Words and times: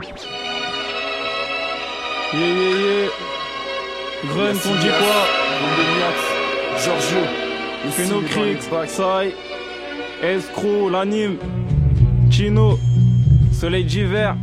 Yeah, 0.00 0.14
yeah, 2.32 2.76
yeah. 2.78 3.08
Grun, 4.28 4.54
on 4.54 4.76
dit 4.80 4.88
quoi 4.88 5.26
Giorgio, 6.84 7.22
Phénocrix, 7.90 8.68
Sai, 8.86 9.32
Escroc, 10.22 10.90
l'anime, 10.90 11.38
Chino, 12.30 12.78
Soleil 13.52 13.84
d'hiver, 13.84 14.36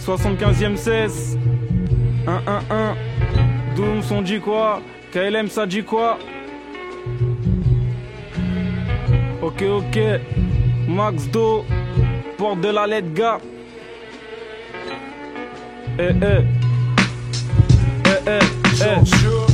75e 0.00 0.76
16, 0.76 1.38
111, 2.24 2.96
Doom, 3.76 4.00
on 4.10 4.22
dit 4.22 4.40
quoi? 4.40 4.80
KLM, 5.12 5.48
ça 5.48 5.66
dit 5.66 5.84
quoi? 5.84 6.18
Ok, 9.42 9.62
ok, 9.62 9.98
Max 10.88 11.28
Do, 11.28 11.64
porte 12.36 12.60
de 12.60 12.68
la 12.68 12.86
lettre 12.86 13.14
gars. 13.14 13.40
Eh, 15.98 16.14
eh. 16.22 16.44
Eh, 18.04 18.20
eh, 18.26 18.40
eh. 18.82 19.45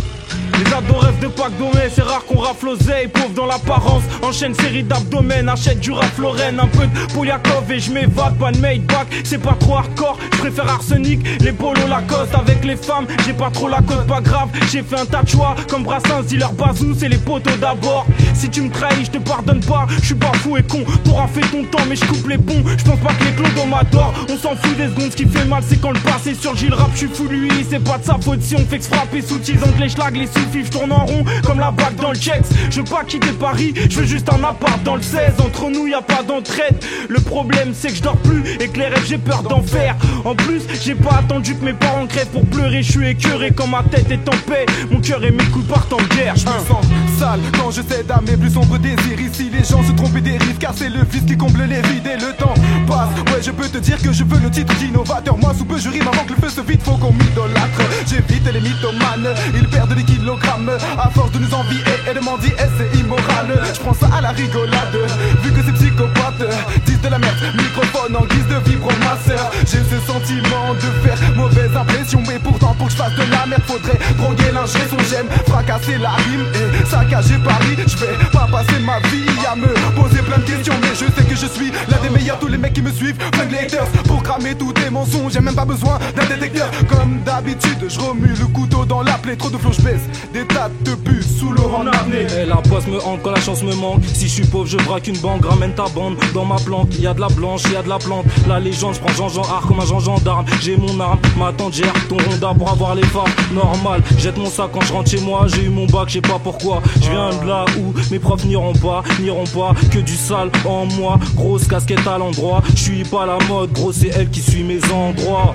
Les 0.63 0.73
ados 0.73 1.05
de 1.21 1.27
Pâques 1.27 1.53
c'est 1.95 2.03
rare 2.03 2.25
qu'on 2.25 2.39
rafle 2.39 2.67
l'oseille, 2.67 3.09
pauvre 3.09 3.31
dans 3.35 3.47
l'apparence. 3.47 4.03
Enchaîne 4.23 4.55
série 4.55 4.85
d'abdomen, 4.85 5.49
achète 5.49 5.81
du 5.81 5.91
rap 5.91 6.17
Lorraine, 6.19 6.61
un 6.61 6.69
peu 6.69 6.87
de 6.87 7.13
Poliakov 7.13 7.71
et 7.71 7.81
je 7.81 7.91
m'évade, 7.91 8.37
pas 8.39 8.53
de 8.53 8.59
made 8.59 8.83
back, 8.83 9.09
c'est 9.25 9.39
pas 9.39 9.57
trop 9.59 9.79
hardcore. 9.79 10.19
Je 10.33 10.39
préfère 10.39 10.69
arsenic, 10.69 11.21
les 11.41 11.53
polos 11.53 11.89
Lacoste 11.89 12.35
avec 12.35 12.65
les 12.65 12.77
femmes, 12.77 13.07
j'ai 13.27 13.33
pas 13.33 13.51
trop 13.51 13.69
la 13.69 13.79
cote, 13.79 14.07
pas 14.07 14.21
grave. 14.21 14.51
J'ai 14.71 14.83
fait 14.83 15.01
un 15.01 15.07
tas 15.07 15.23
de 15.23 15.29
choix, 15.29 15.57
comme 15.69 15.83
Brassens, 15.83 16.33
leur 16.39 16.53
bazou, 16.53 16.95
c'est 16.97 17.09
les 17.09 17.19
poteaux 17.19 17.57
d'abord. 17.61 18.07
Si 18.35 18.49
tu 18.49 18.63
me 18.63 18.71
trahis, 18.71 19.05
je 19.05 19.11
te 19.11 19.19
pardonne 19.19 19.61
pas, 19.61 19.87
je 20.01 20.07
suis 20.07 20.15
pas 20.15 20.33
fou 20.35 20.57
et 20.57 20.63
con. 20.63 20.85
T'auras 21.05 21.27
fait 21.27 21.41
ton 21.41 21.65
temps, 21.65 21.85
mais 21.89 21.97
je 21.97 22.05
coupe 22.05 22.29
les 22.29 22.39
ponts. 22.39 22.63
Je 22.79 22.85
pense 22.85 23.01
pas 23.01 23.13
que 23.15 23.25
les 23.25 23.33
clodos 23.33 23.67
m'adorent, 23.69 24.15
on 24.29 24.37
s'en 24.37 24.55
fout 24.55 24.77
des 24.77 24.87
secondes, 24.87 25.11
ce 25.11 25.17
qui 25.17 25.27
fait 25.27 25.45
mal, 25.45 25.63
c'est 25.69 25.81
quand 25.81 25.91
le 25.91 26.01
passé 26.01 26.35
surgit 26.35 26.69
le 26.69 26.77
rap, 26.77 26.91
je 26.93 26.99
suis 26.99 27.09
fou 27.09 27.27
lui, 27.29 27.51
c'est 27.69 27.83
pas 27.83 27.99
de 27.99 28.05
sa 28.05 28.19
faute 28.19 28.43
si 28.43 28.55
on 28.55 28.65
fait 28.67 28.79
que 28.79 28.85
frapper 28.85 29.23
sous 29.23 29.41
les 29.81 29.89
schlags, 29.89 30.17
les 30.17 30.27
je 30.61 30.71
tourne 30.71 30.93
en 30.93 31.07
rond 31.07 31.25
comme 31.45 31.59
la 31.59 31.71
bague 31.71 31.97
dans 31.97 32.11
le 32.11 32.19
checks. 32.19 32.45
Je 32.71 32.81
veux 32.81 32.85
pas 32.85 33.05
quitter 33.05 33.33
Paris, 33.33 33.73
je 33.89 34.01
veux 34.01 34.07
juste 34.07 34.29
un 34.31 34.45
appart 34.45 34.83
dans 34.83 34.97
le 34.97 35.03
16. 35.03 35.35
Entre 35.39 35.71
nous, 35.71 35.87
y 35.87 35.95
a 35.95 36.03
pas 36.03 36.23
d'entraide. 36.23 36.77
Le 37.09 37.21
problème, 37.21 37.73
c'est 37.75 37.89
que 37.89 37.95
je 37.95 38.03
dors 38.03 38.17
plus 38.19 38.43
et 38.61 38.69
que 38.69 38.79
les 38.79 38.89
rêves, 38.89 39.05
j'ai 39.07 39.19
peur 39.19 39.43
d'en 39.43 39.63
faire. 39.63 39.97
En 40.25 40.35
plus, 40.35 40.63
j'ai 40.83 40.95
pas 40.95 41.21
attendu 41.21 41.55
que 41.55 41.65
mes 41.65 41.73
parents 41.73 42.07
crèvent 42.07 42.29
pour 42.29 42.45
pleurer. 42.47 42.83
Je 42.83 42.93
suis 42.93 43.09
écœuré 43.09 43.53
quand 43.53 43.67
ma 43.67 43.83
tête 43.83 44.11
est 44.11 44.29
en 44.29 44.37
paix. 44.47 44.67
Mon 44.91 45.01
cœur 45.01 45.25
et 45.25 45.31
mes 45.31 45.45
coups 45.45 45.67
partent 45.67 45.93
en 45.93 46.03
guerre. 46.15 46.37
Je 46.37 46.47
me 46.47 46.67
sens 46.67 46.85
sale 47.19 47.41
quand 47.59 47.71
je 47.71 47.83
cède 47.83 48.11
à 48.11 48.21
mes 48.21 48.37
plus 48.37 48.51
sombres 48.51 48.79
désirs. 48.79 49.21
Ici, 49.21 49.51
les 49.53 49.65
gens 49.65 49.83
se 49.83 49.93
trompent 49.93 50.17
et 50.17 50.21
dérivent 50.21 50.59
car 50.59 50.75
c'est 50.75 50.91
le 50.91 51.05
fils 51.09 51.23
qui 51.25 51.37
comble 51.37 51.63
les 51.63 51.81
vides 51.83 52.07
et 52.07 52.17
le 52.17 52.33
temps 52.37 52.55
passe. 52.87 53.09
Ouais, 53.33 53.43
je 53.43 53.51
peux 53.51 53.69
te 53.69 53.79
dire 53.79 54.01
que 54.03 54.13
je 54.13 54.25
veux 54.25 54.39
le 54.41 54.51
titre 54.51 54.75
d'innovateur. 54.77 55.37
Moi, 55.39 55.55
sous 55.57 55.65
peu, 55.65 55.79
je 55.79 55.89
rime 55.89 56.09
avant 56.09 56.25
que 56.25 56.35
le 56.35 56.41
feu 56.41 56.49
se 56.49 56.61
vide. 56.61 56.83
Faut 56.83 56.97
qu'on 56.97 57.13
m'idolâtre. 57.13 57.83
J'évite 58.07 58.53
les 58.53 58.61
mythomanes, 58.61 59.35
ils 59.55 59.69
perdent 59.69 59.95
des 59.95 60.03
kilogrammes 60.33 60.71
à 60.99 61.11
force 61.11 61.31
de 61.33 61.39
nous 61.39 61.55
envier 61.55 61.81
et 62.11 62.15
de 62.15 62.21
mendier. 62.21 62.53
C'est 62.79 62.99
immoral? 62.99 63.49
Je 63.75 63.81
prends 63.81 63.95
ça 63.95 64.09
à 64.17 64.21
la 64.21 64.31
rigolade, 64.31 64.97
vu 65.43 65.53
que 65.53 65.63
ces 65.63 65.73
psychopathes 65.73 66.45
disent 66.87 67.01
de 67.01 67.09
la 67.09 67.19
merde. 67.19 67.37
Microphone 67.55 68.17
en 68.17 68.25
guise 68.27 68.47
de 68.47 68.71
vibromasseur. 68.71 69.51
J'ai 69.61 69.83
ce 69.83 69.99
sentiment 70.07 70.75
de 70.75 71.07
faire 71.07 71.19
mauvaise 71.37 71.77
impression, 71.77 72.23
mais 72.27 72.39
pourtant 72.39 72.75
pour 72.79 72.87
que 72.87 72.93
je 72.93 72.99
fasse 72.99 73.15
de 73.15 73.31
la 73.31 73.47
merde, 73.47 73.63
faudrait 73.67 73.99
droguer 74.17 74.53
l'ingé 74.53 74.79
son 74.89 74.99
j'aime 75.11 75.29
fracasser 75.47 75.99
la 75.99 76.11
rime 76.11 76.47
et 76.55 76.87
saccager 76.87 77.39
Paris. 77.45 77.77
Je 77.87 77.97
vais 77.97 78.31
pas 78.33 78.49
passer 78.51 78.79
ma 78.81 78.99
vie 79.09 79.27
à 79.51 79.57
me 79.57 79.69
poser 79.95 80.23
plein 80.23 80.39
de 80.39 80.45
questions, 80.45 80.75
mais 80.81 80.95
je 80.95 81.13
sais 81.13 81.29
que 81.29 81.37
je 81.37 81.47
suis 81.47 81.71
l'un 81.91 81.99
des 82.03 82.11
meilleurs. 82.11 82.39
Tous 82.39 82.49
les 82.49 82.59
mecs 82.59 82.73
qui 82.73 82.83
me 82.83 82.91
suivent, 82.91 83.17
flingue 83.35 83.51
les 83.51 83.59
haters 83.59 83.87
pour 84.07 84.23
cramer 84.23 84.55
tous 84.55 84.73
tes 84.73 84.91
mensonges. 84.91 85.33
J'ai 85.33 85.41
même 85.41 85.55
pas 85.55 85.65
besoin 85.65 85.99
d'un 86.17 86.25
détecteur, 86.27 86.71
comme 86.89 87.21
d'habitude. 87.25 87.87
Je 87.89 87.99
remue 88.01 88.35
le 88.39 88.47
couteau 88.47 88.85
dans 88.85 89.03
la 89.03 89.19
plaie, 89.19 89.37
trop 89.37 89.51
de 89.51 89.59
flots, 89.59 89.73
je 89.73 89.83
baisse 89.83 90.03
des 90.33 90.45
tas 90.47 90.71
de 90.85 90.95
puces 90.95 91.39
sous 91.39 91.53
le 91.53 91.61
rang 91.61 91.85
Et 92.13 92.27
Eh, 92.43 92.47
la 92.47 92.57
poisse 92.57 92.87
me 92.87 92.99
hante 93.05 93.23
quand 93.23 93.31
la 93.33 93.41
chance 93.41 93.63
me 93.63 93.75
manque. 93.75 94.03
Si 94.15 94.29
je 94.29 94.33
suis 94.33 94.47
pauvre, 94.47 94.67
je 94.67 94.77
braque 94.79 95.09
une 95.09 95.19
banque, 95.19 95.45
ramène 95.45 95.73
ta 95.75 95.85
bande 95.95 96.17
dans 96.35 96.45
ma 96.45 96.57
planque. 96.57 96.99
Y 96.99 97.07
a 97.07 97.15
de 97.15 97.21
la 97.21 97.29
blanche, 97.29 97.63
y 97.73 97.77
a 97.77 97.83
de 97.83 97.89
la 97.89 97.99
plante. 97.99 98.25
La 98.49 98.61
légende, 98.61 98.95
je 98.95 99.01
prends 99.01 99.13
Jean-Jean 99.15 99.43
Art 99.43 99.65
comme 99.67 99.81
un 99.81 99.85
Jean 99.87 100.01
gendarme. 100.01 100.45
J'ai 100.61 100.77
mon 100.77 100.99
arme, 101.01 101.19
ma 101.39 101.53
tante 101.53 101.75
gère 101.75 101.93
ton 102.09 102.17
Honda 102.31 102.55
pour 102.57 102.71
avoir 102.71 102.95
les 102.95 103.05
phares. 103.05 103.27
Normal, 103.53 104.03
jette 104.19 104.37
mon 104.39 104.47
sac 104.51 104.71
quand 104.73 104.83
je 104.83 104.93
rentre 104.93 105.11
chez 105.11 105.21
moi. 105.21 105.47
J'ai 105.49 105.65
eu 105.65 105.69
mon 105.69 105.87
bac, 105.87 106.09
je 106.09 106.15
sais 106.15 106.21
pas 106.21 106.39
pourquoi. 106.43 106.83
Je 107.03 107.11
viens 107.11 107.31
de 107.31 107.47
là 107.47 107.65
où 107.79 107.93
mes 108.11 108.19
profs 108.19 108.45
n'iront 108.45 108.73
pas, 108.75 109.03
n'iront 109.21 109.45
pas. 109.45 109.73
Que 109.91 109.99
du 109.99 110.15
sale 110.15 110.51
en 110.65 110.87
moi, 110.87 111.19
grosse 111.35 111.67
casquette 111.67 112.07
à 112.07 112.19
l'endroit. 112.19 112.63
Je 112.75 112.81
suis 112.81 113.05
pas 113.05 113.27
la 113.27 113.39
mode, 113.49 113.73
gros, 113.73 113.93
c'est 113.93 114.09
elle 114.09 114.31
qui 114.31 114.41
suit 114.41 114.63
mes 114.63 114.81
endroits. 114.93 115.53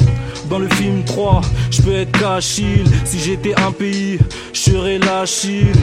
Dans 0.50 0.60
le 0.60 0.70
film 0.70 1.04
3, 1.04 1.42
je 1.72 1.82
peux 1.82 1.94
être 1.94 2.12
Cachille. 2.18 2.86
Si 3.06 3.20
j'étais 3.20 3.54
un 3.60 3.72
pays, 3.72 4.18
je 4.54 4.60
serais 4.60 4.98
la 4.98 5.26
Chine. 5.26 5.74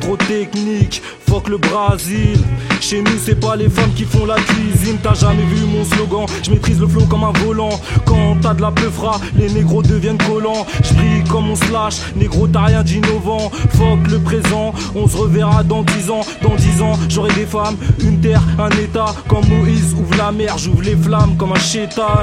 Trop 0.00 0.16
technique, 0.16 1.02
fuck 1.28 1.48
le 1.48 1.58
Brésil. 1.58 2.38
Chez 2.80 3.00
nous, 3.02 3.18
c'est 3.24 3.40
pas 3.40 3.56
les 3.56 3.68
femmes 3.68 3.92
qui 3.94 4.04
font 4.04 4.26
la 4.26 4.36
cuisine. 4.36 4.98
T'as 5.02 5.14
jamais 5.14 5.42
vu 5.42 5.64
mon 5.64 5.84
slogan, 5.84 6.26
je 6.42 6.50
maîtrise 6.50 6.80
le 6.80 6.86
flow 6.86 7.04
comme 7.06 7.24
un 7.24 7.32
volant. 7.32 7.80
Quand 8.04 8.36
t'as 8.40 8.54
de 8.54 8.62
la 8.62 8.70
peufra, 8.70 9.20
les 9.36 9.48
négros 9.48 9.82
deviennent 9.82 10.18
collants. 10.18 10.66
Je 10.82 11.28
comme 11.30 11.50
on 11.50 11.56
slash, 11.56 11.96
négro 12.14 12.46
t'as 12.46 12.66
rien 12.66 12.82
d'innovant. 12.82 13.50
Fuck 13.70 14.08
le 14.10 14.20
présent, 14.20 14.72
on 14.94 15.08
se 15.08 15.16
reverra 15.16 15.62
dans 15.62 15.82
10 15.82 16.10
ans. 16.10 16.20
Dans 16.42 16.54
10 16.54 16.82
ans, 16.82 16.98
j'aurai 17.08 17.32
des 17.34 17.46
femmes, 17.46 17.76
une 18.00 18.20
terre, 18.20 18.42
un 18.58 18.70
état. 18.70 19.14
Comme 19.28 19.46
Moïse 19.48 19.94
ouvre 19.94 20.16
la 20.16 20.30
mer, 20.30 20.58
j'ouvre 20.58 20.82
les 20.82 20.96
flammes 20.96 21.36
comme 21.36 21.52
un 21.52 21.58
chétan. 21.58 22.22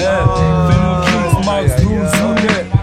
É, 0.00 0.16
fino 0.68 1.00
que 1.02 1.38
os 1.38 1.44
maus 1.44 1.72
nos 1.82 2.12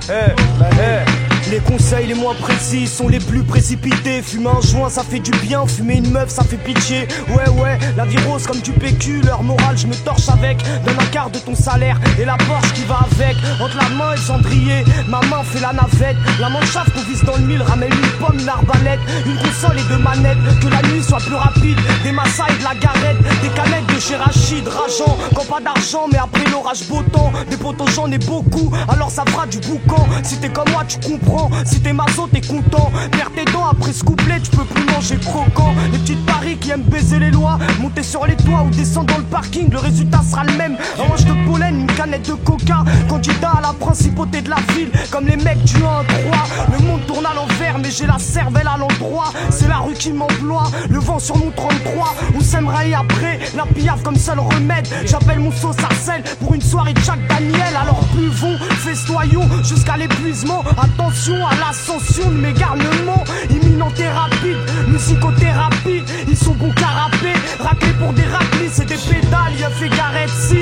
é. 0.09 1.06
Les 1.49 1.59
conseils 1.59 2.07
les 2.07 2.13
moins 2.13 2.35
précis 2.35 2.87
sont 2.87 3.07
les 3.07 3.19
plus 3.19 3.41
précipités. 3.41 4.21
Fumer 4.21 4.49
un 4.49 4.61
joint, 4.61 4.89
ça 4.89 5.01
fait 5.03 5.19
du 5.19 5.31
bien. 5.31 5.65
Fumer 5.65 5.95
une 5.95 6.11
meuf, 6.11 6.29
ça 6.29 6.43
fait 6.43 6.57
pitié. 6.57 7.07
Ouais, 7.29 7.49
ouais, 7.61 7.79
la 7.95 8.03
vie 8.03 8.17
rose 8.27 8.45
comme 8.45 8.59
du 8.59 8.73
PQ. 8.73 9.21
Leur 9.21 9.43
morale, 9.43 9.77
je 9.77 9.87
me 9.87 9.95
torche 9.95 10.27
avec. 10.27 10.57
Donne 10.85 10.99
un 10.99 11.05
quart 11.05 11.29
de 11.29 11.39
ton 11.39 11.55
salaire 11.55 12.01
et 12.19 12.25
la 12.25 12.35
Porsche 12.35 12.73
qui 12.73 12.83
va 12.83 12.99
avec. 13.11 13.37
Entre 13.61 13.77
la 13.77 13.87
main 13.95 14.11
et 14.11 14.17
le 14.17 14.21
cendrier, 14.21 14.83
ma 15.07 15.21
main 15.27 15.41
fait 15.43 15.61
la 15.61 15.71
navette. 15.71 16.17
La 16.41 16.49
manchave 16.49 16.91
qu'on 16.93 17.09
vise 17.09 17.23
dans 17.23 17.37
le 17.37 17.45
mille 17.45 17.61
ramène 17.61 17.93
une 17.93 18.25
pomme, 18.25 18.39
une 18.39 19.31
une 19.31 19.37
console 19.37 19.79
et 19.79 19.87
deux 19.89 20.03
manettes. 20.03 20.37
Que 20.59 20.67
la 20.67 20.81
nuit 20.89 21.01
soit 21.01 21.19
plus 21.19 21.35
rapide. 21.35 21.77
Des 22.03 22.11
massas 22.11 22.47
et 22.49 22.59
de 22.59 22.63
la 22.63 22.75
garette. 22.75 23.21
Des 23.41 23.49
canettes 23.49 23.87
de 23.87 23.99
chez 24.01 24.17
Rachid, 24.17 24.67
rageant. 24.67 25.17
Quand 25.33 25.45
pas 25.45 25.61
d'argent, 25.61 26.07
mais 26.11 26.17
après 26.17 26.43
l'orage 26.51 26.85
beau 26.89 27.01
temps. 27.03 27.31
Des 27.49 27.55
potos, 27.55 27.89
j'en 27.95 28.11
ai 28.11 28.17
beaucoup. 28.17 28.69
Alors 28.89 29.11
ça 29.11 29.23
fera 29.25 29.45
du 29.47 29.59
boucan. 29.59 30.05
Si 30.23 30.35
t'es 30.37 30.49
comme 30.49 30.69
moi, 30.71 30.83
tu 30.85 30.99
comprends. 30.99 31.36
Si 31.65 31.79
t'es 31.81 31.93
maso, 31.93 32.27
t'es 32.31 32.41
content. 32.41 32.91
Perds 33.11 33.31
tes 33.35 33.45
dents 33.51 33.67
après 33.71 33.93
ce 33.93 34.03
couplet, 34.03 34.39
tu 34.39 34.51
peux 34.51 34.63
plus 34.65 34.85
manger 34.85 35.17
croquant. 35.17 35.73
Les 35.91 35.97
petites 35.99 36.25
paris 36.25 36.57
qui 36.57 36.71
aiment 36.71 36.83
baiser 36.83 37.19
les 37.19 37.31
lois. 37.31 37.57
Monter 37.79 38.03
sur 38.03 38.25
les 38.25 38.35
toits 38.35 38.63
ou 38.65 38.69
descendre 38.69 39.13
dans 39.13 39.19
le 39.19 39.23
parking, 39.25 39.69
le 39.71 39.79
résultat 39.79 40.21
sera 40.29 40.43
le 40.43 40.53
même. 40.53 40.77
Un 40.97 41.15
de 41.23 41.49
pollen, 41.49 41.81
une 41.81 41.87
canette 41.95 42.27
de 42.27 42.33
coca. 42.33 42.83
Candidat 43.07 43.51
à 43.57 43.61
la 43.61 43.73
principauté 43.73 44.41
de 44.41 44.49
la 44.49 44.57
ville, 44.73 44.91
comme 45.11 45.27
les 45.27 45.37
mecs 45.37 45.63
du 45.63 45.77
1 45.77 45.79
3. 45.79 46.77
Le 46.77 46.85
monde 46.85 47.05
tourne 47.05 47.25
à 47.25 47.33
l'envers, 47.33 47.77
mais 47.79 47.91
j'ai 47.91 48.05
la 48.07 48.19
cervelle 48.19 48.67
à 48.67 48.77
l'endroit. 48.77 49.31
C'est 49.49 49.67
la 49.67 49.77
rue 49.77 49.93
qui 49.93 50.11
m'emploie, 50.11 50.69
le 50.89 50.99
vent 50.99 51.19
sur 51.19 51.37
mon 51.37 51.51
33. 51.51 52.15
On 52.35 52.41
s'aimerait 52.41 52.93
après, 52.93 53.39
la 53.55 53.65
piave 53.65 54.01
comme 54.03 54.15
seul 54.15 54.39
remède. 54.39 54.87
J'appelle 55.05 55.39
mon 55.39 55.51
sauce 55.51 55.77
Sarcelle 55.77 56.23
pour 56.39 56.53
une 56.53 56.61
soirée 56.61 56.93
de 56.93 57.01
Jack 57.01 57.19
Daniel. 57.27 57.75
Alors 57.79 58.01
buvons, 58.13 58.57
festoyons 58.77 59.47
jusqu'à 59.63 59.97
l'épuisement. 59.97 60.63
Attention 60.77 61.26
à 61.35 61.55
l'ascension 61.55 62.29
de 62.29 62.37
mes 62.37 62.53
garnements. 62.53 63.23
Imminente 63.49 63.99
et 63.99 64.09
rapide, 64.09 64.57
musicothérapie. 64.87 66.03
Ils 66.27 66.37
sont 66.37 66.53
bons 66.53 66.71
carapés, 66.71 67.33
raclés 67.59 67.93
pour 67.99 68.13
des 68.13 68.23
raclis 68.23 68.81
et 68.81 68.85
des 68.85 68.95
pédales. 68.95 69.55
Y'a 69.59 69.69
fait 69.69 69.89
garette 69.89 70.29
si. 70.29 70.59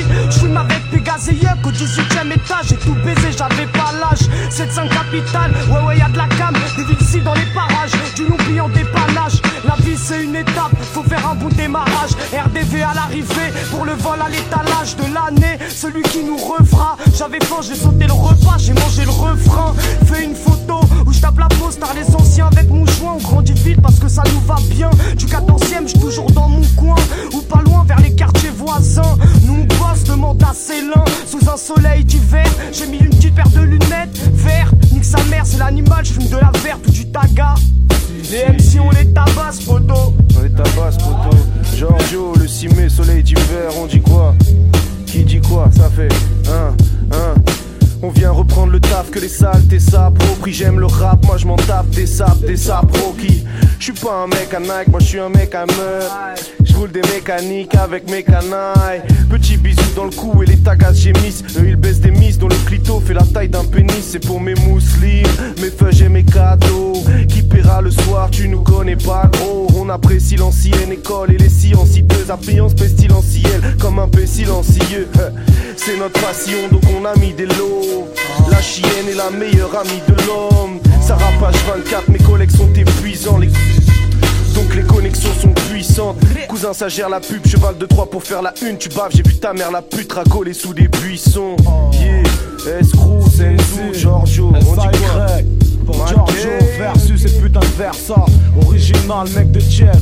Et 1.30 1.34
Yuck 1.34 1.66
au 1.66 1.72
18ème 1.72 2.34
étage. 2.34 2.68
J'ai 2.70 2.78
tout 2.78 2.96
baisé, 3.04 3.32
j'avais 3.38 3.68
pas 3.68 3.92
l'âge. 4.00 4.28
7-5 4.50 4.90
capitale, 4.90 5.54
ouais, 5.70 5.88
ouais, 5.88 5.98
y'a 5.98 6.10
de 6.10 6.18
la 6.18 6.28
cam. 6.28 6.54
Des 6.78 6.84
villes 6.84 7.24
dans 7.24 7.34
les 7.34 7.46
parages, 7.54 7.92
du 8.16 8.26
loupi 8.26 8.60
en 8.60 8.70
dépannage. 8.70 9.42
La 9.66 9.76
vie 9.84 9.98
c'est 9.98 10.24
une 10.24 10.36
étape, 10.36 10.72
faut 10.94 11.04
faire 11.04 11.28
un 11.28 11.36
bon 11.36 11.50
démarrage. 11.50 12.12
RDV 12.34 12.84
à 12.84 12.94
l'arrivée, 12.94 13.52
pour 13.72 13.86
le 13.86 13.94
vol 13.94 14.20
à 14.22 14.30
l'étalage 14.30 14.96
de 14.98 15.14
l'année. 15.14 15.58
Celui 15.70 16.02
qui 16.04 16.24
nous 16.24 16.38
refera. 16.38 16.98
J'avais 17.18 17.40
faim, 17.44 17.62
j'ai 17.62 17.76
sauté 17.76 18.06
le 18.06 18.14
repas, 18.14 18.58
j'ai 18.58 18.74
mangé 18.74 19.04
le 19.04 19.12
refrain. 19.12 19.74
Fais 20.06 20.26
une 20.26 20.36
photo 20.36 20.82
où 21.06 21.12
je 21.12 21.22
tape 21.22 21.40
la 21.40 21.48
pause, 21.48 21.78
par 21.78 21.94
les 21.94 22.16
anciens 22.16 22.48
avec 22.48 22.70
mon 22.70 22.86
joint. 22.86 23.18
On 23.18 23.22
grandit 23.22 23.54
vite 23.54 23.82
parce 23.82 24.00
que 24.00 24.08
ça 24.08 24.24
nous 24.34 24.42
va 24.42 24.58
bien. 24.70 24.90
Du 25.18 25.26
14ème, 25.26 25.88
j'suis 25.88 26.00
toujours 26.00 26.30
dans 26.32 26.50
mon 26.50 26.66
coin. 26.76 26.96
Ou 27.34 27.42
pas 27.42 27.62
loin 27.62 27.84
vers 27.88 28.00
les 28.02 28.14
quartiers 28.14 28.52
voisins. 28.56 29.18
Nous 29.44 29.62
on 29.62 29.66
bosse, 29.76 30.04
demande 30.04 30.44
à 30.44 30.54
Célin. 30.54 31.04
Sous 31.26 31.50
un 31.50 31.58
soleil 31.58 32.04
d'hiver, 32.04 32.48
j'ai 32.72 32.88
mis 32.88 32.98
une 32.98 33.10
petite 33.10 33.36
paire 33.36 33.50
de 33.50 33.62
lunettes 33.62 34.18
vertes. 34.34 34.74
Nique 34.92 35.06
sa 35.06 35.24
mère, 35.26 35.46
c'est 35.46 35.58
l'animal, 35.58 36.06
je 36.06 36.14
fume 36.14 36.28
de 36.28 36.38
la 36.38 36.52
verte 36.64 36.86
ou 36.88 36.92
du 36.92 37.06
taga. 37.08 37.56
Les 38.32 38.54
MC, 38.54 38.80
on 38.80 38.90
les 38.92 39.12
tabasse, 39.14 39.60
photo. 39.62 40.14
On 40.38 40.42
les 40.42 40.50
tabasse, 40.50 40.98
photo. 40.98 41.38
Giorgio, 41.76 42.34
le 42.40 42.48
6 42.48 42.70
mai, 42.70 42.90
soleil 42.90 43.24
d'hiver, 43.24 43.70
on 43.82 43.86
dit 43.86 44.02
quoi? 44.02 44.34
Qui 45.06 45.24
dit 45.24 45.40
quoi? 45.42 45.70
Ça 45.76 45.90
fait 45.90 46.10
1, 46.50 47.16
1 47.16 47.55
sale, 49.36 49.68
t'es 49.70 49.80
s'approprie. 49.80 50.54
J'aime 50.54 50.80
le 50.80 50.86
rap, 50.86 51.26
moi 51.26 51.38
je 51.38 51.46
m'en 51.46 51.56
tape 51.56 51.90
des 51.90 52.06
sapes, 52.06 52.40
des 52.40 52.56
qui 53.18 53.44
Je 53.80 53.84
suis 53.84 53.94
pas 53.94 54.24
un 54.24 54.28
mec 54.28 54.54
à 54.54 54.60
Nike, 54.60 54.88
moi 54.90 55.00
je 55.00 55.06
suis 55.06 55.20
un 55.20 55.30
mec 55.30 55.54
à 55.56 55.66
meuf. 55.66 56.52
J'roule 56.64 56.92
des 56.92 57.02
mécaniques 57.14 57.76
avec 57.76 58.10
mes 58.10 58.24
canailles. 58.24 59.02
Petit 59.30 59.58
bisou 59.58 59.82
dans 59.96 60.06
le 60.06 60.12
cou 60.12 60.44
et 60.44 60.46
les 60.46 60.58
tagas 60.58 60.94
gémissent. 60.94 61.44
Eux 61.58 61.70
ils 61.70 61.76
baissent 61.76 62.00
des 62.00 62.12
fait 63.06 63.14
la 63.14 63.24
taille 63.24 63.50
d'un 63.50 63.64
pénis. 63.64 64.02
C'est 64.02 64.26
pour 64.26 64.42
mes 64.42 64.56
mousselines, 64.56 65.28
mes 65.62 65.70
feuilles 65.70 66.04
et 66.04 66.10
mes 66.10 66.24
cadeaux. 66.24 66.94
Qui 67.30 67.44
paiera 67.44 67.82
le 67.82 67.92
soir, 67.92 68.30
tu 68.32 68.50
nous 68.50 68.62
connais 68.62 68.96
pas 68.96 69.30
gros. 69.32 69.68
On 69.78 69.90
apprécie 69.90 70.36
l'ancienne 70.36 70.92
école 70.92 71.32
et 71.32 71.38
les 71.38 71.50
scienciteuses. 71.50 72.32
Appliance 72.32 72.74
pestilentielle 72.74 73.62
comme 73.80 74.00
un 74.00 74.10
silencieux. 74.26 75.08
C'est 75.78 75.98
notre 75.98 76.20
passion 76.20 76.58
donc 76.72 76.82
on 76.98 77.06
a 77.06 77.16
mis 77.20 77.34
des 77.34 77.46
lots. 77.46 78.08
La 78.50 78.62
chienne 78.62 79.08
est 79.10 79.16
la 79.16 79.30
meilleure 79.30 79.76
amie 79.78 80.02
de 80.08 80.14
l'homme. 80.26 80.80
Ça 81.02 81.16
rapage 81.16 81.56
24, 81.68 82.10
mes 82.10 82.20
collègues 82.20 82.52
sont 82.52 82.74
épuisants. 82.74 83.38
Les... 83.38 83.50
Donc 84.56 84.74
les 84.74 84.84
connexions 84.84 85.34
sont 85.42 85.54
puissantes. 85.70 86.18
Cousin, 86.48 86.74
ça 86.74 86.88
gère 86.88 87.10
la 87.10 87.20
pub, 87.20 87.46
cheval 87.46 87.78
de 87.78 87.86
3 87.86 88.10
pour 88.10 88.24
faire 88.24 88.42
la 88.42 88.54
une. 88.62 88.78
Tu 88.78 88.90
baves, 88.90 89.12
j'ai 89.14 89.24
vu 89.24 89.36
ta 89.36 89.54
mère 89.54 89.72
la 89.72 89.82
pute 89.82 90.12
racoler 90.12 90.54
sous 90.54 90.74
des 90.74 90.88
buissons. 90.88 91.56
Yeah, 91.94 92.80
escrew, 92.80 93.22
Senzu, 93.22 93.94
Giorgio, 93.94 94.48
on 94.48 94.76
dit 94.76 94.98
quoi? 94.98 96.08
Giorgio 96.08 96.50
versus 96.78 97.22
ces 97.22 97.40
putains 97.40 97.60
de 97.60 97.66
Versa. 97.78 98.26
Original 98.66 99.28
mec 99.36 99.52
de 99.52 99.60
Jeff. 99.60 100.00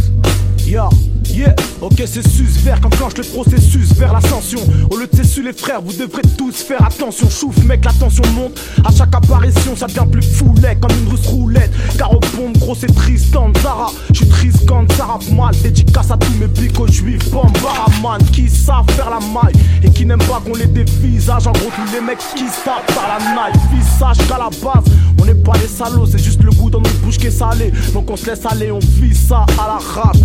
Yeah. 0.66 0.90
Yeah, 1.34 1.56
ok 1.82 2.04
c'est 2.06 2.28
sus 2.28 2.60
vert 2.64 2.80
qu'enclenche 2.80 3.18
le 3.18 3.24
processus 3.24 3.92
vers 3.94 4.14
l'ascension. 4.14 4.60
Au 4.92 4.98
lieu 4.98 5.08
de 5.08 5.42
les 5.42 5.54
frères, 5.54 5.82
vous 5.82 5.92
devrez 5.92 6.22
tous 6.38 6.62
faire 6.62 6.86
attention. 6.86 7.28
Chouf 7.28 7.58
mec, 7.64 7.84
la 7.84 7.92
tension 7.94 8.24
monte, 8.36 8.60
à 8.86 8.92
chaque 8.92 9.16
apparition 9.16 9.76
ça 9.76 9.88
devient 9.88 10.06
plus 10.12 10.22
foulet 10.22 10.78
comme 10.80 10.92
une 10.92 11.10
rousse 11.10 11.26
roulette. 11.26 11.72
Car 11.98 12.14
au 12.14 12.20
bombe, 12.38 12.56
gros 12.60 12.76
c'est 12.76 12.94
Tristan 12.94 13.52
Zara. 13.64 13.92
J'suis 14.12 14.28
Tristan, 14.28 14.86
ça 14.96 15.06
rappe 15.06 15.28
mal, 15.32 15.56
dédicace 15.64 16.12
à 16.12 16.18
tous 16.18 16.34
mes 16.40 16.46
bicos 16.46 16.92
juifs 16.92 17.32
Bambaraman, 17.32 18.22
qui 18.32 18.48
savent 18.48 18.86
faire 18.92 19.10
la 19.10 19.20
maille 19.20 19.56
Et 19.84 19.90
qui 19.90 20.06
n'aiment 20.06 20.20
pas 20.20 20.40
qu'on 20.46 20.54
les 20.56 20.68
dévisage. 20.68 21.48
En 21.48 21.52
gros 21.54 21.72
tous 21.76 21.94
les 21.96 22.02
mecs 22.02 22.20
qui 22.36 22.46
se 22.46 22.64
tapent 22.64 22.94
par 22.94 23.08
la 23.08 23.26
naille. 23.34 23.60
Visage 23.74 24.18
qu'à 24.28 24.38
la 24.38 24.50
base, 24.50 24.86
on 25.20 25.26
n'est 25.26 25.34
pas 25.34 25.54
des 25.54 25.68
salauds 25.68 26.06
C'est 26.06 26.24
juste 26.24 26.44
le 26.44 26.52
goût 26.52 26.70
dans 26.70 26.80
notre 26.80 27.00
bouche 27.00 27.18
qui 27.18 27.28
est 27.28 27.32
salé. 27.32 27.74
Donc 27.92 28.12
on 28.12 28.16
se 28.16 28.28
laisse 28.28 28.46
aller, 28.46 28.72
on 28.72 28.80
vit 28.80 29.16
ça 29.16 29.48
à 29.58 29.68
la 29.68 29.80
rage 29.80 30.20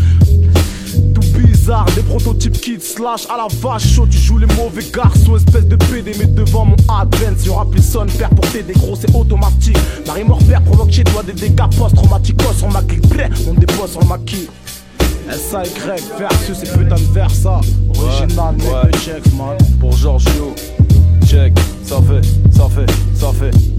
bizarre, 1.68 1.86
des 1.94 2.02
prototypes 2.02 2.60
kids 2.60 2.80
slash 2.80 3.26
à 3.28 3.36
la 3.36 3.46
vache 3.60 3.94
chaud, 3.94 4.06
tu 4.10 4.16
joues 4.16 4.38
les 4.38 4.46
mauvais 4.46 4.84
garçons, 4.92 5.36
espèce 5.36 5.66
de 5.66 5.76
PD, 5.76 6.12
mais 6.18 6.26
devant 6.26 6.64
mon 6.64 6.76
advance, 6.88 7.44
y'aura 7.44 7.68
plus 7.70 7.82
son 7.82 8.06
père 8.06 8.30
porter 8.30 8.62
des 8.62 8.72
gros, 8.72 8.96
c'est 8.96 9.14
automatique. 9.14 9.76
Marie 10.06 10.24
père 10.48 10.62
provoque 10.62 10.90
chez 10.90 11.04
toi 11.04 11.22
des 11.22 11.32
dégâts 11.32 11.68
post-traumaticos 11.76 12.64
on 12.64 12.70
maquille, 12.70 13.00
on 13.48 13.54
dépose 13.54 13.98
on 14.00 14.04
maquille. 14.06 14.48
S.A.Y 15.30 16.00
versus 16.18 16.56
ces 16.56 16.72
putains 16.72 16.96
de 16.96 17.12
versa. 17.12 17.60
Original, 17.90 18.54
ouais. 18.56 18.90
de 18.90 18.96
checks, 18.96 19.34
man. 19.34 19.58
Pour 19.78 19.92
Giorgio, 19.92 20.54
check, 21.26 21.52
ça 21.84 21.96
fait, 21.96 22.26
ça 22.50 22.68
fait, 22.70 22.90
ça 23.14 23.32
fait. 23.32 23.77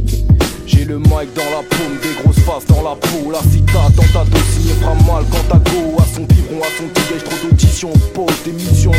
J'ai 0.69 0.85
le 0.85 0.99
mic 0.99 1.33
dans 1.33 1.49
la 1.49 1.63
paume, 1.67 1.97
des 2.03 2.21
grosses 2.21 2.39
faces 2.45 2.65
dans 2.67 2.83
la 2.83 2.95
peau. 2.95 3.31
La 3.31 3.39
cita 3.39 3.89
dans 3.95 4.03
ta 4.13 4.23
dos, 4.29 4.37
signé 4.53 4.73
fera 4.73 4.93
mal 4.93 5.23
quand 5.31 5.43
ta 5.49 5.57
go 5.71 5.97
à 5.97 6.05
son 6.13 6.21
biberon, 6.21 6.61
à 6.61 6.69
son 6.77 6.87
tigage, 6.93 7.23
trop 7.23 7.47
d'audition, 7.47 7.89
pause, 8.13 8.27
des 8.45 8.51
missions 8.51 8.91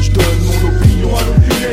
je 0.00 0.10
donne 0.10 0.24
mon 0.46 0.68
opinion. 0.68 1.10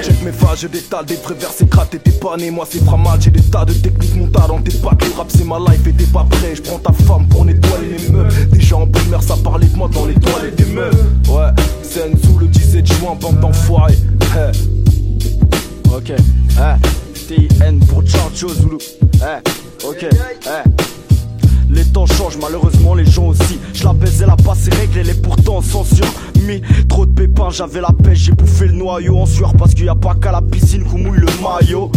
Check 0.04 0.22
mes 0.24 0.34
phases, 0.34 0.60
je 0.64 0.68
détale 0.68 1.06
des 1.06 1.16
vrais 1.16 1.36
versets 1.36 1.64
et 1.94 1.98
t'es 2.00 2.12
pas 2.12 2.36
né, 2.36 2.52
moi 2.52 2.68
c'est 2.70 2.84
mal 2.84 3.22
j'ai 3.22 3.32
des 3.32 3.42
tas 3.44 3.64
de 3.64 3.72
techniques 3.72 4.16
montées 4.16 4.46
dans 4.46 4.62
tes 4.62 4.78
pattes. 4.78 5.06
Le 5.06 5.18
rap 5.18 5.28
c'est 5.30 5.46
ma 5.46 5.58
life 5.60 5.88
et 5.88 5.94
t'es 5.94 6.04
pas 6.04 6.26
prêt, 6.30 6.54
je 6.54 6.62
prends 6.62 6.80
ta 6.80 6.92
femme 6.92 7.26
pour 7.30 7.46
nettoyer 7.46 7.96
les 7.98 8.10
meubles. 8.10 8.34
Déjà 8.52 8.76
en 8.76 8.88
primaire, 8.88 9.24
ça 9.24 9.38
parlait 9.42 9.68
de 9.68 9.78
moi 9.78 9.90
dans 9.94 10.06
les 10.06 10.16
toilettes 10.16 10.56
des 10.58 10.66
meufs. 10.66 10.94
Ouais, 11.30 11.54
sous 11.82 12.40
le 12.40 12.48
17 12.48 12.86
juin, 12.86 13.16
bande 13.22 13.40
d'enfoirés. 13.40 13.98
Ok, 15.96 16.12
TN 17.28 17.80
pour 17.88 18.06
Charcho 18.06 18.50
Zulu. 18.50 18.78
Eh, 19.16 19.86
ok, 19.86 20.04
eh. 20.04 20.70
Les 21.70 21.84
temps 21.86 22.06
changent, 22.06 22.38
malheureusement 22.40 22.94
les 22.94 23.06
gens 23.06 23.28
aussi. 23.28 23.60
Je 23.74 23.84
la 23.84 23.94
baise, 23.94 24.22
elle 24.22 24.30
a 24.30 24.36
passé 24.36 24.70
règle, 24.72 25.00
elle 25.00 25.10
est 25.10 25.22
pourtant 25.22 25.62
censure. 25.62 26.06
Mais 26.44 26.62
trop 26.88 27.06
de 27.06 27.12
pépins, 27.12 27.50
j'avais 27.50 27.82
la 27.82 27.92
pêche, 27.92 28.20
j'ai 28.20 28.32
bouffé 28.32 28.68
le 28.68 28.74
noyau 28.74 29.18
en 29.18 29.26
sueur 29.26 29.54
parce 29.58 29.74
qu'il 29.74 29.86
y 29.86 29.90
a 29.90 29.96
pas 29.96 30.14
qu'à 30.14 30.32
la 30.32 30.42
piscine 30.42 30.84
qu'on 30.84 31.00
mouille 31.00 31.20
le 31.20 31.28
maillot. 31.42 31.92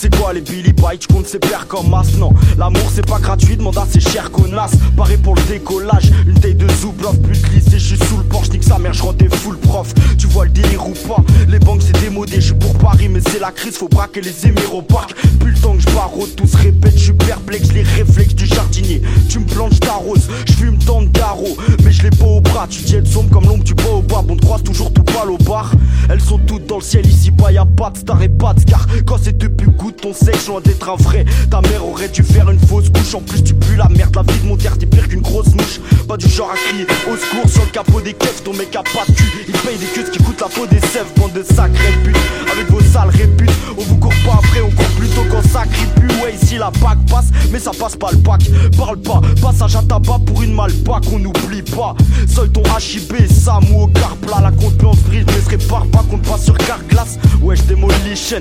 C'est 0.00 0.14
quoi 0.14 0.32
les 0.32 0.42
Billy 0.42 0.72
Bite, 0.72 1.08
compte 1.08 1.26
ses 1.26 1.40
pères 1.40 1.66
comme 1.66 1.90
masse 1.90 2.14
Non, 2.18 2.32
l'amour 2.56 2.88
c'est 2.94 3.04
pas 3.04 3.18
gratuit, 3.18 3.56
demande 3.56 3.78
à 3.78 3.84
ses 3.84 3.98
chers 3.98 4.30
connasses. 4.30 4.76
Pareil 4.96 5.16
pour 5.16 5.34
le 5.34 5.42
décollage, 5.42 6.12
une 6.24 6.38
taille 6.38 6.54
de 6.54 6.68
zoub, 6.70 7.02
love 7.02 7.18
plus 7.18 7.42
de 7.42 7.48
je 7.72 7.78
suis 7.78 7.96
sous 8.06 8.16
le 8.16 8.22
porche, 8.22 8.48
nique 8.50 8.62
sa 8.62 8.78
mère, 8.78 8.92
je 8.92 9.02
des 9.14 9.28
full 9.28 9.56
prof. 9.58 9.92
Tu 10.16 10.28
vois 10.28 10.44
le 10.44 10.52
délire 10.52 10.86
ou 10.86 10.92
pas? 10.92 11.24
Les 11.48 11.58
banques 11.58 11.82
c'est 11.84 11.98
démodé, 12.00 12.36
je 12.36 12.46
suis 12.46 12.54
pour 12.54 12.74
Paris 12.74 13.08
mais 13.08 13.18
c'est 13.28 13.40
la 13.40 13.50
crise, 13.50 13.76
faut 13.76 13.88
braquer 13.88 14.20
les 14.20 14.46
émirs 14.46 14.72
au 14.72 14.82
parc. 14.82 15.16
Plus 15.40 15.50
le 15.50 15.58
temps 15.58 15.72
que 15.72 15.80
je 15.80 15.86
barre, 15.86 16.12
tout 16.36 16.46
se 16.46 16.56
répète, 16.56 16.96
je 16.96 17.04
suis 17.04 17.12
perplexe, 17.12 17.72
les 17.72 17.82
réflexes 17.82 18.36
du 18.36 18.46
jardinier. 18.46 19.02
Tu 19.28 19.40
me 19.40 19.46
planches 19.46 19.80
ta 19.80 19.94
rose, 19.94 20.28
je 20.46 20.52
fume 20.52 20.78
tant 20.78 21.02
de 21.02 21.08
garrot 21.08 21.56
Mais 21.84 21.90
je 21.90 22.04
l'ai 22.04 22.10
pas 22.10 22.24
au 22.24 22.40
bras, 22.40 22.68
tu 22.70 22.82
tiens 22.82 23.04
sombre 23.04 23.30
comme 23.30 23.48
l'ombre 23.48 23.64
au 23.92 24.02
bar 24.02 24.24
On 24.28 24.36
te 24.36 24.42
croise 24.42 24.62
toujours 24.62 24.92
tout 24.92 25.02
pâle 25.02 25.30
au 25.30 25.38
bar 25.38 25.72
Elles 26.08 26.20
sont 26.20 26.38
toutes 26.38 26.66
dans 26.66 26.76
le 26.76 26.82
ciel, 26.82 27.04
ici 27.06 27.30
bas 27.30 27.50
y'a 27.50 27.64
pas 27.64 27.90
de 27.90 27.98
star 27.98 28.22
et 28.22 28.28
pas 28.28 28.54
de 28.54 28.62
car 28.62 28.86
Quand 29.04 29.16
c'est 29.20 29.36
depuis 29.36 29.68
ton 29.96 30.12
sexe 30.12 30.46
loin 30.48 30.60
d'être 30.60 30.88
un 30.88 30.96
vrai. 30.96 31.24
Ta 31.50 31.60
mère 31.62 31.86
aurait 31.86 32.08
dû 32.08 32.22
faire 32.22 32.50
une 32.50 32.60
fausse 32.60 32.90
couche. 32.90 33.14
En 33.14 33.20
plus, 33.20 33.42
tu 33.42 33.54
pues 33.54 33.76
la 33.76 33.88
merde. 33.88 34.14
La 34.16 34.22
vie 34.22 34.40
de 34.40 34.46
mon 34.46 34.56
terre, 34.56 34.76
t'es 34.76 34.86
pire 34.86 35.08
qu'une 35.08 35.20
grosse 35.20 35.54
mouche. 35.54 35.80
Pas 36.08 36.16
du 36.16 36.28
genre 36.28 36.50
à 36.50 36.56
crier 36.56 36.86
au 37.10 37.16
secours 37.16 37.48
sur 37.48 37.62
le 37.62 37.70
capot 37.70 38.00
des 38.00 38.14
keufs. 38.14 38.42
Ton 38.42 38.52
mec 38.54 38.74
a 38.74 38.82
pas 38.82 39.04
de 39.08 39.14
cul. 39.14 39.44
Il 39.46 39.54
paye 39.54 39.78
des 39.78 39.86
queues 39.86 40.10
qui 40.10 40.18
coûtent 40.18 40.40
la 40.40 40.48
peau 40.48 40.66
des 40.66 40.80
sèvres. 40.80 41.08
Bande 41.16 41.32
de 41.32 41.42
sacrés 41.42 41.92
putes. 42.04 42.16
Avec 42.50 42.70
vos 42.70 42.80
sales 42.80 43.10
réputes. 43.10 43.50
On 43.76 43.82
vous 43.82 43.96
court 43.96 44.14
pas 44.24 44.34
après, 44.34 44.60
on 44.60 44.70
court 44.70 44.90
plutôt 44.98 45.24
quand 45.30 45.42
ça 45.48 45.64
crie 45.66 45.86
plus. 45.96 46.08
Ouais, 46.22 46.34
ici 46.34 46.58
la 46.58 46.70
PAC 46.70 46.98
passe, 47.08 47.26
mais 47.52 47.60
ça 47.60 47.70
passe 47.78 47.94
pas 47.94 48.10
le 48.10 48.18
pack. 48.18 48.42
Parle 48.76 48.98
pas, 48.98 49.20
passage 49.40 49.76
à 49.76 49.82
tabac 49.82 50.20
pour 50.26 50.42
une 50.42 50.54
malpac. 50.54 51.04
On 51.12 51.18
n'oublie 51.18 51.62
pas. 51.62 51.94
Seul 52.26 52.50
ton 52.50 52.62
HIB, 52.62 53.30
Sam 53.30 53.64
ou 53.72 53.82
au 53.82 53.86
carpla. 53.88 54.40
La 54.42 54.50
confiance 54.50 54.98
brise, 55.06 55.24
mais 55.26 55.40
se 55.40 55.50
répare 55.50 55.86
pas 55.86 56.04
qu'on 56.10 56.18
passe 56.18 56.44
sur 56.44 56.56
Carglass. 56.58 57.18
Ouais, 57.24 57.27
je 57.54 57.62
démolis 57.62 58.34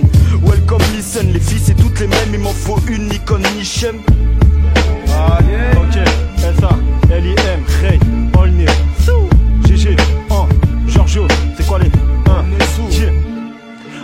Welcome, 0.43 0.81
listen, 0.95 1.31
les 1.31 1.39
filles 1.39 1.61
c'est 1.63 1.75
toutes 1.75 1.99
les 1.99 2.07
mêmes, 2.07 2.29
il 2.33 2.39
m'en 2.39 2.51
faut 2.51 2.79
une 2.89 3.07
Nikon 3.09 3.39
Nichem. 3.55 3.97
Ah 5.09 5.39
yeah. 5.47 5.79
Ok, 5.79 5.97
S-A, 6.37 7.13
L-I-M, 7.13 7.61
Ray, 7.81 7.99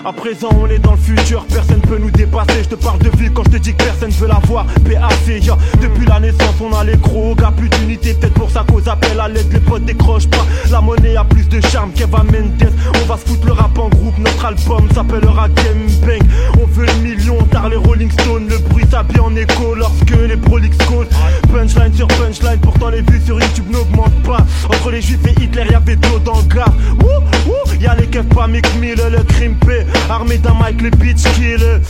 À 0.06 0.12
présent, 0.12 0.50
on 0.60 0.68
est 0.68 0.80
dans 0.80 0.92
le 0.92 0.98
futur, 0.98 1.46
personne 1.46 1.80
peut 1.80 1.98
nous 1.98 2.12
dépasser. 2.12 2.64
Je 2.64 2.70
te 2.70 2.76
parle 2.76 3.00
de 3.00 3.10
vie 3.18 3.30
quand 3.34 3.44
je 3.46 3.52
te 3.52 3.58
dis 3.58 3.74
que 3.74 3.86
personne 3.86 4.10
veut 4.10 4.28
la 4.28 4.40
voir. 4.48 4.66
PAC. 4.84 5.50
Depuis 5.82 6.06
la 6.06 6.20
naissance, 6.20 6.56
on 6.60 6.74
a 6.74 6.84
les 6.84 6.98
gros 6.98 7.34
gars, 7.36 7.54
plus 7.56 7.70
d'unité. 7.70 8.14
Peut-être 8.14 8.34
pour 8.34 8.52
ça 8.52 8.66
cause 8.70 8.86
appelle 8.90 9.18
à 9.18 9.30
l'aide, 9.30 9.52
les 9.54 9.62
potes 9.62 9.86
décrochent 9.86 10.28
pas. 10.28 10.46
La 10.70 10.82
monnaie 10.82 11.16
a 11.16 11.24
plus 11.24 11.48
de 11.48 11.62
charme 11.62 11.92
qu'Eva 11.94 12.22
Mendes. 12.24 12.70
On 13.02 13.06
va 13.06 13.16
se 13.16 13.26
foutre 13.30 13.46
le 13.46 13.54
rap 13.54 13.78
en 13.80 13.88
groupe, 13.88 14.18
notre 14.18 14.44
album 14.44 14.90
s'appellera 14.94 15.48
Game 15.48 15.88
Bang. 16.06 16.24
On 16.62 16.66
veut 16.66 16.86
le 16.86 16.94
million, 16.96 17.38
tard 17.46 17.70
les 17.70 17.78
Rolling 17.78 18.12
Stones. 18.12 18.50
Le 18.50 18.58
bruit 18.58 18.86
s'habille 18.92 19.22
en 19.22 19.34
écho 19.38 19.74
lorsque 19.74 20.12
les 20.28 20.36
prolix 20.36 20.78
cause. 20.80 21.08
Punchline 21.50 21.94
sur 21.94 22.08
punchline, 22.08 22.60
pourtant 22.60 22.90
les 22.90 23.04
vues 23.04 23.22
sur 23.26 23.40
YouTube 23.40 23.70
n'augmentent 23.72 24.24
pas. 24.24 24.46
Entre 24.66 24.92
les 24.92 25.02
juifs 25.02 25.26
et 25.28 25.42
Hitler, 25.42 25.64
y'avait 25.72 25.96
de 25.96 26.06
l'eau 26.10 26.20
dans 26.20 26.42
le 26.42 26.54
gars. 26.54 26.74
Ouh, 27.02 27.50
ouh, 27.50 27.82
y'a 27.82 27.96
les 27.96 28.08
keufs 28.08 28.28
pas 28.28 28.48
Mick 28.48 28.68
Mill, 28.82 29.02
le 29.10 29.24
crimpé. 29.24 29.86
Armé 30.10 30.38
d'un 30.38 30.54
mic, 30.54 30.82
les 30.82 30.92
bitch 30.92 31.24
kill. 31.36 31.82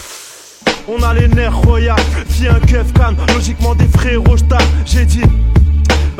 On 0.88 1.02
a 1.02 1.14
les 1.14 1.28
nerfs 1.28 1.58
royaux. 1.58 1.94
Si 2.30 2.48
un 2.48 2.60
keuf 2.60 2.92
can, 2.94 3.16
logiquement 3.34 3.76
des 3.76 3.88
frérots, 3.88 4.38
j'ai 4.86 5.06
dit. 5.06 5.24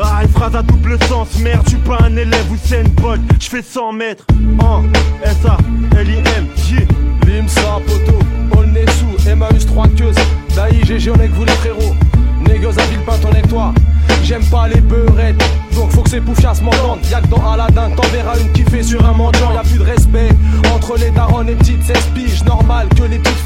Ah, 0.00 0.20
une 0.22 0.28
phrase 0.28 0.56
à 0.56 0.62
double 0.62 0.98
sens, 1.08 1.38
merde, 1.38 1.68
suis 1.68 1.78
pas 1.78 1.98
un 2.02 2.16
élève 2.16 2.50
ou 2.50 2.56
c'est 2.64 2.80
une 2.80 2.88
botte, 2.88 3.20
je 3.40 3.48
fais 3.48 3.62
100 3.62 3.92
mètres. 3.92 4.24
En 4.60 4.82
S-A, 5.22 5.56
L-I-M, 5.96 6.46
J. 6.66 6.78
Limsa, 7.26 7.78
poto, 7.86 8.18
Paul 8.50 8.66
Nessou, 8.66 9.06
Emmaüs 9.30 9.64
3 9.66 9.86
queues. 9.96 10.12
Daï, 10.56 10.84
GG, 10.84 11.10
on 11.10 11.20
est 11.20 11.28
que 11.28 11.34
vous 11.34 11.44
les 11.44 11.52
frérots. 11.52 11.94
Négoce 12.48 12.76
à 12.78 12.86
Villepinte, 12.86 13.24
on 13.24 13.34
est 13.36 13.48
toi. 13.48 13.72
J'aime 14.24 14.44
pas 14.46 14.66
les 14.68 14.80
beurettes, 14.80 15.42
donc 15.74 15.90
faut 15.92 16.02
que 16.02 16.10
ces 16.10 16.20
pouffias 16.20 16.60
m'entendent. 16.62 17.04
Y'a 17.10 17.20
que 17.20 17.28
dans 17.28 17.52
Aladdin, 17.52 17.90
t'enverras 17.90 18.38
une 18.40 18.50
qui 18.52 18.62
fait 18.62 18.82
sur 18.82 19.04
un 19.04 19.12
mendiant. 19.12 19.43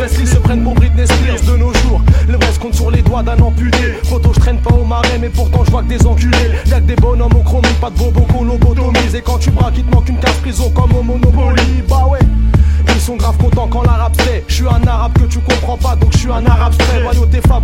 Fesses 0.08 0.32
se 0.32 0.38
prennent 0.38 0.62
pour 0.62 0.74
Britney 0.74 1.06
Spears 1.06 1.40
de 1.46 1.56
nos 1.56 1.72
jours. 1.74 2.00
Le 2.26 2.36
vrai 2.36 2.48
compte 2.60 2.74
sur 2.74 2.90
les 2.90 3.02
doigts 3.02 3.22
d'un 3.22 3.38
amputé. 3.38 3.94
Photo, 4.04 4.32
je 4.34 4.40
traîne 4.40 4.58
pas 4.58 4.74
au 4.74 4.84
marais, 4.84 5.18
mais 5.20 5.28
pourtant 5.28 5.64
je 5.64 5.70
vois 5.70 5.82
que 5.82 5.88
des 5.88 6.06
enculés. 6.06 6.50
Y'a 6.66 6.80
que 6.80 6.86
des 6.86 6.96
bonhommes 6.96 7.34
au 7.34 7.42
chromie, 7.42 7.68
pas 7.80 7.90
de 7.90 7.98
bobos 7.98 8.26
qu'on 8.32 8.44
lobotomise. 8.44 9.14
Et 9.14 9.22
quand 9.22 9.38
tu 9.38 9.50
braques, 9.50 9.74
il 9.76 9.84
te 9.84 9.94
manque 9.94 10.08
une 10.08 10.18
case 10.18 10.36
prison 10.36 10.70
comme 10.70 10.94
au 10.94 11.02
Monopoly. 11.02 11.82
Bah 11.88 12.06
ouais. 12.10 12.17
Sont 13.08 13.16
grave 13.16 13.38
contents 13.38 13.68
quand 13.68 13.84
l'arabe 13.84 14.14
sait. 14.20 14.44
Je 14.48 14.54
suis 14.56 14.66
un 14.66 14.86
arabe 14.86 15.14
que 15.14 15.24
tu 15.24 15.38
comprends 15.38 15.78
pas, 15.78 15.96
donc 15.96 16.12
je 16.12 16.18
suis 16.18 16.30
un 16.30 16.44
arabe 16.44 16.74
stray. 16.74 17.00
Loyauté 17.00 17.40
pas 17.40 17.58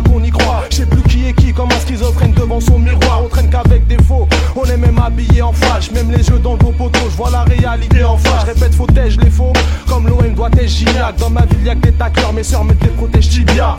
qu'on 0.00 0.22
y 0.22 0.30
croit. 0.30 0.62
Je 0.70 0.76
sais 0.76 0.86
plus 0.86 1.02
qui 1.02 1.26
est 1.26 1.32
qui, 1.32 1.52
comme 1.52 1.72
un 1.72 1.80
schizophrène 1.80 2.30
devant 2.30 2.60
son 2.60 2.78
miroir. 2.78 3.22
On 3.24 3.28
traîne 3.28 3.50
qu'avec 3.50 3.84
des 3.88 4.00
faux, 4.04 4.28
on 4.54 4.64
est 4.66 4.76
même 4.76 4.96
habillé 5.00 5.42
en 5.42 5.52
flash. 5.52 5.90
Même 5.90 6.12
les 6.12 6.22
jeux 6.22 6.38
dans 6.38 6.52
le 6.52 6.58
poteau, 6.58 7.00
je 7.10 7.16
vois 7.16 7.30
la 7.30 7.42
réalité 7.42 8.04
en 8.04 8.16
face. 8.16 8.42
Je 8.42 8.46
répète, 8.52 8.76
faut 8.76 8.86
les 8.94 9.30
faux, 9.30 9.52
comme 9.88 10.06
l'OM 10.06 10.34
doit 10.34 10.50
être 10.52 10.68
Gignac. 10.68 11.16
Dans 11.16 11.30
ma 11.30 11.44
ville, 11.44 11.64
y'a 11.64 11.74
que 11.74 11.80
des 11.80 11.92
tacleurs, 11.92 12.32
mes 12.32 12.44
soeurs 12.44 12.62
mettent 12.62 12.78
des 12.78 12.90
protèges 12.90 13.28
tibia. 13.28 13.76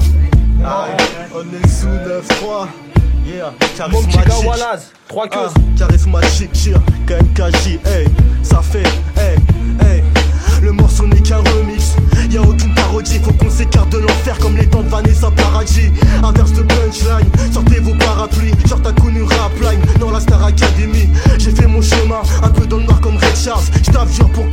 On 0.60 1.39
est 1.39 1.69
sous 1.69 1.88
9-3. 1.88 2.67
Yeah, 3.25 3.53
Mon 3.91 4.01
petit 4.03 4.17
charismatique. 4.17 4.43
Gawalaz, 4.43 4.91
3 5.07 5.27
queues. 5.27 5.39
Ah, 5.43 5.60
charismatique, 5.77 6.50
cheer, 6.53 6.79
KMKJ, 7.05 7.79
hey, 7.86 8.07
ça 8.41 8.62
fait, 8.62 8.88
hey, 9.17 9.38
morceau 10.97 11.07
n'est 11.07 11.21
qu'un 11.21 11.37
remix, 11.37 11.95
y 12.31 12.37
a 12.37 12.41
aucune 12.41 12.73
parodie, 12.73 13.19
faut 13.23 13.33
qu'on 13.33 13.49
s'écarte 13.49 13.91
de 13.91 13.99
l'enfer 13.99 14.37
comme 14.39 14.55
les 14.57 14.65
dents 14.65 14.81
de 14.81 14.89
Vanessa 14.89 15.29
Paradis. 15.31 15.91
Inverse 16.23 16.53
de 16.53 16.63
punchline, 16.63 17.29
sortez 17.51 17.79
vos 17.79 17.93
parapluies, 17.95 18.53
genre 18.65 18.81
t'as 18.81 18.93
connu 18.93 19.23
Rapline 19.23 19.79
dans 19.99 20.11
la 20.11 20.19
Star 20.19 20.43
Academy. 20.43 21.09
J'ai 21.37 21.51
fait 21.51 21.67
mon 21.67 21.81
chemin, 21.81 22.21
un 22.43 22.49
peu 22.49 22.65
dans 22.65 22.77
le 22.77 22.83
noir 22.83 22.99
comme 23.01 23.17
Red 23.17 23.35
Charles. 23.35 23.63
J't'assure 23.83 24.29
pour 24.29 24.49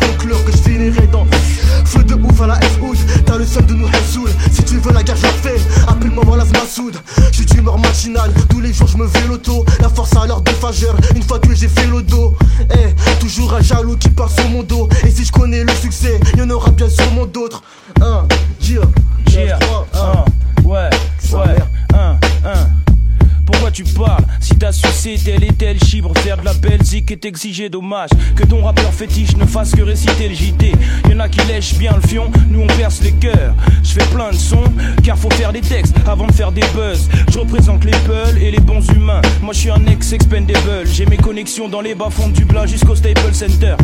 est 27.15 27.25
exigé 27.25 27.69
dommage 27.69 28.11
Que 28.37 28.45
ton 28.45 28.63
rappeur 28.65 28.93
fétiche 28.93 29.37
ne 29.37 29.47
fasse 29.47 29.73
que 29.73 29.83
réciter 29.83 30.29
le 30.29 30.35
JT 30.35 30.73
Y'en 31.09 31.21
a 31.21 31.29
qui 31.29 31.41
lèchent 31.47 31.75
bien 31.75 31.93
le 31.95 32.07
fion 32.07 32.31
Nous 32.51 32.61
on 32.61 32.67
perce 32.67 33.01
les 33.03 33.13
cœurs. 33.13 33.55
Je 33.83 33.93
fais 33.93 34.07
plein 34.07 34.31
de 34.31 34.37
sons 34.37 34.65
Car 35.03 35.17
faut 35.17 35.31
faire 35.31 35.53
des 35.53 35.61
textes 35.61 35.95
avant 36.07 36.27
de 36.27 36.33
faire 36.33 36.51
des 36.51 36.65
buzz. 36.75 37.09
Je 37.31 37.39
représente 37.39 37.85
les 37.85 37.97
peuls 38.07 38.37
et 38.43 38.51
les 38.51 38.61
bons 38.61 38.85
humains. 38.91 39.21
Moi 39.43 39.55
je 39.55 39.61
suis 39.61 39.71
un 39.71 39.87
ex-expendable. 39.87 40.87
J'ai 40.93 41.07
mes 41.07 41.17
connexions 41.17 41.69
dans 41.69 41.81
les 41.81 41.95
bas-fonds 41.95 42.29
du 42.29 42.45
Blas 42.45 42.67
jusqu'au 42.67 42.97
Staples 42.97 43.33
Center. 43.33 43.77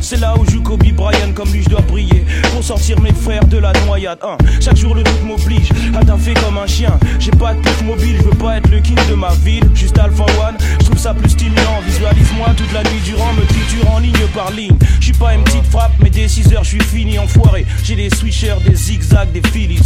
C'est 0.00 0.18
là 0.18 0.34
où 0.36 0.44
joue 0.50 0.62
Kobe 0.62 0.90
Bryant 0.92 1.32
comme 1.34 1.52
lui 1.52 1.62
je 1.62 1.68
dois 1.68 1.82
prier 1.82 2.24
Pour 2.52 2.64
sortir 2.64 3.00
mes 3.00 3.12
frères 3.12 3.44
de 3.44 3.58
la 3.58 3.72
noyade. 3.86 4.18
Chaque 4.60 4.76
jour 4.76 4.94
le 4.94 5.02
doute 5.02 5.22
m'oblige 5.24 5.68
à 5.96 6.04
taffer 6.04 6.34
comme 6.34 6.58
un 6.58 6.66
chien. 6.66 6.98
J'ai 7.20 7.30
pas 7.30 7.54
de 7.54 7.84
mobile, 7.84 8.16
je 8.18 8.24
veux 8.24 8.38
pas 8.38 8.56
être 8.56 8.68
le 8.70 8.80
king 8.80 8.98
de 9.08 9.14
ma 9.14 9.32
ville. 9.44 9.68
Juste 9.74 9.98
Alpha 9.98 10.24
One, 10.24 10.56
ça 11.00 11.14
plus 11.14 11.30
stimulant. 11.30 11.80
Visualise-moi 11.86 12.48
toute 12.56 12.72
la 12.74 12.82
nuit 12.82 13.00
durant 13.04 13.32
Me 13.32 13.46
triture 13.46 13.90
en 13.90 14.00
ligne 14.00 14.26
par 14.34 14.50
ligne. 14.50 14.76
Je 15.00 15.06
suis 15.06 15.14
pas 15.14 15.34
une 15.34 15.42
petite 15.44 15.64
frappe 15.64 15.92
mais 16.02 16.10
dès 16.10 16.28
6 16.28 16.52
heures 16.52 16.64
je 16.64 16.70
suis 16.70 16.80
fini 16.80 17.18
enfoiré. 17.18 17.64
J'ai 17.82 17.96
des 17.96 18.10
switchers, 18.10 18.56
des 18.66 18.74
zigzags, 18.74 19.32
des 19.32 19.42
Phillies 19.48 19.80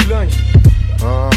Flingue. 0.00 0.28
Hein. 1.04 1.30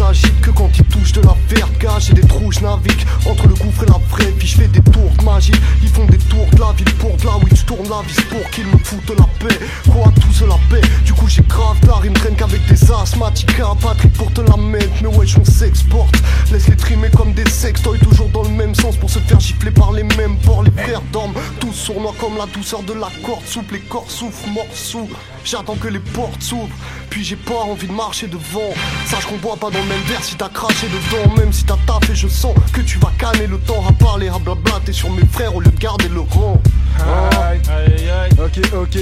Rien 0.00 0.30
que 0.42 0.50
quand 0.50 0.70
ils 0.78 0.84
touchent 0.84 1.12
de 1.12 1.22
la 1.22 1.34
verte. 1.48 1.68
Et 2.10 2.12
des 2.12 2.20
trous, 2.22 2.52
je 2.52 2.60
navigue 2.60 3.04
entre 3.26 3.48
le 3.48 3.54
gouffre 3.54 3.82
et 3.82 3.86
la 3.86 3.98
vraie 4.10 4.30
vie 4.32 4.46
Je 4.46 4.56
fais 4.56 4.68
des 4.68 4.80
tours 4.80 5.10
de 5.18 5.24
magie, 5.24 5.52
ils 5.82 5.88
font 5.88 6.04
des 6.04 6.18
tours 6.18 6.46
de 6.52 6.60
la 6.60 6.72
ville 6.72 6.92
Pour 6.94 7.16
de 7.16 7.24
là 7.24 7.32
où 7.36 7.46
ils 7.50 7.64
tournent 7.64 7.88
la 7.88 8.02
vis 8.06 8.20
pour 8.22 8.50
qu'ils 8.50 8.66
me 8.66 8.78
foutent 8.78 9.18
la 9.18 9.26
paix. 9.40 9.58
Quoi 9.90 10.12
tous 10.20 10.44
la 10.46 10.56
paix, 10.70 10.86
du 11.04 11.12
coup 11.12 11.26
j'ai 11.28 11.42
grave 11.42 11.78
tard 11.80 12.02
Ils 12.04 12.10
me 12.10 12.16
traînent 12.16 12.36
qu'avec 12.36 12.64
des 12.66 12.92
asthmatiques. 12.92 13.58
À 13.60 13.74
Patrick 13.74 14.12
pour 14.12 14.32
te 14.32 14.40
la 14.40 14.56
mettre. 14.56 14.92
Mais 15.02 15.08
wesh 15.08 15.36
on 15.38 15.44
s'exporte, 15.44 16.14
laisse 16.52 16.68
les 16.68 16.76
trimer 16.76 17.10
comme 17.10 17.32
des 17.32 17.48
sextoys. 17.48 17.98
Toujours 17.98 18.28
dans 18.28 18.42
le 18.42 18.50
même 18.50 18.74
sens 18.74 18.96
pour 18.96 19.10
se 19.10 19.18
faire 19.18 19.40
gifler 19.40 19.70
par 19.70 19.92
les 19.92 20.04
mêmes 20.04 20.36
porcs. 20.44 20.62
Les 20.62 20.82
frères 20.82 21.02
dorment 21.12 21.34
tous 21.58 21.72
sournois 21.72 22.14
comme 22.20 22.36
la 22.36 22.46
douceur 22.46 22.82
de 22.82 22.92
la 22.92 23.08
corde. 23.24 23.44
Souple, 23.46 23.74
les 23.74 23.80
corps 23.80 24.10
souffrent, 24.10 24.46
sous 24.74 25.08
J'attends 25.44 25.76
que 25.76 25.88
les 25.88 25.98
portes 25.98 26.42
s'ouvrent, 26.42 26.76
puis 27.08 27.24
j'ai 27.24 27.36
pas 27.36 27.54
envie 27.54 27.86
de 27.86 27.92
marcher 27.92 28.26
devant. 28.26 28.74
Sache 29.06 29.24
qu'on 29.24 29.38
boit 29.38 29.56
pas 29.56 29.70
dans 29.70 29.82
même 29.88 30.00
verre 30.02 30.22
si 30.22 30.36
t'as 30.36 30.48
craché 30.48 30.86
dedans. 30.88 31.34
Même 31.36 31.52
si 31.52 31.64
t'as 31.64 31.78
taffé, 31.86 32.14
je 32.14 32.28
sens 32.28 32.54
que 32.72 32.80
tu 32.80 32.98
vas 32.98 33.12
canner 33.18 33.46
le 33.46 33.58
temps 33.58 33.84
à 33.88 33.92
parler, 33.92 34.28
à 34.28 34.38
blabla. 34.38 34.80
T'es 34.84 34.92
sur 34.92 35.10
mes 35.10 35.26
frères 35.26 35.54
au 35.54 35.60
lieu 35.60 35.70
de 35.70 35.78
garder 35.78 36.08
le 36.08 36.20
rang. 36.20 36.60
Aïe, 36.98 37.60
aïe, 37.70 38.10
aïe. 38.10 38.30
Ok, 38.38 38.60
ok. 38.74 38.98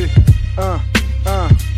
1, 0.59 0.63
1. 1.31 1.76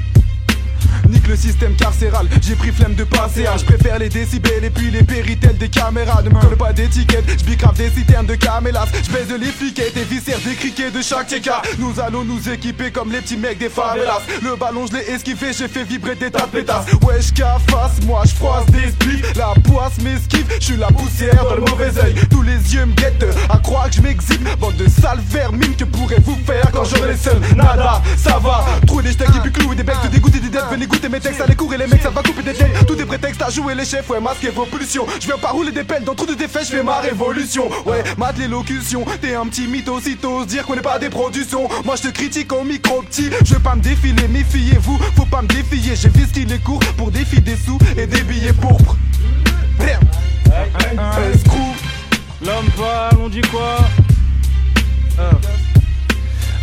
Nique 1.09 1.27
le 1.27 1.37
système 1.37 1.75
carcéral, 1.75 2.27
j'ai 2.43 2.55
pris 2.55 2.71
flemme 2.71 2.95
de 2.95 3.05
passer 3.05 3.47
à 3.47 3.57
Je 3.57 3.65
préfère 3.65 3.99
les 3.99 4.09
décibels 4.09 4.63
et 4.65 4.71
puis 4.71 4.91
les 4.91 5.03
péritels 5.03 5.57
des 5.57 5.69
caméras. 5.69 6.23
Ne 6.23 6.29
me 6.31 6.41
colle 6.41 6.57
pas 6.57 6.73
d'étiquette, 6.73 7.25
je 7.39 7.45
bicrave 7.45 7.77
des 7.77 7.91
citernes 7.91 8.27
de 8.27 8.35
camélas. 8.35 8.87
Je 9.03 9.11
baise 9.11 9.33
les 9.41 9.47
fliquettes 9.47 9.97
et 9.97 10.05
viscères 10.05 10.39
des 10.45 10.55
criquets 10.55 10.91
de 10.91 11.01
chaque 11.01 11.29
TK 11.29 11.51
Nous 11.79 11.99
allons 12.01 12.25
nous 12.25 12.49
équiper 12.51 12.91
comme 12.91 13.11
les 13.11 13.21
petits 13.21 13.39
mecs 13.39 13.59
des 13.59 13.71
favelas. 13.71 14.21
Le 14.43 14.57
ballon 14.57 14.87
je 14.87 14.99
l'ai 14.99 15.11
esquivé, 15.11 15.53
j'ai 15.57 15.69
fait 15.69 15.85
vibrer 15.85 16.15
des 16.15 16.31
tas 16.31 16.47
de 16.47 16.51
pétasses. 16.51 16.87
Wesh 17.03 17.33
qu'à 17.33 17.59
face, 17.71 18.03
moi 18.07 18.23
je 18.27 18.35
froisse 18.35 18.67
des 18.67 18.91
spliffs. 18.91 19.35
La 19.37 19.55
poisse 19.65 19.99
m'esquive, 20.03 20.47
je 20.61 20.65
suis 20.65 20.77
la 20.77 20.89
poussière 20.89 21.43
dans 21.45 21.55
le 21.55 21.63
mauvais 21.63 21.91
oeil 22.03 22.15
Tous 22.31 22.43
les 22.43 22.75
yeux 22.75 22.85
me 22.85 22.93
guettent, 22.93 23.27
à 23.49 23.59
croire 23.59 23.89
que 23.89 23.97
je 23.97 24.03
m'exhibe 24.03 24.47
Bande 24.61 24.77
de 24.77 24.89
sales 24.89 25.21
vermines, 25.27 25.75
que 25.75 25.85
pourrez-vous 25.85 26.37
faire 26.45 26.71
quand 26.73 26.85
j'aurai 26.85 27.13
les 27.13 27.17
seuls 27.17 27.41
Nada, 27.57 28.03
ça 28.17 28.39
va, 28.39 28.67
trouver 28.87 29.05
des 29.05 29.13
steaks 29.13 29.37
et 29.37 29.41
puis 29.41 29.53
clouer 29.53 29.77
des 29.77 29.83
becs 29.83 30.01
Te 30.03 30.09
dégoûter 30.09 30.41
des 30.41 30.49
dettes, 30.49 30.65
venez 30.71 30.87
mes 31.07 31.21
textes, 31.21 31.41
allez 31.41 31.55
courir 31.55 31.79
les 31.79 31.87
mecs, 31.87 32.03
ça 32.03 32.11
va 32.11 32.23
couper 32.23 32.43
des 32.43 32.55
têtes 32.55 32.87
Tous 32.87 32.97
des 32.97 33.05
prétextes 33.05 33.43
à 33.43 33.51
jouer 33.51 33.75
les 33.75 33.85
chefs, 33.85 34.09
ouais, 34.11 34.21
masquer 34.21 34.49
vos 34.49 34.65
pulsions. 34.65 35.07
Je 35.21 35.27
viens 35.27 35.39
pas 35.39 35.51
rouler 35.51 35.71
des 35.71 35.85
pelles, 35.85 36.03
dans 36.03 36.15
trop 36.15 36.27
de 36.27 36.35
défaites, 36.35 36.65
je 36.65 36.77
fais 36.77 36.83
ma 36.83 36.99
révolution. 36.99 37.69
Ouais, 37.87 38.03
mate 38.17 38.39
l'élocution, 38.39 39.05
t'es 39.21 39.35
un 39.35 39.47
petit 39.47 39.67
mytho, 39.67 40.01
sitôt 40.01 40.45
dire 40.45 40.67
qu'on 40.67 40.75
n'est 40.75 40.83
pas 40.83 40.99
des 40.99 41.11
productions 41.11 41.69
Moi 41.85 41.97
je 41.97 42.09
te 42.09 42.09
critique 42.09 42.53
au 42.53 42.65
micro 42.65 43.03
petit, 43.03 43.31
je 43.45 43.55
veux 43.55 43.61
pas 43.61 43.77
me 43.77 43.83
défiler, 43.83 44.27
méfiez-vous, 44.29 44.99
faut 45.17 45.27
pas 45.27 45.43
me 45.43 45.49
défier. 45.49 45.95
J'ai 45.95 46.09
vu 46.09 46.27
ce 46.27 46.33
qu'il 46.33 46.53
est 46.53 46.63
court 46.63 46.81
pour 46.97 47.11
défier 47.11 47.41
des 47.41 47.57
sous 47.57 47.79
et 47.97 48.07
des 48.07 48.23
billets 48.23 48.53
pourpres. 48.53 48.97
Merde. 49.79 50.05
Escroc. 51.35 51.59
L'homme 52.45 52.71
parle, 52.77 53.19
on 53.21 53.29
dit 53.29 53.43
quoi? 53.43 53.79
Hein. 55.19 55.31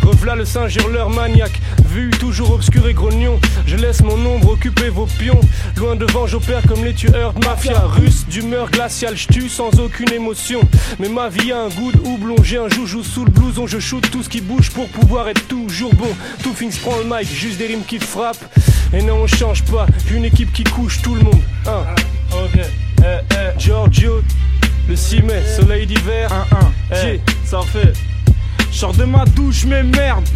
Rev'là 0.06 0.36
le 0.36 0.44
singe 0.44 0.76
hurleur 0.76 1.10
maniaque, 1.10 1.60
vu 1.88 2.10
toujours 2.10 2.52
obscur 2.52 2.86
et 2.86 2.94
grognon. 2.94 3.40
Je 3.66 3.74
laisse 3.74 4.02
mon 4.02 4.14
ombre 4.24 4.50
occuper 4.50 4.88
vos 4.88 5.06
pions. 5.06 5.40
Loin 5.76 5.96
devant, 5.96 6.28
j'opère 6.28 6.62
comme 6.62 6.84
les 6.84 6.94
tueurs 6.94 7.32
de 7.32 7.44
mafia. 7.44 7.80
Russe 7.80 8.24
d'humeur 8.28 8.70
glaciale, 8.70 9.16
j'tue 9.16 9.48
sans 9.48 9.80
aucune 9.80 10.12
émotion. 10.12 10.60
Mais 11.00 11.08
ma 11.08 11.28
vie 11.28 11.50
a 11.50 11.62
un 11.62 11.70
goût 11.70 11.90
de 11.90 11.98
houblon. 11.98 12.36
J'ai 12.44 12.58
un 12.58 12.68
joujou 12.68 13.02
sous 13.02 13.24
le 13.24 13.32
blouson, 13.32 13.66
je 13.66 13.80
shoot 13.80 14.08
tout 14.12 14.22
ce 14.22 14.28
qui 14.28 14.40
bouge 14.40 14.70
pour 14.70 14.88
pouvoir 14.90 15.28
être 15.28 15.44
toujours 15.48 15.92
bon. 15.94 16.14
Tout 16.44 16.52
Things 16.52 16.78
prend 16.78 16.98
le 16.98 17.04
mic, 17.04 17.28
juste 17.28 17.58
des 17.58 17.66
rimes 17.66 17.84
qui 17.84 17.98
frappent. 17.98 18.44
Et 18.92 19.02
non, 19.02 19.22
on 19.22 19.26
change 19.26 19.64
pas, 19.64 19.86
une 20.12 20.24
équipe 20.24 20.52
qui 20.52 20.62
couche 20.62 21.02
tout 21.02 21.16
le 21.16 21.22
monde. 21.22 21.42
Hein. 21.66 21.82
Ok, 22.32 22.60
eh, 22.60 23.02
eh, 23.02 23.58
Giorgio, 23.58 24.22
le 24.88 24.94
6 24.94 25.22
mai, 25.22 25.42
soleil 25.56 25.84
d'hiver. 25.84 26.30
1-1, 26.92 27.06
eh, 27.08 27.20
ça 27.44 27.60
fait. 27.62 27.92
Je 28.76 28.80
sors 28.82 28.92
de 28.92 29.04
ma 29.04 29.24
douche, 29.24 29.64
mais 29.64 29.82
merde. 29.82 30.28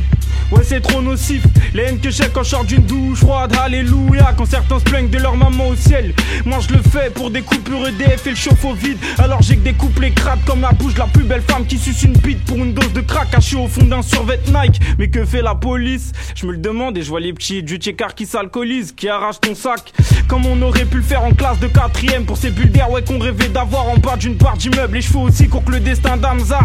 Ouais, 0.50 0.62
c'est 0.64 0.80
trop 0.80 1.02
nocif. 1.02 1.42
Les 1.75 1.82
haines 1.82 2.00
que 2.00 2.09
j'ai 2.09 2.25
quand 2.32 2.42
je 2.42 2.56
d'une 2.64 2.85
douche 2.85 3.18
froide, 3.18 3.54
alléluia. 3.62 4.32
Quand 4.35 4.47
certains 4.47 4.78
se 4.78 4.85
plaignent 4.85 5.11
de 5.11 5.18
leur 5.18 5.37
maman 5.37 5.68
au 5.68 5.76
ciel. 5.76 6.14
Moi, 6.47 6.56
je 6.66 6.75
le 6.75 6.80
fais 6.80 7.11
pour 7.11 7.30
des 7.30 7.42
coupures 7.42 7.87
EDF 7.87 8.26
et 8.26 8.30
le 8.30 8.37
chauffe 8.37 8.64
au 8.64 8.73
vide. 8.73 8.97
Alors 9.18 9.42
j'ai 9.42 9.56
que 9.56 9.64
des 9.64 9.75
couplets 9.75 10.12
crades 10.12 10.42
comme 10.47 10.62
la 10.62 10.73
bouche 10.73 10.94
de 10.94 11.00
la 11.00 11.06
plus 11.06 11.25
belle 11.25 11.42
femme 11.42 11.66
qui 11.66 11.76
suce 11.76 12.02
une 12.02 12.14
bite 12.14 12.42
pour 12.47 12.56
une 12.56 12.73
dose 12.73 12.94
de 12.94 13.02
crack 13.02 13.30
cachée 13.30 13.56
au 13.56 13.68
fond 13.68 13.85
d'un 13.85 14.00
survêt 14.00 14.40
Nike. 14.47 14.80
Mais 14.99 15.11
que 15.11 15.26
fait 15.26 15.42
la 15.42 15.54
police? 15.54 16.12
Je 16.35 16.47
me 16.47 16.52
le 16.52 16.59
demande 16.59 16.97
et 16.97 17.02
je 17.02 17.11
vois 17.11 17.20
les 17.20 17.35
petits 17.35 17.62
du 17.62 17.78
car 17.78 18.14
qui 18.14 18.25
s'alcoolisent, 18.25 18.92
qui 18.92 19.11
arrachent 19.11 19.42
ton 19.42 19.54
sac. 19.54 19.92
Comme 20.28 20.47
on 20.47 20.62
aurait 20.62 20.87
pu 20.87 20.97
le 20.97 21.02
faire 21.02 21.25
en 21.25 21.32
classe 21.32 21.59
de 21.59 21.66
quatrième 21.66 22.25
pour 22.25 22.38
ces 22.38 22.50
bulles 22.50 22.73
d'air, 22.73 22.90
ouais, 22.90 23.04
qu'on 23.04 23.18
rêvait 23.18 23.50
d'avoir 23.50 23.87
en 23.90 23.99
bas 23.99 24.16
d'une 24.16 24.38
part 24.38 24.56
d'immeuble. 24.56 24.94
Les 24.94 25.02
cheveux 25.02 25.18
aussi 25.18 25.47
courent 25.47 25.64
que 25.64 25.73
le 25.73 25.80
destin 25.80 26.16
d'Amza. 26.16 26.61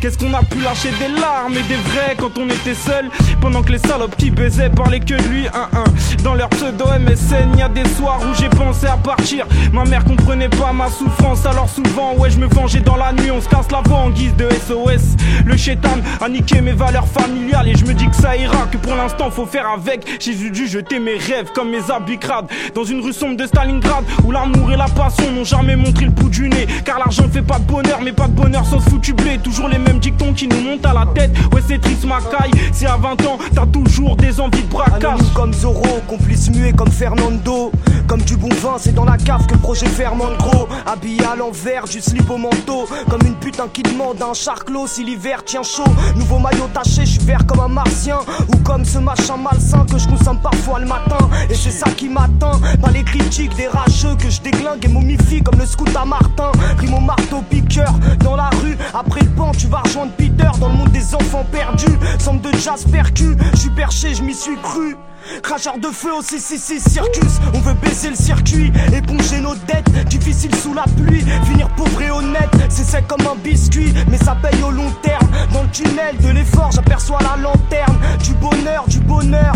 Qu'est-ce 0.00 0.16
qu'on 0.16 0.32
a 0.32 0.44
pu 0.44 0.60
lâcher 0.60 0.90
des 1.00 1.08
larmes 1.20 1.54
et 1.54 1.62
des 1.62 1.74
vrais 1.74 2.14
quand 2.16 2.38
on 2.38 2.48
était 2.48 2.74
seul 2.74 3.10
Pendant 3.40 3.62
que 3.62 3.72
les 3.72 3.78
salopes 3.78 4.14
qui 4.16 4.30
baisaient 4.30 4.70
parlaient 4.70 5.00
que 5.00 5.14
lui 5.14 5.48
un 5.48 5.76
un. 5.76 6.22
Dans 6.22 6.34
leur 6.34 6.48
pseudo 6.50 6.84
MSN 6.86 7.58
y 7.58 7.62
a 7.62 7.68
des 7.68 7.88
soirs 7.88 8.20
où 8.20 8.32
j'ai 8.38 8.48
pensé 8.48 8.86
à 8.86 8.96
partir. 8.96 9.46
Ma 9.72 9.84
mère 9.84 10.04
comprenait 10.04 10.48
pas 10.48 10.72
ma 10.72 10.88
souffrance 10.88 11.44
alors 11.46 11.68
souvent 11.68 12.14
ouais 12.14 12.30
je 12.30 12.38
me 12.38 12.46
vengeais 12.46 12.78
dans 12.78 12.94
la 12.96 13.12
nuit. 13.12 13.32
On 13.32 13.40
se 13.40 13.48
casse 13.48 13.72
la 13.72 13.80
voix 13.80 13.98
en 13.98 14.10
guise 14.10 14.36
de 14.36 14.48
SOS 14.50 15.16
Le 15.44 15.56
chétan 15.56 15.98
a 16.20 16.28
niqué 16.28 16.60
mes 16.60 16.72
valeurs 16.72 17.08
familiales 17.08 17.66
Et 17.66 17.74
je 17.76 17.84
me 17.84 17.92
dis 17.92 18.08
que 18.08 18.16
ça 18.16 18.36
ira 18.36 18.66
que 18.70 18.76
pour 18.76 18.94
l'instant 18.94 19.32
faut 19.32 19.46
faire 19.46 19.68
avec. 19.68 20.06
J'ai 20.20 20.34
dû 20.34 20.68
jeter 20.68 21.00
mes 21.00 21.16
rêves 21.16 21.50
comme 21.52 21.70
mes 21.70 21.90
habits 21.90 22.18
crades. 22.18 22.46
Dans 22.72 22.84
une 22.84 23.00
rue 23.00 23.12
sombre 23.12 23.36
de 23.36 23.46
Stalingrad 23.46 24.04
Où 24.24 24.30
l'amour 24.30 24.70
et 24.70 24.76
la 24.76 24.88
passion 24.88 25.32
n'ont 25.32 25.44
jamais 25.44 25.74
montré 25.74 26.04
le 26.04 26.12
bout 26.12 26.30
du 26.30 26.48
nez. 26.48 26.68
Car 26.84 27.00
l'argent 27.00 27.24
fait 27.32 27.42
pas 27.42 27.58
de 27.58 27.64
bonheur 27.64 27.98
mais 28.04 28.12
pas 28.12 28.28
de 28.28 28.32
bonheur 28.34 28.64
sans 28.64 28.78
se 28.78 28.88
foutu 28.90 29.12
blé. 29.12 29.38
Toujours 29.38 29.66
les 29.68 29.78
mêmes 29.78 29.87
mêmes 29.88 29.98
dictons 29.98 30.32
qui 30.34 30.46
nous 30.46 30.60
montent 30.60 30.84
à 30.84 30.92
la 30.92 31.06
tête. 31.06 31.30
Ouais, 31.52 31.62
c'est 31.66 31.80
triste, 31.80 32.04
ma 32.04 32.20
caille. 32.20 32.50
Si 32.72 32.86
à 32.86 32.96
20 32.96 33.10
ans, 33.26 33.38
t'as 33.54 33.66
toujours 33.66 34.16
des 34.16 34.40
envies 34.40 34.62
de 34.62 34.68
braquage. 34.68 35.02
Anonyme 35.04 35.32
comme 35.34 35.54
Zoro, 35.54 36.00
complice 36.06 36.50
muet 36.50 36.72
comme 36.72 36.90
Fernando. 36.90 37.72
Comme 38.06 38.22
du 38.22 38.36
bon 38.36 38.48
vin, 38.62 38.76
c'est 38.78 38.94
dans 38.94 39.04
la 39.04 39.16
cave 39.16 39.46
que 39.46 39.54
le 39.54 39.60
projet 39.60 39.86
fermente 39.86 40.36
gros. 40.38 40.68
Habillé 40.86 41.24
à 41.24 41.36
l'envers, 41.36 41.84
du 41.84 42.00
slip 42.00 42.28
au 42.30 42.36
manteau. 42.36 42.86
Comme 43.10 43.22
une 43.26 43.34
putain 43.34 43.68
qui 43.72 43.82
demande 43.82 44.20
un 44.22 44.34
charclos 44.34 44.86
si 44.86 45.04
l'hiver 45.04 45.44
tient 45.44 45.62
chaud. 45.62 45.84
Nouveau 46.16 46.38
maillot 46.38 46.68
taché, 46.72 47.02
je 47.06 47.12
suis 47.12 47.24
vert 47.24 47.46
comme 47.46 47.60
un 47.60 47.68
martien. 47.68 48.18
Ou 48.48 48.56
comme 48.58 48.84
ce 48.84 48.98
machin 48.98 49.36
malsain 49.36 49.86
que 49.90 49.98
je 49.98 50.08
consomme 50.08 50.40
parfois 50.40 50.80
le 50.80 50.86
matin. 50.86 51.18
Et 51.50 51.54
c'est 51.54 51.70
ça 51.70 51.90
qui 51.90 52.08
m'atteint. 52.08 52.58
Pas 52.82 52.90
les 52.90 53.04
critiques 53.04 53.54
des 53.56 53.68
rageux 53.68 54.14
que 54.18 54.28
je 54.28 54.40
déglingue 54.40 54.84
et 54.84 54.88
momifie 54.88 55.42
comme 55.42 55.58
le 55.58 55.66
scout 55.66 55.94
à 55.96 56.04
Martin. 56.04 56.52
Primo 56.76 56.98
au 56.98 57.00
marteau 57.00 57.42
piqueur 57.48 57.92
dans 58.24 58.36
la 58.36 58.50
rue. 58.62 58.76
Après 58.94 59.20
le 59.20 59.28
banc, 59.28 59.52
tu 59.52 59.66
vas 59.66 59.77
rejoindre 59.82 60.12
Peter 60.12 60.50
dans 60.60 60.68
le 60.68 60.74
monde 60.74 60.92
des 60.92 61.14
enfants 61.14 61.46
perdus. 61.50 61.98
Somme 62.18 62.40
de 62.40 62.52
jazz 62.58 62.84
percu, 62.90 63.36
je 63.54 63.68
perché, 63.70 64.14
je 64.14 64.22
m'y 64.22 64.34
suis 64.34 64.56
cru. 64.56 64.96
Cracheur 65.42 65.78
de 65.78 65.88
feu 65.88 66.12
au 66.14 66.22
666 66.22 66.80
Circus, 66.80 67.40
on 67.52 67.60
veut 67.60 67.74
baisser 67.74 68.10
le 68.10 68.16
circuit, 68.16 68.72
éponger 68.92 69.40
nos 69.40 69.54
dettes, 69.54 70.08
difficile 70.08 70.54
sous 70.54 70.72
la 70.72 70.84
pluie, 70.84 71.24
finir 71.44 71.68
pauvre 71.70 72.00
et 72.00 72.10
honnête, 72.10 72.50
c'est 72.68 72.84
sec 72.84 73.06
comme 73.06 73.26
un 73.26 73.36
biscuit, 73.36 73.92
mais 74.10 74.16
ça 74.16 74.36
paye 74.36 74.62
au 74.62 74.70
long 74.70 74.90
terme. 75.02 75.28
Dans 75.52 75.62
le 75.62 75.68
tunnel 75.68 76.16
de 76.22 76.30
l'effort, 76.30 76.70
j'aperçois 76.72 77.18
la 77.20 77.40
lanterne, 77.42 77.98
du 78.24 78.32
bonheur, 78.34 78.84
du 78.88 79.00
bonheur. 79.00 79.52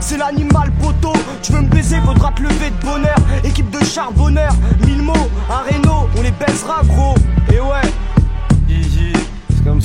C'est 0.00 0.18
l'animal 0.18 0.70
poteau, 0.82 1.14
tu 1.42 1.52
veux 1.52 1.62
me 1.62 1.68
baiser, 1.68 1.96
faudra 2.04 2.30
te 2.32 2.42
lever 2.42 2.70
de 2.70 2.86
bonheur. 2.86 3.16
Équipe 3.44 3.70
de 3.70 3.82
charbonneurs, 3.84 4.54
mille 4.86 5.02
mots, 5.02 5.30
un 5.48 5.88
on 6.16 6.22
les 6.22 6.32
baisera 6.32 6.82
gros. 6.84 7.14
Et 7.50 7.60
ouais. 7.60 7.90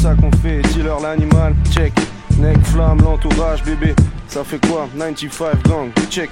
Ça 0.01 0.15
qu'on 0.15 0.31
fait, 0.37 0.61
dealer 0.73 0.97
l'animal, 1.01 1.53
check. 1.73 1.91
Neck, 2.37 2.57
flamme, 2.67 3.01
l'entourage, 3.01 3.61
bébé. 3.65 3.93
Ça 4.29 4.45
fait 4.45 4.65
quoi? 4.65 4.87
95 4.97 5.57
gang, 5.67 5.89
check. 6.09 6.29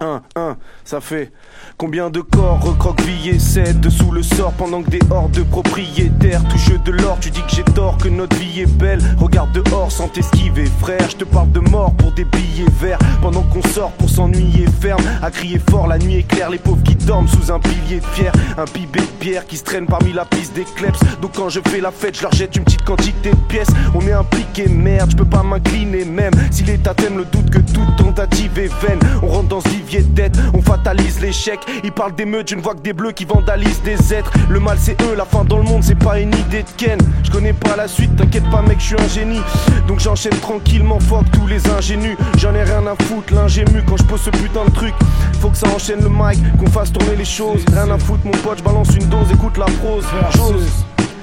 1, 0.00 0.22
1, 0.34 0.56
ça 0.84 1.00
fait 1.00 1.30
Combien 1.76 2.08
de 2.08 2.20
corps 2.20 2.60
recroquevillés 2.62 3.38
cèdent 3.38 3.80
dessous 3.80 4.10
le 4.10 4.22
sort 4.22 4.52
pendant 4.52 4.82
que 4.82 4.88
des 4.88 5.00
hordes 5.10 5.32
de 5.32 5.42
propriétaires 5.42 6.42
touchent 6.48 6.82
de 6.82 6.92
l'or 6.92 7.18
Tu 7.20 7.30
dis 7.30 7.42
que 7.42 7.50
j'ai 7.50 7.64
tort, 7.64 7.98
que 7.98 8.08
notre 8.08 8.36
vie 8.36 8.62
est 8.62 8.78
belle. 8.78 9.00
Regarde 9.18 9.52
dehors 9.52 9.92
sans 9.92 10.08
t'esquiver, 10.08 10.64
frère. 10.80 11.08
Je 11.10 11.16
te 11.16 11.24
parle 11.24 11.52
de 11.52 11.60
mort 11.60 11.92
pour 11.94 12.12
des 12.12 12.24
billets 12.24 12.70
verts 12.80 12.98
pendant 13.20 13.42
qu'on 13.42 13.62
sort 13.68 13.92
pour 13.92 14.08
s'ennuyer 14.08 14.66
ferme. 14.80 15.02
À 15.22 15.30
crier 15.30 15.60
fort, 15.70 15.86
la 15.86 15.98
nuit 15.98 16.16
est 16.16 16.22
claire, 16.22 16.50
les 16.50 16.58
pauvres 16.58 16.82
qui 16.82 16.94
dorment 16.94 17.28
sous 17.28 17.52
un 17.52 17.60
pilier 17.60 18.00
pierre. 18.14 18.32
Un 18.56 18.64
pibé 18.64 19.00
de 19.00 19.06
pierre 19.20 19.46
qui 19.46 19.58
se 19.58 19.64
traîne 19.64 19.86
parmi 19.86 20.12
la 20.12 20.24
piste 20.24 20.54
des 20.54 20.64
kleps. 20.64 21.00
Donc 21.20 21.32
quand 21.36 21.50
je 21.50 21.60
fais 21.68 21.80
la 21.80 21.90
fête, 21.90 22.16
je 22.16 22.22
leur 22.22 22.32
jette 22.32 22.56
une 22.56 22.64
petite 22.64 22.84
quantité 22.84 23.30
de 23.30 23.48
pièces. 23.48 23.70
On 23.94 24.00
est 24.06 24.12
impliqué, 24.12 24.66
merde, 24.66 25.10
je 25.10 25.16
peux 25.16 25.28
pas 25.28 25.42
m'incliner 25.42 26.06
même. 26.06 26.32
Si 26.50 26.64
l'état 26.64 26.94
t'aime 26.94 27.18
le 27.18 27.24
doute 27.26 27.50
que 27.50 27.58
toute 27.58 27.96
tentative 27.96 28.58
est 28.58 28.72
vaine. 28.86 29.00
On 29.22 29.26
rentre 29.26 29.48
dans 29.48 29.60
ce 29.60 29.68
vivier 29.90 30.02
de 30.02 30.14
dette, 30.14 30.38
on 30.54 30.62
fatalise 30.62 31.20
l'échec. 31.20 31.58
Ils 31.82 31.92
parlent 31.92 32.14
d'émeutes, 32.14 32.48
je 32.50 32.54
ne 32.54 32.60
vois 32.60 32.74
que 32.74 32.80
des 32.80 32.92
bleus 32.92 33.12
qui 33.12 33.24
vandalisent 33.24 33.82
des 33.82 34.14
êtres. 34.14 34.30
Le 34.48 34.60
mal 34.60 34.76
c'est 34.78 35.00
eux, 35.02 35.14
la 35.16 35.24
fin 35.24 35.44
dans 35.44 35.58
le 35.58 35.64
monde 35.64 35.82
c'est 35.82 35.98
pas 35.98 36.20
une 36.20 36.32
idée 36.34 36.62
de 36.62 36.68
Ken. 36.76 36.98
Je 37.24 37.30
connais 37.30 37.52
pas 37.52 37.76
la 37.76 37.88
suite, 37.88 38.14
t'inquiète 38.16 38.48
pas 38.50 38.62
mec, 38.62 38.78
je 38.78 38.86
suis 38.86 38.94
un 38.94 39.08
génie. 39.08 39.40
Donc 39.88 40.00
j'enchaîne 40.00 40.38
tranquillement, 40.40 41.00
fuck 41.00 41.30
tous 41.32 41.46
les 41.46 41.68
ingénus. 41.68 42.16
J'en 42.38 42.54
ai 42.54 42.62
rien 42.62 42.86
à 42.86 42.94
foutre, 43.04 43.34
l'ingému 43.34 43.82
quand 43.86 43.96
je 43.96 44.04
pose 44.04 44.20
ce 44.20 44.30
putain 44.30 44.64
de 44.64 44.70
truc. 44.70 44.94
Faut 45.40 45.50
que 45.50 45.56
ça 45.56 45.68
enchaîne 45.74 46.02
le 46.02 46.10
mic, 46.10 46.38
qu'on 46.58 46.70
fasse 46.70 46.92
tourner 46.92 47.16
les 47.16 47.24
choses. 47.24 47.64
Rien 47.72 47.90
à 47.90 47.98
foutre 47.98 48.24
mon 48.24 48.32
pote, 48.32 48.58
je 48.58 48.62
balance 48.62 48.94
une 48.94 49.08
dose, 49.08 49.30
écoute 49.32 49.58
la 49.58 49.66
prose. 49.66 50.04
Chose. 50.36 50.66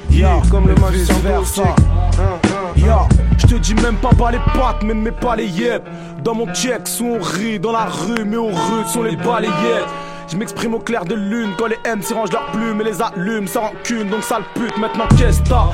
Yeah, 0.10 0.42
comme 0.50 0.68
le 0.68 0.76
magicien 0.76 1.16
versa. 1.24 1.76
Ya, 2.76 3.08
je 3.48 3.56
te 3.56 3.60
dis 3.60 3.76
même 3.76 3.96
pas 3.98 4.10
pas 4.10 4.32
les 4.32 4.40
pattes, 4.40 4.84
mais 4.84 5.12
pas 5.12 5.36
les 5.36 5.48
yep. 5.48 5.88
Dans 6.24 6.36
mon 6.36 6.54
check, 6.54 6.82
on 7.02 7.20
rit 7.20 7.60
dans 7.60 7.72
la 7.72 7.86
rue, 7.86 8.26
mais 8.26 8.38
au 8.38 8.48
rude 8.48 8.88
sont 8.88 9.04
les 9.04 9.16
balayettes. 9.16 9.88
Je 10.30 10.36
m'exprime 10.36 10.74
au 10.74 10.80
clair 10.80 11.06
de 11.06 11.16
lune 11.16 11.52
quand 11.58 11.68
les 11.68 11.78
M 11.86 12.02
s'y 12.02 12.14
rangent 12.14 12.34
leurs 12.34 12.52
plumes 12.52 12.82
et 12.82 12.84
les 12.84 13.02
allument 13.02 13.48
sans 13.48 13.62
rancune 13.62 14.10
donc 14.10 14.24
sale 14.24 14.44
pute 14.54 14.78
maintenant 14.78 15.08
qu'est-ce 15.18 15.42
t'as? 15.44 15.70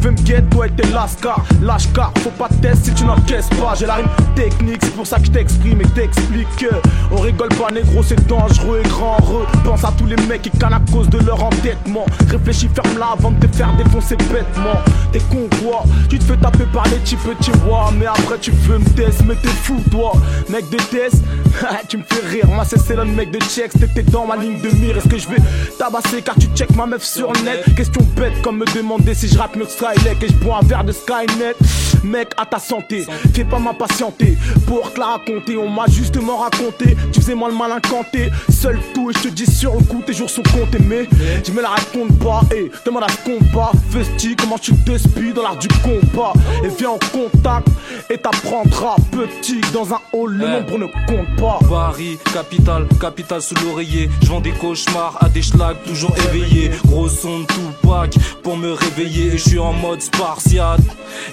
Pouvez 0.00 0.12
me 0.12 0.16
guetter 0.22 0.42
toi 0.50 0.66
et 0.66 0.70
tes 0.70 0.88
lascars. 0.88 1.44
Lâche 1.60 1.92
car 1.92 2.10
faut 2.20 2.30
pas 2.30 2.48
tester 2.62 2.90
si 2.90 2.94
tu 2.94 3.04
n'encaisses 3.04 3.50
pas. 3.50 3.74
J'ai 3.78 3.84
la 3.84 3.96
rime 3.96 4.08
technique 4.34 4.78
c'est 4.82 4.94
pour 4.94 5.06
ça 5.06 5.18
que 5.18 5.26
je 5.26 5.30
t'exprime 5.30 5.82
et 5.82 5.88
t'explique 5.88 6.48
que 6.56 6.74
On 7.12 7.16
rigole 7.16 7.50
pas 7.50 7.70
négro 7.70 8.02
c'est 8.02 8.26
dangereux 8.26 8.80
et 8.82 8.88
grand 8.88 9.18
heureux. 9.20 9.46
Pense 9.62 9.84
à 9.84 9.92
tous 9.98 10.06
les 10.06 10.16
mecs 10.26 10.40
qui 10.40 10.50
cannent 10.52 10.72
à 10.72 10.80
cause 10.90 11.10
de 11.10 11.18
leur 11.18 11.44
entêtement. 11.44 12.06
Réfléchis 12.30 12.70
ferme 12.74 12.98
là 12.98 13.08
avant 13.12 13.30
de 13.30 13.46
te 13.46 13.54
faire 13.54 13.76
défoncer 13.76 14.16
bêtement. 14.16 14.80
T'es 15.12 15.18
con 15.30 15.48
quoi? 15.62 15.82
Tu 16.08 16.18
te 16.18 16.24
fais 16.24 16.36
taper 16.38 16.64
par 16.72 16.84
les 16.88 16.98
types 17.00 17.18
tu 17.42 17.50
vois. 17.66 17.90
Mais 17.98 18.06
après 18.06 18.38
tu 18.40 18.52
veux 18.52 18.78
me 18.78 18.84
tester 18.86 19.24
mais 19.26 19.34
t'es 19.34 19.48
fou 19.48 19.76
toi. 19.90 20.12
Mec 20.48 20.70
de 20.70 20.78
test 20.78 21.22
Tu 21.88 21.98
me 21.98 22.04
fais 22.04 22.26
rire. 22.26 22.46
Moi 22.46 22.64
c'est 22.64 22.96
le 22.96 23.04
mec 23.04 23.30
de 23.32 23.38
check 23.40 23.70
t'es 23.72 24.02
dans 24.04 24.26
ma 24.26 24.36
ligne 24.36 24.62
de 24.62 24.70
mire. 24.78 24.96
Est-ce 24.96 25.08
que 25.08 25.18
je 25.18 25.28
vais 25.28 25.42
tabasser? 25.78 26.22
Car 26.22 26.36
tu 26.36 26.46
check 26.54 26.74
ma 26.74 26.86
meuf 26.86 27.04
sur 27.04 27.30
net. 27.44 27.66
Question 27.76 28.00
bête 28.16 28.40
comme 28.42 28.56
me 28.56 28.74
demander 28.74 29.12
si 29.12 29.28
je 29.28 29.36
rappe 29.36 29.56
mieux 29.56 29.66
que 29.66 29.89
Skylake 29.94 30.22
et 30.22 30.28
je 30.28 30.34
bois 30.34 30.60
un 30.62 30.66
verre 30.66 30.84
de 30.84 30.92
Skynet. 30.92 31.54
Mec, 32.02 32.28
à 32.38 32.46
ta 32.46 32.58
santé, 32.58 33.06
fais 33.34 33.44
pas 33.44 33.58
m'impatienter 33.58 34.38
pour 34.66 34.90
te 34.92 34.98
la 35.00 35.06
raconter. 35.06 35.56
On 35.58 35.68
m'a 35.68 35.84
justement 35.86 36.38
raconté, 36.38 36.96
tu 37.12 37.20
faisais 37.20 37.34
moi 37.34 37.50
le 37.50 37.54
malin 37.54 37.78
canté. 37.80 38.30
Seul 38.48 38.78
tout 38.94 39.10
et 39.10 39.14
je 39.14 39.24
te 39.24 39.28
dis 39.28 39.46
sur 39.46 39.74
le 39.74 39.84
coup, 39.84 40.02
tes 40.06 40.14
jours 40.14 40.30
sont 40.30 40.42
comptés. 40.42 40.78
Mais 40.80 41.06
je 41.44 41.52
me 41.52 41.60
la 41.60 41.68
raconte 41.68 42.18
pas 42.18 42.40
et 42.56 42.70
demande 42.86 43.04
à 43.04 43.08
ce 43.08 43.30
combat. 43.30 43.72
Festi, 43.90 44.34
comment 44.34 44.58
tu 44.58 44.74
te 44.76 44.96
spies 44.96 45.32
dans 45.34 45.42
l'art 45.42 45.58
du 45.58 45.68
combat? 45.68 46.32
Et 46.64 46.68
viens 46.68 46.90
en 46.90 46.98
contact 47.12 47.68
et 48.08 48.16
t'apprendras 48.16 48.96
petit 49.10 49.60
dans 49.72 49.92
un 49.92 50.00
hall. 50.12 50.38
Le 50.38 50.46
nombre 50.46 50.78
ne 50.78 50.86
compte 51.06 51.36
pas. 51.36 51.58
Paris, 51.68 52.18
capitale, 52.32 52.86
capitale 52.98 53.42
sous 53.42 53.54
l'oreille 53.56 54.08
je 54.22 54.28
vends 54.28 54.40
des 54.40 54.52
cauchemars 54.52 55.18
à 55.20 55.28
des 55.28 55.42
schlags 55.42 55.76
toujours 55.84 56.14
éveillés. 56.28 56.70
Gros 56.86 57.08
son 57.08 57.40
de 57.40 57.46
Tupac 57.46 58.14
pour 58.42 58.56
me 58.56 58.72
réveiller. 58.72 59.32
Je 59.32 59.48
suis 59.50 59.58
en 59.58 59.72
mode 59.80 60.02
spartiate, 60.02 60.80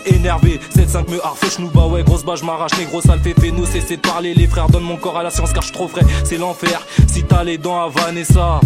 énervé. 0.05 0.59
7-5 0.75 1.09
me 1.11 1.23
harfèche 1.23 1.59
nous 1.59 1.69
bah 1.69 1.85
ouais, 1.87 2.03
grosse 2.03 2.23
bâche 2.23 2.43
m'arrache. 2.43 2.77
Négro, 2.77 3.01
ça 3.01 3.15
le 3.15 3.21
fait 3.21 3.39
fait 3.39 3.51
nous 3.51 3.65
cesser 3.65 3.97
de 3.97 4.01
parler. 4.01 4.33
Les 4.33 4.47
frères 4.47 4.69
donnent 4.69 4.83
mon 4.83 4.97
corps 4.97 5.17
à 5.17 5.23
la 5.23 5.29
science 5.29 5.53
car 5.53 5.63
je 5.63 5.73
trop 5.73 5.87
frais. 5.87 6.05
C'est 6.23 6.37
l'enfer 6.37 6.85
si 7.07 7.23
t'as 7.23 7.43
les 7.43 7.57
dents 7.57 7.81
à 7.81 7.89
Vanessa. 7.89 8.59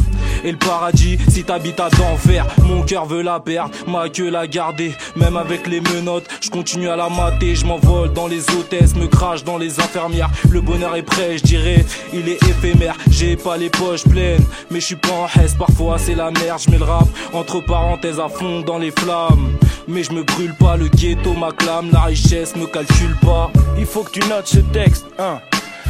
Et 0.44 0.52
le 0.52 0.58
paradis 0.58 1.18
si 1.30 1.44
t'habites 1.44 1.80
à 1.80 1.90
d'enfer. 1.90 2.46
Mon 2.64 2.84
cœur 2.84 3.06
veut 3.06 3.22
la 3.22 3.40
perdre, 3.40 3.72
ma 3.88 4.10
queue 4.10 4.30
la 4.30 4.48
garder. 4.48 4.94
Même 5.16 5.38
avec 5.38 5.68
les 5.68 5.82
menottes, 5.82 6.28
je 6.42 6.50
continue 6.50 6.90
à 6.90 6.96
la 6.96 7.10
mater. 7.10 7.56
Je 7.56 7.66
m'envole 7.66 8.14
dans 8.14 8.28
les 8.28 8.50
hôtesses, 8.52 8.96
me 8.96 9.08
crache 9.08 9.44
dans 9.44 9.58
les 9.58 9.80
infirmières. 9.80 10.30
Le 10.50 10.62
bonheur 10.62 10.96
est 10.96 11.04
prêt, 11.04 11.38
je 11.38 11.44
dirais, 11.44 11.86
il 12.14 12.28
est 12.30 12.42
éphémère. 12.44 12.96
J'ai 13.10 13.36
pas 13.36 13.58
les 13.58 13.70
poches 13.70 14.04
pleines, 14.04 14.44
mais 14.70 14.80
je 14.80 14.86
suis 14.86 14.96
pas 14.96 15.10
en 15.10 15.28
hesse, 15.28 15.56
parfois 15.56 15.98
c'est 15.98 16.16
la 16.16 16.32
merde, 16.32 16.60
je 16.66 16.72
mets 16.72 16.78
le 16.78 16.86
rap 16.86 17.08
entre 17.34 17.60
parenthèses 17.60 18.20
à 18.20 18.30
fond 18.30 18.62
dans 18.62 18.78
les 18.78 18.92
flammes. 18.92 19.52
Mais 19.88 20.04
je 20.04 20.12
me 20.12 20.24
brûle 20.24 20.56
pas, 20.56 20.78
le 20.78 20.88
ghetto 20.88 21.34
m'acclame, 21.34 21.90
la 21.92 22.02
richesse 22.02 22.56
me 22.56 22.66
calcule 22.66 23.16
pas. 23.22 23.52
Il 23.78 23.86
faut 23.86 24.04
que 24.04 24.12
tu 24.12 24.28
notes 24.30 24.48
ce 24.48 24.60
texte, 24.60 25.06
hein. 25.20 25.40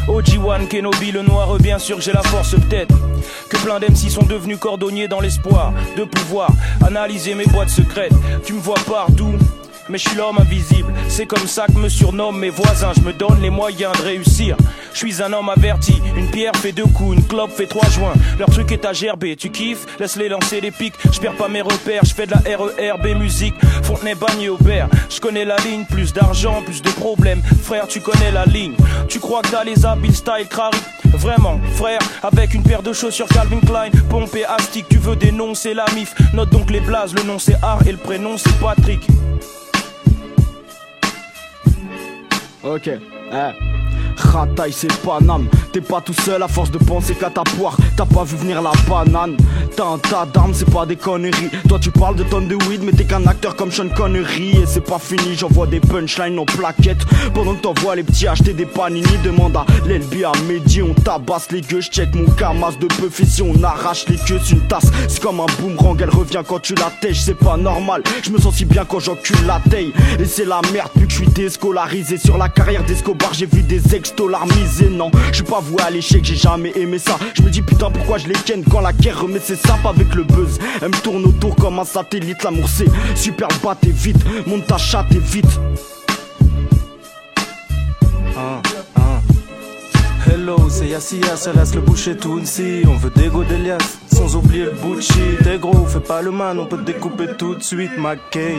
OG1, 0.07 0.67
Kenobi, 0.67 1.11
le 1.11 1.21
noir, 1.21 1.57
bien 1.57 1.79
sûr 1.79 2.01
j'ai 2.01 2.11
la 2.11 2.23
force 2.23 2.51
peut-être. 2.51 2.95
Que 3.49 3.57
plein 3.57 3.79
d'MC 3.79 4.09
sont 4.09 4.23
devenus 4.23 4.57
cordonniers 4.57 5.07
dans 5.07 5.19
l'espoir 5.19 5.73
de 5.97 6.03
pouvoir 6.03 6.49
analyser 6.85 7.35
mes 7.35 7.45
boîtes 7.45 7.69
secrètes. 7.69 8.13
Tu 8.43 8.53
me 8.53 8.59
vois 8.59 8.79
partout 8.87 9.33
mais 9.91 9.97
je 9.97 10.07
suis 10.07 10.17
l'homme 10.17 10.39
invisible. 10.39 10.93
C'est 11.09 11.25
comme 11.25 11.47
ça 11.47 11.67
que 11.67 11.77
me 11.77 11.89
surnomment 11.89 12.37
mes 12.37 12.49
voisins. 12.49 12.93
Je 12.95 13.01
me 13.01 13.11
donne 13.11 13.41
les 13.41 13.49
moyens 13.49 13.91
de 13.97 14.03
réussir. 14.03 14.55
Je 14.93 14.97
suis 14.97 15.21
un 15.21 15.33
homme 15.33 15.49
averti. 15.49 16.01
Une 16.15 16.29
pierre 16.31 16.55
fait 16.55 16.71
deux 16.71 16.85
coups, 16.85 17.17
une 17.17 17.27
clope 17.27 17.51
fait 17.51 17.67
trois 17.67 17.89
joints. 17.89 18.13
Leur 18.39 18.49
truc 18.49 18.71
est 18.71 18.85
à 18.85 18.93
gerber. 18.93 19.35
Tu 19.35 19.49
kiffes? 19.49 19.85
Laisse-les 19.99 20.29
lancer 20.29 20.61
des 20.61 20.71
pics. 20.71 20.95
Je 21.11 21.19
perds 21.19 21.35
pas 21.35 21.49
mes 21.49 21.61
repères. 21.61 22.03
Je 22.05 22.13
fais 22.13 22.25
de 22.25 22.31
la 22.31 22.39
RERB 22.39 23.17
musique. 23.17 23.55
Fontenay, 23.83 24.15
Bagné, 24.15 24.49
Aubert. 24.49 24.87
Je 25.09 25.19
connais 25.19 25.45
la 25.45 25.57
ligne. 25.57 25.85
Plus 25.85 26.13
d'argent, 26.13 26.61
plus 26.63 26.81
de 26.81 26.89
problèmes. 26.89 27.41
Frère, 27.61 27.87
tu 27.87 27.99
connais 27.99 28.31
la 28.31 28.45
ligne. 28.45 28.75
Tu 29.09 29.19
crois 29.19 29.41
que 29.41 29.49
t'as 29.49 29.63
les 29.63 29.85
habiles 29.85 30.15
style 30.15 30.47
crari 30.49 30.77
Vraiment, 31.13 31.59
frère, 31.75 31.99
avec 32.23 32.53
une 32.53 32.63
paire 32.63 32.81
de 32.81 32.93
chaussures 32.93 33.27
Calvin 33.27 33.59
Klein, 33.59 33.89
pompé 34.09 34.45
astic, 34.45 34.87
tu 34.87 34.97
veux 34.97 35.17
dénoncer 35.17 35.73
la 35.73 35.85
mif. 35.93 36.15
Note 36.33 36.49
donc 36.51 36.71
les 36.71 36.79
blazes, 36.79 37.13
le 37.13 37.23
nom 37.23 37.37
c'est 37.37 37.57
Art 37.61 37.85
et 37.85 37.91
le 37.91 37.97
prénom 37.97 38.37
c'est 38.37 38.57
Patrick. 38.59 39.05
Ok. 42.63 42.99
Ah. 43.31 43.80
Rataille 44.17 44.73
c'est 44.73 44.91
Paname. 45.01 45.47
T'es 45.71 45.81
pas 45.81 46.01
tout 46.01 46.13
seul 46.13 46.43
à 46.43 46.47
force 46.47 46.69
de 46.71 46.77
penser 46.77 47.15
qu'à 47.15 47.29
ta 47.29 47.43
poire. 47.43 47.77
T'as 47.95 48.05
pas 48.05 48.23
vu 48.23 48.35
venir 48.35 48.61
la 48.61 48.71
banane. 48.89 49.37
T'as 49.75 49.85
un 49.85 49.97
tas 49.97 50.25
d'armes 50.25 50.53
c'est 50.53 50.69
pas 50.69 50.85
des 50.85 50.95
conneries. 50.95 51.49
Toi 51.67 51.79
tu 51.79 51.91
parles 51.91 52.15
de 52.15 52.23
tonnes 52.23 52.47
de 52.47 52.55
weed 52.67 52.83
mais 52.83 52.91
t'es 52.91 53.05
qu'un 53.05 53.25
acteur 53.25 53.55
comme 53.55 53.71
Sean 53.71 53.89
Connery. 53.89 54.57
Et 54.57 54.65
c'est 54.65 54.81
pas 54.81 54.99
fini 54.99 55.35
j'envoie 55.35 55.67
des 55.67 55.79
punchlines 55.79 56.37
en 56.39 56.45
plaquettes. 56.45 57.05
Pendant 57.33 57.55
que 57.55 57.61
t'envoies 57.61 57.95
les 57.95 58.03
petits 58.03 58.27
acheter 58.27 58.53
des 58.53 58.65
panini 58.65 59.07
Demande 59.23 59.55
à 59.55 59.65
l'LB 59.85 60.23
à 60.25 60.31
Mehdi 60.47 60.81
On 60.81 60.93
tabasse 60.93 61.51
les 61.51 61.61
gueux 61.61 61.81
check 61.81 62.13
mon 62.15 62.29
camas 62.31 62.71
de 62.79 62.87
peu 62.87 63.09
si 63.23 63.41
on 63.41 63.63
arrache 63.63 64.05
les 64.07 64.17
queues 64.17 64.41
une 64.51 64.67
tasse. 64.67 64.91
C'est 65.07 65.21
comme 65.21 65.39
un 65.39 65.45
boomerang 65.59 65.97
elle 66.01 66.09
revient 66.09 66.41
quand 66.45 66.59
tu 66.59 66.75
la 66.75 66.91
tèches 67.01 67.21
C'est 67.21 67.33
pas 67.33 67.57
normal. 67.57 68.03
Je 68.23 68.31
me 68.31 68.39
sens 68.39 68.55
si 68.55 68.65
bien 68.65 68.85
quand 68.85 68.99
j'encule 68.99 69.45
la 69.45 69.61
taille. 69.69 69.93
Et 70.19 70.25
c'est 70.25 70.45
la 70.45 70.61
merde 70.73 70.89
plus 70.93 71.07
que 71.07 71.11
je 71.11 71.17
suis 71.17 71.27
déscolarisé 71.27 72.17
Sur 72.17 72.37
la 72.37 72.49
carrière 72.49 72.83
d'Escobar 72.83 73.33
j'ai 73.33 73.45
vu 73.45 73.61
des 73.61 73.95
ex 74.01 74.13
misés 74.57 74.89
Non 74.89 75.11
je 75.29 75.35
suis 75.35 75.43
pas 75.43 75.59
voué 75.59 75.81
à 75.81 75.89
l'échec 75.89 76.23
j'ai 76.23 76.35
jamais 76.35 76.71
aimé 76.75 76.97
ça. 76.97 77.17
Je 77.35 77.41
me 77.43 77.49
dis 77.49 77.61
putain 77.61 77.91
pourquoi 77.91 78.17
je 78.17 78.27
les 78.27 78.33
ken 78.33 78.63
quand 78.63 78.81
la 78.81 78.93
guerre 78.93 79.21
remet 79.21 79.39
ses 79.39 79.55
sapes 79.55 79.85
avec 79.85 80.13
le 80.15 80.23
buzz? 80.23 80.59
Elle 80.81 80.89
me 80.89 81.01
tourne 81.01 81.25
autour 81.25 81.55
comme 81.55 81.79
un 81.79 81.85
satellite 81.85 82.43
L'amour 82.43 82.67
c'est 82.67 82.89
super 83.15 83.47
bas 83.63 83.77
t'es 83.79 83.91
vite. 83.91 84.23
Monte 84.47 84.65
ta 84.67 84.77
chatte 84.77 85.11
et 85.13 85.19
vite 85.19 85.59
Hello, 90.33 90.55
c'est 90.69 90.87
Yassia, 90.87 91.35
c'est 91.35 91.51
reste 91.51 91.75
le 91.75 91.81
boucher 91.81 92.15
Tounsi. 92.15 92.83
On 92.87 92.95
veut 92.95 93.09
des 93.09 93.27
go 93.27 93.43
d'Elias, 93.43 93.97
sans 94.13 94.33
oublier 94.37 94.63
le 94.63 94.71
Bucci. 94.71 95.19
T'es 95.43 95.57
gros, 95.57 95.85
fais 95.85 95.99
pas 95.99 96.21
le 96.21 96.31
man, 96.31 96.57
on 96.57 96.65
peut 96.67 96.77
te 96.77 96.83
découper 96.83 97.35
tout 97.37 97.55
de 97.55 97.61
suite, 97.61 97.91
McKay. 97.97 98.55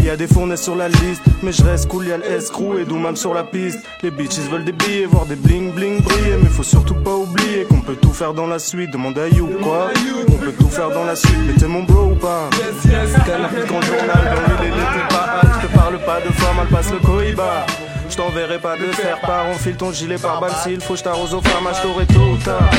Y 0.00 0.10
a 0.10 0.16
des 0.16 0.28
fournaises 0.28 0.62
sur 0.62 0.76
la 0.76 0.88
liste, 0.88 1.22
mais 1.42 1.50
je 1.50 1.64
reste 1.64 1.88
cool, 1.88 2.06
y'a 2.06 2.18
l'escrew 2.18 2.78
et 2.78 2.84
d'où 2.84 2.98
même 2.98 3.16
sur 3.16 3.34
la 3.34 3.42
piste. 3.42 3.80
Les 4.04 4.12
bitches 4.12 4.48
veulent 4.48 4.64
des 4.64 4.70
billets, 4.70 5.06
voir 5.06 5.26
des 5.26 5.34
bling 5.34 5.72
bling 5.72 6.00
briller. 6.02 6.36
Mais 6.40 6.48
faut 6.48 6.62
surtout 6.62 6.94
pas 6.94 7.16
oublier 7.16 7.64
qu'on 7.68 7.80
peut 7.80 7.96
tout 7.96 8.12
faire 8.12 8.32
dans 8.32 8.46
la 8.46 8.60
suite. 8.60 8.92
Demande 8.92 9.18
à 9.18 9.26
You, 9.28 9.48
quoi? 9.60 9.90
On 10.28 10.36
peut 10.36 10.52
tout 10.52 10.68
faire 10.68 10.90
dans 10.90 11.04
la 11.04 11.16
suite, 11.16 11.38
mais 11.48 11.54
t'es 11.54 11.66
mon 11.66 11.82
bro 11.82 12.12
ou 12.12 12.14
pas? 12.14 12.48
T'as 13.26 13.38
la 13.38 13.48
grand 13.66 13.82
journal, 13.82 14.36
dans 14.36 14.62
l'île, 14.62 14.72
t'es 14.72 15.14
pas 15.14 15.41
parle 15.82 15.98
pas 15.98 16.20
de 16.20 16.32
forme, 16.34 16.58
elle 16.62 16.68
passe 16.68 16.92
le 16.92 16.98
cohiba. 16.98 17.66
Je 18.08 18.16
t'enverrai 18.16 18.58
pas 18.58 18.76
de 18.76 18.92
faire 18.92 19.18
part, 19.20 19.46
on 19.50 19.54
file 19.54 19.76
ton 19.76 19.90
gilet 19.90 20.18
par 20.18 20.40
balle 20.40 20.52
s'il 20.62 20.80
faut, 20.80 20.94
je 20.94 21.02
t'arrose 21.02 21.34
au 21.34 21.40
fromage, 21.40 21.82
t'aurai 21.82 22.06
tôt 22.06 22.36
tard. 22.44 22.70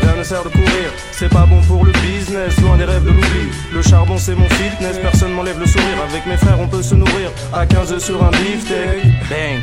Rien 0.00 0.16
ne 0.16 0.22
sert 0.22 0.44
de 0.44 0.48
courir, 0.48 0.88
c'est 1.12 1.28
pas 1.28 1.44
bon 1.46 1.60
pour 1.62 1.84
le 1.84 1.92
business, 1.92 2.58
loin 2.60 2.76
des 2.76 2.84
rêves 2.84 3.04
de 3.04 3.10
l'oubli. 3.10 3.50
Le 3.72 3.82
charbon 3.82 4.16
c'est 4.16 4.34
mon 4.34 4.48
fitness, 4.48 4.98
personne 4.98 5.32
m'enlève 5.32 5.58
le 5.58 5.66
sourire. 5.66 5.98
Avec 6.08 6.24
mes 6.26 6.36
frères 6.36 6.58
on 6.60 6.68
peut 6.68 6.82
se 6.82 6.94
nourrir, 6.94 7.30
à 7.52 7.66
15 7.66 7.92
œufs 7.92 8.04
sur 8.04 8.22
un 8.22 8.30
beefsteak. 8.30 9.04
Bang! 9.28 9.60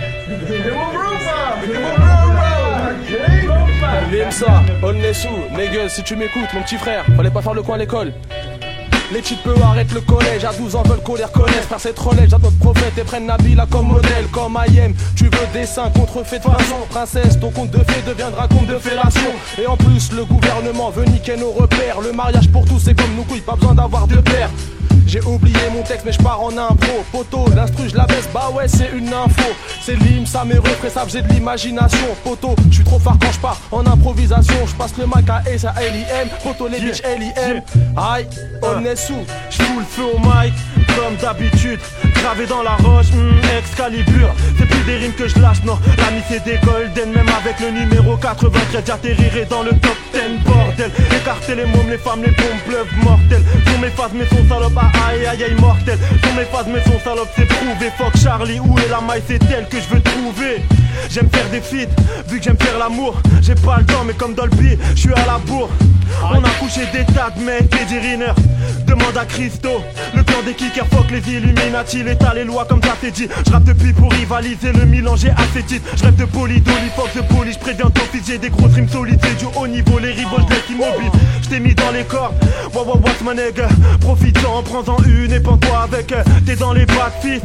Limsa, 4.11 4.63
Onnesu, 4.83 5.27
Nigel, 5.57 5.89
si 5.89 6.03
tu 6.03 6.15
m'écoutes, 6.15 6.53
mon 6.53 6.61
petit 6.61 6.77
frère, 6.77 7.03
fallait 7.15 7.31
pas 7.31 7.41
faire 7.41 7.53
le 7.53 7.63
coin 7.63 7.75
à 7.75 7.79
l'école. 7.79 8.13
Les 9.11 9.21
types 9.21 9.43
peu 9.43 9.53
arrêtent 9.61 9.93
le 9.93 10.01
collège, 10.01 10.43
à 10.45 10.53
12 10.53 10.75
ans 10.75 10.83
veulent 10.83 11.01
qu'on 11.03 11.15
les 11.15 11.25
reconnaisse. 11.25 11.65
Faire 11.69 11.79
cette 11.79 11.99
relève, 11.99 12.27
j'attends 12.29 12.45
notre 12.45 12.57
prophète 12.57 12.97
et 12.97 13.03
prennent 13.03 13.27
Nabila 13.27 13.67
comme 13.69 13.87
modèle. 13.87 14.25
Comme 14.31 14.57
IM, 14.67 14.93
tu 15.15 15.25
veux 15.25 15.47
dessin 15.53 15.91
contrefait 15.91 16.39
de 16.39 16.43
façon. 16.43 16.75
Princesse, 16.89 17.39
ton 17.39 17.51
compte 17.51 17.71
de 17.71 17.79
fées 17.79 18.01
deviendra 18.07 18.47
compte 18.47 18.67
de 18.67 18.79
fellation. 18.79 19.31
Et 19.61 19.67
en 19.67 19.77
plus, 19.77 20.11
le 20.11 20.25
gouvernement 20.25 20.89
veut 20.89 21.05
niquer 21.05 21.37
nos 21.37 21.51
repères. 21.51 22.01
Le 22.01 22.13
mariage 22.13 22.49
pour 22.49 22.65
tous, 22.65 22.79
c'est 22.79 22.95
comme 22.95 23.13
nous 23.15 23.23
couilles, 23.23 23.41
pas 23.41 23.55
besoin 23.55 23.75
d'avoir 23.75 24.07
de 24.07 24.17
père. 24.17 24.49
J'ai 25.05 25.21
oublié 25.21 25.59
mon 25.71 25.83
texte 25.83 26.05
mais 26.05 26.11
je 26.11 26.19
pars 26.19 26.41
en 26.41 26.51
impro. 26.57 27.03
Poto, 27.11 27.45
l'instru 27.55 27.89
je 27.89 27.95
la 27.95 28.05
baisse, 28.05 28.27
bah 28.33 28.49
ouais 28.53 28.67
c'est 28.67 28.91
une 28.95 29.13
info. 29.13 29.51
C'est 29.81 29.95
l'hymne, 29.95 30.25
ça 30.25 30.43
mes 30.45 30.55
ça 30.89 31.05
faisait 31.05 31.21
de 31.21 31.27
l'imagination. 31.29 32.07
Poto, 32.23 32.55
je 32.69 32.75
suis 32.75 32.83
trop 32.83 32.99
fort 32.99 33.17
quand 33.21 33.31
je 33.31 33.39
pars 33.39 33.59
en 33.71 33.85
improvisation. 33.85 34.55
Je 34.65 34.75
passe 34.75 34.93
le 34.97 35.05
mic 35.05 35.29
à 35.29 35.41
S 35.49 35.65
à 35.65 35.73
L-I-M 35.81 36.29
Poto 36.43 36.67
les 36.67 36.79
bitches 36.79 37.01
L-I-M 37.03 37.61
Aïe, 37.97 38.27
on 38.61 38.83
est 38.83 38.95
sous. 38.95 39.23
Je 39.49 39.61
le 39.61 39.85
feu 39.87 40.03
au 40.13 40.19
mic 40.19 40.53
comme 40.95 41.15
d'habitude. 41.17 41.79
Gravé 42.15 42.45
dans 42.47 42.63
la 42.63 42.75
roche, 42.77 43.11
hmm, 43.11 43.57
Excalibur. 43.59 44.33
C'est 44.57 44.65
plus 44.65 44.83
des 44.85 44.97
rimes 44.97 45.13
que 45.13 45.27
je 45.27 45.39
lâche, 45.39 45.63
non. 45.63 45.77
L'ami 45.97 46.21
c'est 46.29 46.43
des 46.43 46.57
golden 46.65 47.11
Même 47.11 47.29
avec 47.29 47.59
le 47.59 47.71
numéro 47.71 48.17
93 48.17 48.83
J'atterrirai 48.85 49.45
dans 49.45 49.63
le 49.63 49.71
top 49.71 49.97
10 50.13 50.19
bordel 50.75 50.91
Écarter 51.15 51.55
les 51.55 51.65
mômes, 51.65 51.89
les 51.89 51.97
femmes, 51.97 52.21
les 52.21 52.31
bombes 52.31 52.61
pleuvent 52.67 53.03
mortelles 53.03 53.43
Sur 53.67 53.79
mes 53.79 53.89
phases 53.89 54.11
mais 54.13 54.25
son 54.27 54.47
salope, 54.47 54.73
ah, 54.77 55.09
aïe 55.09 55.25
aïe 55.25 55.43
aïe 55.43 55.55
mortel. 55.59 55.97
Sur 56.23 56.33
mes 56.33 56.45
phases 56.45 56.67
mais 56.67 56.83
son 56.83 56.99
salope 57.03 57.29
c'est 57.35 57.45
prouvé. 57.45 57.91
Fuck 57.97 58.17
Charlie, 58.21 58.59
où 58.59 58.77
est 58.79 58.89
la 58.89 59.01
maille? 59.01 59.23
C'est 59.27 59.41
elle 59.51 59.67
que 59.67 59.77
je 59.79 59.93
veux 59.93 60.01
trouver. 60.01 60.61
J'aime 61.09 61.29
faire 61.29 61.49
des 61.49 61.61
feats, 61.61 61.91
vu 62.27 62.39
que 62.39 62.43
j'aime 62.43 62.57
faire 62.57 62.77
l'amour. 62.77 63.21
J'ai 63.41 63.55
pas 63.55 63.77
le 63.79 63.85
temps 63.85 64.03
mais 64.05 64.13
comme 64.13 64.33
Dolby, 64.33 64.77
je 64.95 64.99
suis 64.99 65.13
à 65.13 65.25
la 65.25 65.37
bourre. 65.45 65.69
On 66.23 66.43
a 66.43 66.49
couché 66.59 66.81
des 66.93 67.05
tas 67.13 67.31
de 67.35 67.43
mecs, 67.43 67.69
des 67.69 67.99
Riner 67.99 68.33
Demande 68.87 69.17
à 69.17 69.25
Christo, 69.25 69.81
le 70.15 70.23
clan 70.23 70.41
des 70.45 70.53
kickers 70.53 70.85
fuck 70.87 71.09
les 71.11 71.19
Illuminati, 71.19 72.03
l'état, 72.03 72.33
les 72.33 72.43
lois 72.43 72.65
comme 72.65 72.81
ça 72.83 72.95
t'es 72.99 73.11
dit. 73.11 73.27
Je 73.45 73.51
rappe 73.51 73.63
depuis 73.63 73.93
pour 73.93 74.11
rivaliser 74.11 74.71
le 74.71 74.85
Milan, 74.85 75.15
j'ai 75.15 75.31
assez 75.31 75.63
titre. 75.65 75.85
Je 75.95 76.05
de 76.09 76.25
poli, 76.25 76.61
d'oli, 76.61 76.89
fuck 76.95 77.13
de 77.15 77.21
poli, 77.33 77.53
je 77.53 77.59
préviens 77.59 77.91
fils, 78.11 78.27
j'ai 78.27 78.37
des 78.37 78.49
grosses 78.49 78.73
rimes 78.73 78.89
solides, 78.89 79.19
c'est 79.23 79.37
du 79.37 79.45
haut 79.57 79.67
niveau, 79.67 79.99
les 79.99 80.11
rivaux, 80.11 80.41
immobile. 80.69 81.11
Je 81.41 81.49
t'ai 81.49 81.59
mis 81.59 81.75
dans 81.75 81.91
les 81.91 82.03
cordes, 82.03 82.35
wa 82.73 82.83
wa 82.83 82.95
what's 82.95 83.21
my 83.21 83.35
nigga? 83.35 83.67
Profitant, 84.01 84.63
prends-en 84.63 84.97
une 85.03 85.31
et 85.31 85.39
prends-toi 85.39 85.83
avec. 85.83 86.13
T'es 86.45 86.55
dans 86.55 86.73
les 86.73 86.85
bacs, 86.85 87.13
fils, 87.21 87.41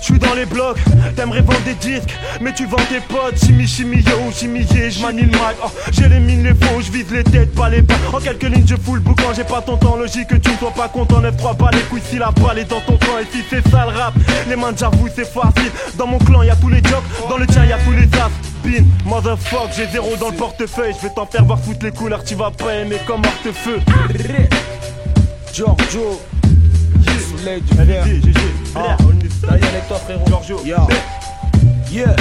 suis 0.00 0.18
dans 0.18 0.34
les 0.34 0.46
blocs. 0.46 0.78
T'aimerais 1.16 1.40
vendre 1.40 1.60
des 1.64 1.74
disques, 1.74 2.14
mais 2.40 2.52
tu 2.52 2.66
vends 2.66 2.76
tes 2.88 3.00
potes. 3.00 3.38
Chimie, 3.44 3.66
chimie, 3.66 4.02
yo, 4.02 4.30
chimie, 4.32 4.66
je 4.68 5.02
manie 5.02 5.22
le 5.22 5.28
mic. 5.28 5.56
Oh, 5.64 5.68
j'ai 5.92 6.08
les 6.08 6.54
faux, 6.54 6.80
je 6.80 6.90
vise 6.90 7.10
les 7.10 7.24
têtes, 7.24 7.54
pas 7.54 7.68
les 7.68 7.82
pas. 7.82 7.94
En 8.12 8.20
quelques 8.20 8.44
lignes, 8.44 8.66
je 8.66 8.76
fous 8.76 8.94
le 8.94 9.00
boucan, 9.00 9.32
j'ai 9.34 9.44
pas 9.44 9.60
ton 9.60 9.76
temps, 9.76 9.96
logique 9.96 10.28
que 10.28 10.36
tu 10.36 10.50
ne 10.50 10.56
sois 10.56 10.72
pas 10.72 10.88
content. 10.88 11.20
9-3 11.20 11.56
pas 11.56 11.70
les 11.72 11.82
couilles 11.82 12.02
si 12.08 12.18
la 12.18 12.30
balle 12.30 12.58
est 12.58 12.70
dans 12.70 12.80
ton 12.80 12.96
camp. 12.98 13.18
Et 13.20 13.26
si 13.30 13.42
c'est 13.48 13.66
ça 13.68 13.86
le 13.90 13.96
rap, 13.98 14.14
les 14.48 14.56
mains 14.56 14.72
j'avoue 14.76 15.08
c'est 15.14 15.26
facile. 15.26 15.70
Dans 15.96 16.06
mon 16.06 16.18
clan 16.18 16.42
y 16.42 16.50
a 16.50 16.56
tous 16.56 16.68
les 16.68 16.82
jokes, 16.82 17.04
dans 17.28 17.36
le 17.36 17.46
tien 17.46 17.64
y 17.64 17.72
a 17.72 17.78
tous 17.78 17.92
les 17.92 18.08
as. 18.18 18.49
Bin, 18.62 18.84
motherfuck, 19.04 19.70
j'ai 19.76 19.86
zéro 19.86 20.16
dans 20.16 20.30
le 20.30 20.36
portefeuille. 20.36 20.94
Je 20.96 21.06
vais 21.06 21.14
t'en 21.14 21.26
faire 21.26 21.44
voir 21.44 21.60
toutes 21.62 21.82
les 21.82 21.92
couleurs, 21.92 22.22
tu 22.24 22.34
vas 22.34 22.50
pas 22.50 22.74
aimer 22.74 22.98
comme 23.06 23.22
feu 23.24 23.80
Giorgio, 25.52 26.20
soleil 27.36 27.62
du 27.62 27.76
verre. 27.84 28.04
Ah, 28.74 28.96
avec 29.48 29.88
toi 29.88 29.98
frérot. 29.98 30.26
Giorgio, 30.26 30.60
Yeah. 30.64 30.86
Yeah. 31.90 32.16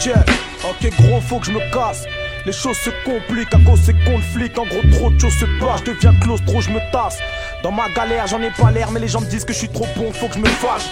Check. 0.00 0.16
Ok, 0.64 0.90
gros, 0.98 1.20
faut 1.20 1.38
que 1.38 1.46
je 1.46 1.52
me 1.52 1.72
casse. 1.72 2.04
Les 2.46 2.52
choses 2.52 2.76
se 2.78 2.90
compliquent 3.04 3.54
à 3.54 3.58
cause 3.58 3.80
ces 3.82 3.92
conflits. 3.92 4.50
En 4.56 4.64
gros, 4.64 4.82
trop 4.92 5.10
de 5.10 5.18
choses 5.18 5.34
se 5.34 5.44
passent. 5.60 5.80
Je 5.86 5.92
deviens 5.92 6.14
close, 6.20 6.40
trop 6.46 6.60
je 6.60 6.70
me 6.70 6.80
tasse. 6.90 7.18
Dans 7.62 7.70
ma 7.70 7.88
galère, 7.90 8.26
j'en 8.26 8.40
ai 8.40 8.50
pas 8.50 8.70
l'air, 8.70 8.90
mais 8.90 9.00
les 9.00 9.08
gens 9.08 9.20
me 9.20 9.26
disent 9.26 9.44
que 9.44 9.52
je 9.52 9.58
suis 9.58 9.68
trop 9.68 9.86
bon, 9.96 10.12
faut 10.12 10.28
que 10.28 10.34
je 10.34 10.38
me 10.40 10.46
fâche. 10.46 10.88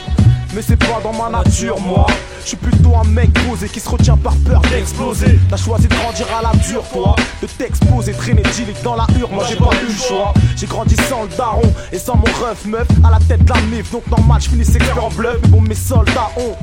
Mais 0.53 0.63
c'est 0.63 0.77
pas 0.77 1.01
dans 1.03 1.13
ma 1.13 1.31
nature, 1.31 1.79
moi. 1.81 2.07
Je 2.43 2.49
suis 2.49 2.57
plutôt 2.57 2.97
un 2.97 3.05
mec 3.05 3.33
posé 3.49 3.69
qui 3.69 3.79
se 3.79 3.89
retient 3.89 4.17
par 4.17 4.35
peur 4.39 4.61
d'exploser. 4.63 5.39
T'as 5.49 5.57
choisi 5.57 5.87
de 5.87 5.95
grandir 5.95 6.27
à 6.37 6.43
la 6.43 6.59
dure, 6.59 6.83
toi. 6.93 7.15
De 7.41 7.47
t'exposer, 7.47 8.13
traîner 8.13 8.43
dans 8.83 8.97
la 8.97 9.07
hure. 9.17 9.31
Moi 9.31 9.45
j'ai 9.49 9.57
pas 9.57 9.71
eu 9.83 9.87
le 9.87 9.93
choix. 9.93 10.35
J'ai 10.57 10.67
grandi 10.67 10.97
sans 11.09 11.23
le 11.23 11.29
daron 11.29 11.73
et 11.93 11.99
sans 11.99 12.17
mon 12.17 12.25
ref 12.25 12.65
meuf 12.65 12.89
à 13.05 13.11
la 13.11 13.19
tête 13.19 13.45
de 13.45 13.53
la 13.53 13.61
mif. 13.63 13.93
Donc 13.93 14.07
normal, 14.09 14.41
je 14.41 14.49
finis 14.49 14.63
expert 14.63 15.05
en 15.05 15.11
bluff. 15.11 15.37
Mais 15.43 15.49
bon, 15.49 15.61
mes 15.61 15.75
soldats 15.75 16.31
ont 16.37 16.57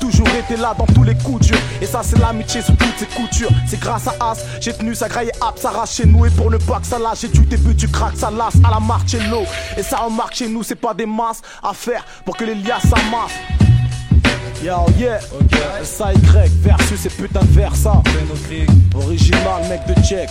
toujours 0.00 0.28
été 0.28 0.56
là 0.56 0.74
dans 0.76 0.86
tous 0.86 1.04
les 1.04 1.14
coups 1.14 1.46
durs. 1.46 1.60
Et 1.80 1.86
ça, 1.86 2.00
c'est 2.02 2.18
l'amitié 2.18 2.62
sous 2.62 2.72
toutes 2.72 2.98
ses 2.98 3.06
coutures. 3.06 3.50
C'est 3.68 3.78
grâce 3.78 4.08
à 4.08 4.14
As, 4.20 4.38
j'ai 4.60 4.72
tenu 4.72 4.94
ça 4.94 5.08
graille 5.08 5.30
ap, 5.40 5.58
ça 5.58 5.70
chez 5.86 6.06
nous. 6.06 6.26
Et 6.26 6.30
pour 6.30 6.50
ne 6.50 6.56
pas 6.56 6.80
que 6.80 6.86
ça 6.86 6.98
lâche, 6.98 7.20
j'ai 7.20 7.28
du 7.28 7.40
début, 7.40 7.76
tu 7.76 7.88
craques, 7.88 8.16
ça 8.16 8.30
lasse 8.30 8.56
à 8.64 8.70
la 8.70 8.80
Marcello. 8.80 9.44
Et 9.76 9.82
ça 9.82 9.98
remarque 9.98 10.34
chez 10.34 10.48
nous, 10.48 10.62
c'est 10.62 10.74
pas 10.74 10.94
des 10.94 11.06
masses 11.06 11.42
à 11.62 11.72
faire 11.72 12.04
pour 12.24 12.36
que 12.36 12.44
les 12.44 12.54
liasses 12.54 12.82
s'amassent. 12.82 13.38
Yo, 14.62 14.74
yeah, 14.98 15.20
SAY 15.82 16.14
versus 16.60 17.00
ces 17.00 17.08
putains 17.08 17.40
de 17.40 17.46
versa. 17.46 18.02
Original, 18.94 19.62
mec 19.68 19.80
de 19.86 20.02
checks. 20.02 20.30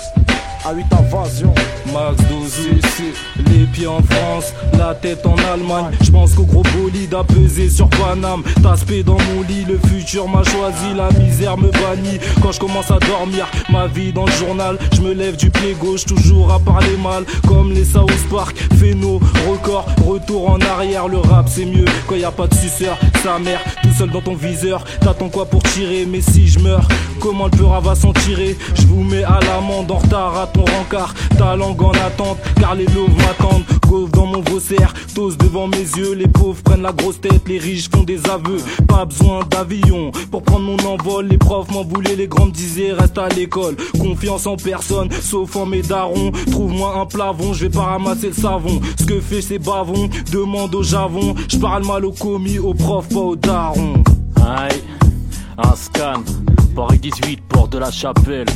À 0.65 0.73
8 0.73 0.85
invasion. 0.93 1.53
Max 1.93 2.21
12 2.29 2.77
ici, 2.77 3.03
les 3.49 3.65
pieds 3.65 3.87
en 3.87 4.01
France, 4.03 4.53
la 4.77 4.93
tête 4.93 5.25
en 5.25 5.35
Allemagne. 5.51 5.95
Je 6.01 6.11
pense 6.11 6.33
qu'au 6.33 6.43
gros 6.43 6.63
bolide 6.77 7.13
a 7.15 7.23
pesé 7.23 7.69
sur 7.69 7.89
Paname. 7.89 8.43
T'aspect 8.61 9.01
dans 9.01 9.17
mon 9.17 9.41
lit, 9.47 9.65
le 9.67 9.79
futur 9.89 10.27
m'a 10.27 10.43
choisi, 10.43 10.93
la 10.95 11.09
misère 11.17 11.57
me 11.57 11.71
bannit. 11.71 12.19
Quand 12.41 12.51
je 12.51 12.59
commence 12.59 12.91
à 12.91 12.99
dormir, 12.99 13.47
ma 13.69 13.87
vie 13.87 14.11
dans 14.11 14.25
le 14.25 14.31
journal, 14.33 14.77
je 14.93 15.01
me 15.01 15.13
lève 15.13 15.37
du 15.37 15.49
pied 15.49 15.75
gauche, 15.79 16.05
toujours 16.05 16.51
à 16.51 16.59
parler 16.59 16.97
mal. 16.97 17.23
Comme 17.47 17.71
les 17.71 17.85
South 17.85 18.11
Park, 18.29 18.55
Phéno, 18.79 19.19
record, 19.49 19.85
retour 20.05 20.49
en 20.51 20.59
arrière. 20.61 21.07
Le 21.07 21.17
rap 21.17 21.47
c'est 21.49 21.65
mieux 21.65 21.85
quand 22.07 22.15
y 22.15 22.25
a 22.25 22.31
pas 22.31 22.47
de 22.47 22.53
suceur, 22.53 22.97
sa 23.23 23.39
mère, 23.39 23.61
tout 23.81 23.93
seul 23.97 24.11
dans 24.11 24.21
ton 24.21 24.35
viseur. 24.35 24.83
T'attends 25.01 25.29
quoi 25.29 25.45
pour 25.45 25.63
tirer, 25.63 26.05
mais 26.05 26.21
si 26.21 26.47
je 26.47 26.59
meurs, 26.59 26.87
comment 27.19 27.45
le 27.45 27.57
peur 27.57 27.81
va 27.81 27.95
s'en 27.95 28.13
tirer? 28.13 28.55
Je 28.75 28.85
vous 28.85 29.03
mets 29.03 29.23
à 29.23 29.39
l'amende 29.39 29.89
en 29.89 29.97
retard 29.97 30.49
mon 30.59 30.65
rencard, 30.65 31.13
ta 31.37 31.55
langue 31.55 31.81
en 31.81 31.91
attente, 31.91 32.37
car 32.59 32.75
les 32.75 32.85
loups 32.87 33.07
m'attendent. 33.17 33.63
Gauve 33.87 34.11
dans 34.11 34.25
mon 34.27 34.41
vaussaire, 34.41 34.93
tous 35.15 35.37
devant 35.37 35.67
mes 35.67 35.77
yeux, 35.77 36.13
les 36.13 36.27
pauvres 36.27 36.61
prennent 36.61 36.83
la 36.83 36.91
grosse 36.91 37.19
tête, 37.19 37.47
les 37.47 37.57
riches 37.57 37.89
font 37.89 38.03
des 38.03 38.19
aveux. 38.29 38.61
Pas 38.87 39.05
besoin 39.05 39.39
d'avion 39.49 40.11
pour 40.29 40.43
prendre 40.43 40.65
mon 40.65 40.77
envol, 40.87 41.27
les 41.27 41.37
profs 41.37 41.71
m'en 41.71 41.83
voulaient, 41.83 42.15
les 42.15 42.27
grands 42.27 42.45
me 42.45 42.51
disaient 42.51 42.93
reste 42.93 43.17
à 43.17 43.29
l'école. 43.29 43.75
Confiance 43.99 44.45
en 44.45 44.57
personne, 44.57 45.09
sauf 45.21 45.55
en 45.55 45.65
mes 45.65 45.81
darons. 45.81 46.31
Trouve-moi 46.51 46.99
un 46.99 47.05
plavon, 47.05 47.53
je 47.53 47.65
vais 47.65 47.71
pas 47.71 47.83
ramasser 47.83 48.27
le 48.27 48.33
savon. 48.33 48.79
Ce 48.99 49.05
que 49.05 49.19
fait 49.19 49.41
ces 49.41 49.59
bavons, 49.59 50.09
demande 50.31 50.75
au 50.75 50.83
javon. 50.83 51.33
Je 51.47 51.57
parle 51.57 51.85
mal 51.85 52.05
au 52.05 52.11
commis, 52.11 52.59
au 52.59 52.73
prof, 52.73 53.07
pas 53.09 53.19
au 53.19 53.35
daron. 53.35 54.03
Aïe, 54.35 54.83
un 55.57 55.75
scan, 55.75 56.21
Paris 56.75 56.99
18, 56.99 57.41
porte 57.49 57.71
de 57.71 57.79
la 57.79 57.91
chapelle. 57.91 58.47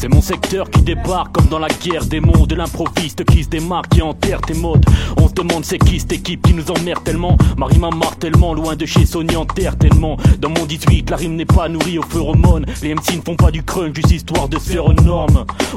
C'est 0.00 0.06
mon 0.06 0.22
secteur 0.22 0.70
qui 0.70 0.82
débarque 0.82 1.32
comme 1.32 1.48
dans 1.48 1.58
la 1.58 1.66
guerre 1.66 2.04
des 2.04 2.20
mondes. 2.20 2.52
L'improviste 2.52 3.24
qui 3.24 3.42
se 3.42 3.48
démarque, 3.48 3.88
qui 3.88 4.00
enterre 4.00 4.40
tes 4.40 4.54
modes. 4.54 4.84
On 5.16 5.26
se 5.26 5.34
demande 5.34 5.64
c'est 5.64 5.78
qui 5.78 5.98
cette 5.98 6.12
équipe 6.12 6.46
qui 6.46 6.54
nous 6.54 6.70
emmerde 6.70 7.02
tellement. 7.02 7.36
Marie 7.56 7.78
marre 7.78 8.16
tellement, 8.20 8.54
loin 8.54 8.76
de 8.76 8.86
chez 8.86 9.04
Sony 9.04 9.34
enterre 9.34 9.76
tellement. 9.76 10.16
Dans 10.38 10.50
mon 10.50 10.66
18, 10.66 11.10
la 11.10 11.16
rime 11.16 11.34
n'est 11.34 11.44
pas 11.44 11.68
nourrie 11.68 11.98
aux 11.98 12.04
phéromones. 12.04 12.64
Les 12.80 12.94
MC 12.94 13.16
ne 13.16 13.22
font 13.22 13.34
pas 13.34 13.50
du 13.50 13.64
crunch, 13.64 13.96
juste 13.96 14.12
histoire 14.12 14.48
de 14.48 14.56
faire. 14.60 14.84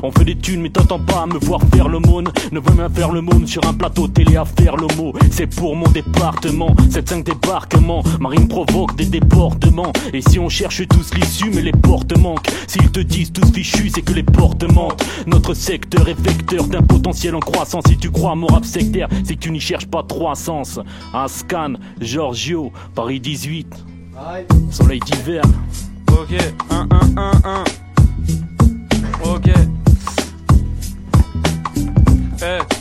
On 0.03 0.11
fait 0.11 0.25
des 0.25 0.37
thunes, 0.37 0.61
mais 0.61 0.69
t'entends 0.69 0.99
pas 0.99 1.25
me 1.25 1.39
voir 1.39 1.59
faire 1.73 1.87
le. 1.87 1.97
Ne 2.51 2.59
veux 2.59 2.75
même 2.75 2.93
faire 2.93 3.11
le 3.11 3.23
sur 3.47 3.65
un 3.65 3.73
plateau 3.73 4.07
télé 4.07 4.37
à 4.37 4.45
faire 4.45 4.75
le 4.75 4.85
mot. 4.97 5.13
C'est 5.31 5.47
pour 5.47 5.75
mon 5.75 5.87
département, 5.89 6.75
7-5 6.91 7.23
débarquements. 7.23 8.03
Marine 8.19 8.47
provoque 8.47 8.95
des 8.95 9.05
déportements. 9.05 9.91
Et 10.13 10.21
si 10.21 10.37
on 10.37 10.47
cherche 10.49 10.87
tous 10.87 11.11
l'issue, 11.15 11.49
mais 11.51 11.63
les 11.63 11.71
portes 11.71 12.15
manquent. 12.17 12.51
S'ils 12.67 12.91
te 12.91 12.99
disent 12.99 13.31
tous 13.31 13.51
fichus, 13.51 13.89
c'est 13.95 14.01
que 14.01 14.10
les 14.13 14.23
portes 14.23 14.63
mentent. 14.63 15.03
Notre 15.27 15.53
secteur 15.53 16.07
est 16.07 16.19
vecteur 16.19 16.65
d'un 16.65 16.81
potentiel 16.81 17.35
en 17.35 17.39
croissance. 17.39 17.83
Si 17.87 17.97
tu 17.97 18.11
crois 18.11 18.31
à 18.31 18.35
mon 18.35 18.47
rap 18.47 18.65
sectaire, 18.65 19.07
c'est 19.23 19.35
que 19.35 19.39
tu 19.39 19.51
n'y 19.51 19.59
cherches 19.59 19.87
pas 19.87 20.03
trois 20.03 20.35
sens. 20.35 20.79
Un 21.13 21.27
scan, 21.27 21.73
Giorgio, 21.99 22.71
Paris 22.95 23.19
18. 23.19 23.67
Soleil 24.69 24.99
d'hiver. 24.99 25.43
Ok, 26.11 26.33
1, 26.69 26.87
1, 26.89 27.17
1, 27.17 27.31
1. 27.43 27.63
Ok. 29.23 29.49
Eh, 32.43 32.80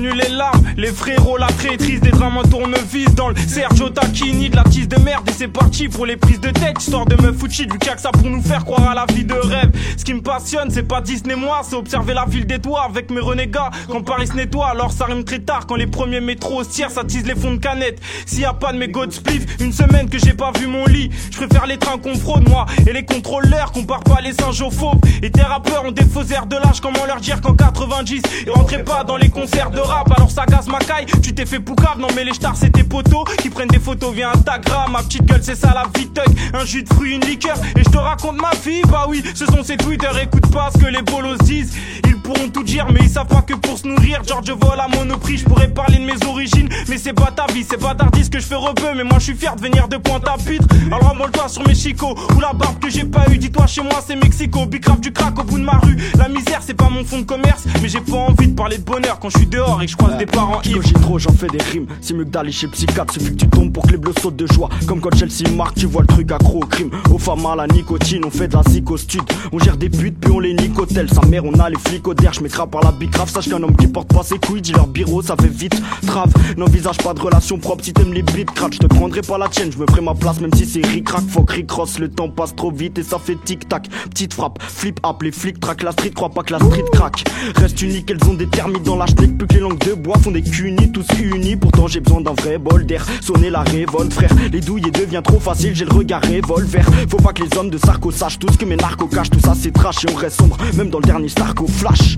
connu 0.00 0.12
les 0.14 0.28
larmes, 0.28 0.62
les 0.76 0.92
frérots, 0.92 1.36
la 1.36 1.48
traîtrise 1.48 2.00
des 2.00 2.10
drames 2.10 2.38
en 2.38 2.42
tournevis 2.42 3.14
dans 3.14 3.28
le 3.28 3.34
Sergio 3.36 3.90
Tacchini 3.90 4.48
de 4.48 4.56
la 4.56 4.64
tisse 4.64 4.88
de 4.88 4.98
merde 4.98 5.28
et 5.28 5.32
c'est 5.32 5.48
parti 5.48 5.88
pour 5.88 6.06
les 6.06 6.16
prises 6.16 6.40
de 6.40 6.50
tête, 6.50 6.80
histoire 6.80 7.04
de 7.04 7.20
me 7.20 7.32
foutre 7.32 7.54
a 7.60 7.94
que 7.94 8.00
ça 8.00 8.10
pour 8.10 8.28
nous 8.28 8.42
faire 8.42 8.64
croire 8.64 8.88
à 8.88 8.94
la 8.94 9.04
vie 9.12 9.24
de 9.24 9.34
rêve. 9.34 9.70
Ce 9.96 10.04
qui 10.04 10.14
me 10.14 10.22
passionne, 10.22 10.70
c'est 10.70 10.84
pas 10.84 11.00
Disney 11.00 11.36
moi, 11.36 11.60
c'est 11.68 11.76
observer 11.76 12.14
la 12.14 12.24
ville 12.24 12.46
des 12.46 12.58
toits 12.58 12.84
avec 12.84 13.10
mes 13.10 13.20
renégats. 13.20 13.70
Quand 13.88 14.02
Paris 14.02 14.28
se 14.28 14.34
nettoie, 14.34 14.68
alors 14.68 14.92
ça 14.92 15.04
rime 15.04 15.24
très 15.24 15.40
tard. 15.40 15.66
Quand 15.66 15.76
les 15.76 15.86
premiers 15.86 16.20
métros 16.20 16.64
tiers, 16.64 16.90
ça 16.90 17.04
tise 17.04 17.26
les 17.26 17.34
fonds 17.34 17.52
de 17.52 17.58
canettes. 17.58 18.00
S'il 18.24 18.40
y 18.40 18.44
a 18.44 18.54
pas 18.54 18.72
de 18.72 18.78
mes 18.78 18.88
God 18.88 19.12
spliff, 19.12 19.44
une 19.60 19.72
semaine 19.72 20.08
que 20.08 20.18
j'ai 20.18 20.32
pas 20.32 20.52
vu 20.58 20.66
mon 20.66 20.86
lit, 20.86 21.10
je 21.30 21.36
préfère 21.36 21.66
les 21.66 21.76
trains 21.76 21.98
qu'on 21.98 22.14
fraude 22.14 22.48
moi 22.48 22.64
et 22.86 22.92
les 22.92 23.04
contrôleurs 23.04 23.72
compare 23.72 24.00
pas 24.00 24.20
les 24.22 24.32
singes 24.32 24.62
aux 24.62 24.70
faux. 24.70 24.94
Et 25.22 25.30
tes 25.30 25.42
rappeurs 25.42 25.84
ont 25.84 25.92
des 25.92 26.04
faux 26.04 26.22
de 26.22 26.56
l'âge, 26.56 26.80
comment 26.80 27.04
leur 27.06 27.20
dire 27.20 27.40
qu'en 27.40 27.54
90 27.54 28.22
ils 28.46 28.50
rentraient 28.50 28.84
pas 28.84 29.04
dans 29.04 29.16
les 29.16 29.28
concerts 29.28 29.70
de 29.70 29.80
alors 29.90 30.30
ça 30.30 30.44
gaze 30.46 30.68
ma 30.68 30.78
caille. 30.78 31.06
Tu 31.22 31.34
t'es 31.34 31.46
fait 31.46 31.60
poucave, 31.60 31.98
non 31.98 32.08
mais 32.14 32.24
les 32.24 32.34
stars 32.34 32.56
c'est 32.56 32.70
tes 32.70 32.84
potos 32.84 33.24
qui 33.38 33.50
prennent 33.50 33.68
des 33.68 33.78
photos 33.78 34.14
via 34.14 34.30
Instagram. 34.30 34.92
Ma 34.92 35.02
petite 35.02 35.24
gueule, 35.24 35.42
c'est 35.42 35.54
ça 35.54 35.72
la 35.74 35.84
vie 35.98 36.08
tuck. 36.08 36.28
Un 36.54 36.64
jus 36.64 36.82
de 36.82 36.92
fruits, 36.92 37.14
une 37.14 37.24
liqueur. 37.24 37.56
Et 37.76 37.84
je 37.84 37.90
te 37.90 37.98
raconte 37.98 38.40
ma 38.40 38.50
vie, 38.64 38.82
bah 38.88 39.06
oui, 39.08 39.22
ce 39.34 39.46
sont 39.46 39.62
ces 39.62 39.76
Twitter. 39.76 40.08
Écoute 40.22 40.50
pas 40.52 40.70
ce 40.72 40.78
que 40.78 40.86
les 40.86 41.02
bolos 41.02 41.38
disent. 41.38 41.74
Ils 42.04 42.16
pourront 42.18 42.48
tout 42.48 42.62
dire, 42.62 42.86
mais 42.92 43.00
ils 43.02 43.10
savent 43.10 43.26
pas 43.26 43.42
que 43.42 43.54
pour 43.54 43.78
se 43.78 43.86
nourrir, 43.86 44.22
George 44.26 44.50
vole 44.50 44.80
à 44.80 44.88
Monoprix. 44.88 45.38
Je 45.38 45.44
pourrais 45.44 45.68
parler 45.68 45.98
de 45.98 46.04
mes 46.04 46.26
origines, 46.26 46.68
mais 46.88 46.98
c'est 46.98 47.12
pas 47.12 47.32
ta 47.34 47.46
vie, 47.52 47.64
c'est 47.68 47.80
pas 47.80 47.94
d'artiste 47.94 48.32
que 48.32 48.40
je 48.40 48.46
fais 48.46 48.54
rebeu. 48.54 48.94
Mais 48.96 49.04
moi 49.04 49.18
je 49.18 49.24
suis 49.24 49.34
fier 49.34 49.56
de 49.56 49.60
venir 49.60 49.88
de 49.88 49.96
pointe 49.96 50.26
à 50.28 50.36
pitre. 50.36 50.66
Alors 50.86 51.12
envole-toi 51.12 51.48
sur 51.48 51.66
mes 51.66 51.74
chicots 51.74 52.16
ou 52.36 52.40
la 52.40 52.52
barbe 52.52 52.78
que 52.78 52.90
j'ai 52.90 53.04
pas 53.04 53.24
eu. 53.30 53.38
Dis-toi 53.38 53.66
chez 53.66 53.82
moi 53.82 54.02
c'est 54.06 54.16
Mexico, 54.16 54.66
big 54.66 54.84
du 55.00 55.12
crack 55.12 55.38
au 55.38 55.44
bout 55.44 55.58
de 55.58 55.64
ma 55.64 55.78
rue. 55.78 55.96
La 56.18 56.28
misère 56.28 56.60
c'est 56.60 56.74
pas 56.74 56.88
mon 56.88 57.04
fond 57.04 57.18
de 57.18 57.24
commerce, 57.24 57.64
mais 57.80 57.88
j'ai 57.88 58.00
pas 58.00 58.16
envie 58.16 58.48
de 58.48 58.54
parler 58.54 58.78
de 58.78 58.82
bonheur 58.82 59.18
quand 59.18 59.30
je 59.30 59.38
suis 59.38 59.46
dehors 59.46 59.79
et 59.80 59.86
que 59.86 59.92
je 59.92 59.96
croise 59.96 60.16
des 60.18 60.26
parents 60.26 60.60
ivres. 60.62 60.82
j'ai 60.84 60.92
trop, 60.94 61.18
j'en 61.18 61.32
fais 61.32 61.46
des 61.48 61.62
rimes. 61.62 61.86
Si 62.00 62.14
mieux 62.14 62.24
que 62.24 62.30
d'aller 62.30 62.52
chez 62.52 62.68
psychiatre, 62.68 63.14
suffit 63.14 63.30
que 63.32 63.36
tu 63.36 63.48
tombes 63.48 63.72
pour 63.72 63.84
que 63.84 63.92
les 63.92 63.96
bleus 63.96 64.12
sautent 64.20 64.36
de 64.36 64.46
joie. 64.46 64.68
Comme 64.86 65.00
quand 65.00 65.14
Chelsea 65.16 65.48
marque, 65.54 65.76
tu 65.76 65.86
vois 65.86 66.02
le 66.02 66.08
truc 66.08 66.30
accro 66.32 66.58
au 66.58 66.66
crime. 66.66 66.90
Aux 67.12 67.18
femmes 67.18 67.46
à 67.46 67.56
la 67.56 67.66
nicotine, 67.66 68.24
on 68.24 68.30
fait 68.30 68.48
de 68.48 68.54
la 68.56 68.62
psychostude. 68.62 69.22
On 69.52 69.58
gère 69.58 69.76
des 69.76 69.88
putes, 69.88 70.18
puis 70.20 70.30
on 70.30 70.40
les 70.40 70.54
nicotel. 70.54 71.08
Sa 71.10 71.22
mère, 71.22 71.44
on 71.44 71.52
a 71.58 71.70
les 71.70 71.78
flics 71.78 72.06
au 72.06 72.14
der, 72.14 72.32
j'm'écrase 72.32 72.68
par 72.70 72.82
la 72.82 72.92
bicrave. 72.92 73.30
Sache 73.30 73.48
qu'un 73.48 73.62
homme 73.62 73.76
qui 73.76 73.86
porte 73.86 74.12
pas 74.12 74.22
ses 74.22 74.38
couilles, 74.38 74.62
dit 74.62 74.72
leur 74.72 74.86
bureau, 74.86 75.22
ça 75.22 75.36
fait 75.36 75.48
vite. 75.48 75.80
Trave, 76.06 76.32
n'envisage 76.56 76.98
pas 76.98 77.14
de 77.14 77.20
relation 77.20 77.58
propre 77.58 77.84
si 77.84 77.92
t'aimes 77.92 78.12
les 78.12 78.22
beats. 78.22 78.52
Crack, 78.54 78.74
je 78.74 78.78
te 78.78 78.86
prendrai 78.86 79.22
pas 79.22 79.38
la 79.38 79.48
tienne, 79.48 79.70
je 79.72 79.78
me 79.78 79.86
ferai 79.86 80.00
ma 80.00 80.14
place, 80.14 80.40
même 80.40 80.52
si 80.54 80.66
c'est 80.66 80.84
ric-rac. 80.84 81.22
Faut 81.28 81.44
cross, 81.44 81.98
le 81.98 82.08
temps 82.08 82.28
passe 82.28 82.54
trop 82.54 82.70
vite 82.70 82.98
et 82.98 83.02
ça 83.02 83.18
fait 83.18 83.36
tic-tac. 83.44 83.88
Petite 84.10 84.34
frappe, 84.34 84.60
flip 84.62 85.00
up, 85.06 85.22
les 85.22 85.32
flics 85.32 85.60
track 85.60 85.82
la 85.82 85.92
street, 85.92 86.10
crois 86.10 86.30
pas 86.30 86.42
que 86.42 86.52
la 86.52 86.58
street 86.58 86.84
crack. 86.92 87.24
Reste 87.56 87.80
unique, 87.82 88.10
elles 88.10 88.28
ont 88.28 88.34
des 88.34 88.46
thermites 88.46 88.82
dans 88.82 88.96
la 88.96 89.06
plus 89.06 89.46
que 89.46 89.54
les 89.54 89.69
langues 89.70 89.86
de 89.86 89.94
bois 89.94 90.18
font 90.18 90.30
des 90.30 90.42
cunis, 90.42 90.90
tous 90.90 91.06
unis. 91.18 91.56
Pourtant 91.56 91.86
j'ai 91.86 92.00
besoin 92.00 92.20
d'un 92.20 92.34
vrai 92.34 92.58
bol 92.58 92.84
d'air. 92.84 93.06
Sonner 93.20 93.50
la 93.50 93.62
révolte, 93.62 94.12
frère. 94.12 94.30
Les 94.52 94.60
douilles 94.60 94.90
devient 94.90 95.22
trop 95.24 95.40
facile, 95.40 95.74
j'ai 95.74 95.84
le 95.84 95.92
regard 95.92 96.22
revolver. 96.22 96.84
Faut 97.08 97.18
pas 97.18 97.32
que 97.32 97.42
les 97.42 97.58
hommes 97.58 97.70
de 97.70 97.78
Sarko 97.78 98.10
sachent 98.10 98.38
tout 98.38 98.52
ce 98.52 98.58
que 98.58 98.64
mes 98.64 98.76
narcos 98.76 99.06
cachent. 99.06 99.30
Tout 99.30 99.40
ça 99.40 99.54
c'est 99.56 99.72
trash 99.72 100.04
et 100.04 100.12
on 100.12 100.16
reste 100.16 100.40
sombre, 100.40 100.56
même 100.74 100.90
dans 100.90 100.98
le 100.98 101.04
dernier 101.04 101.28
Starco 101.28 101.66
Flash. 101.66 102.16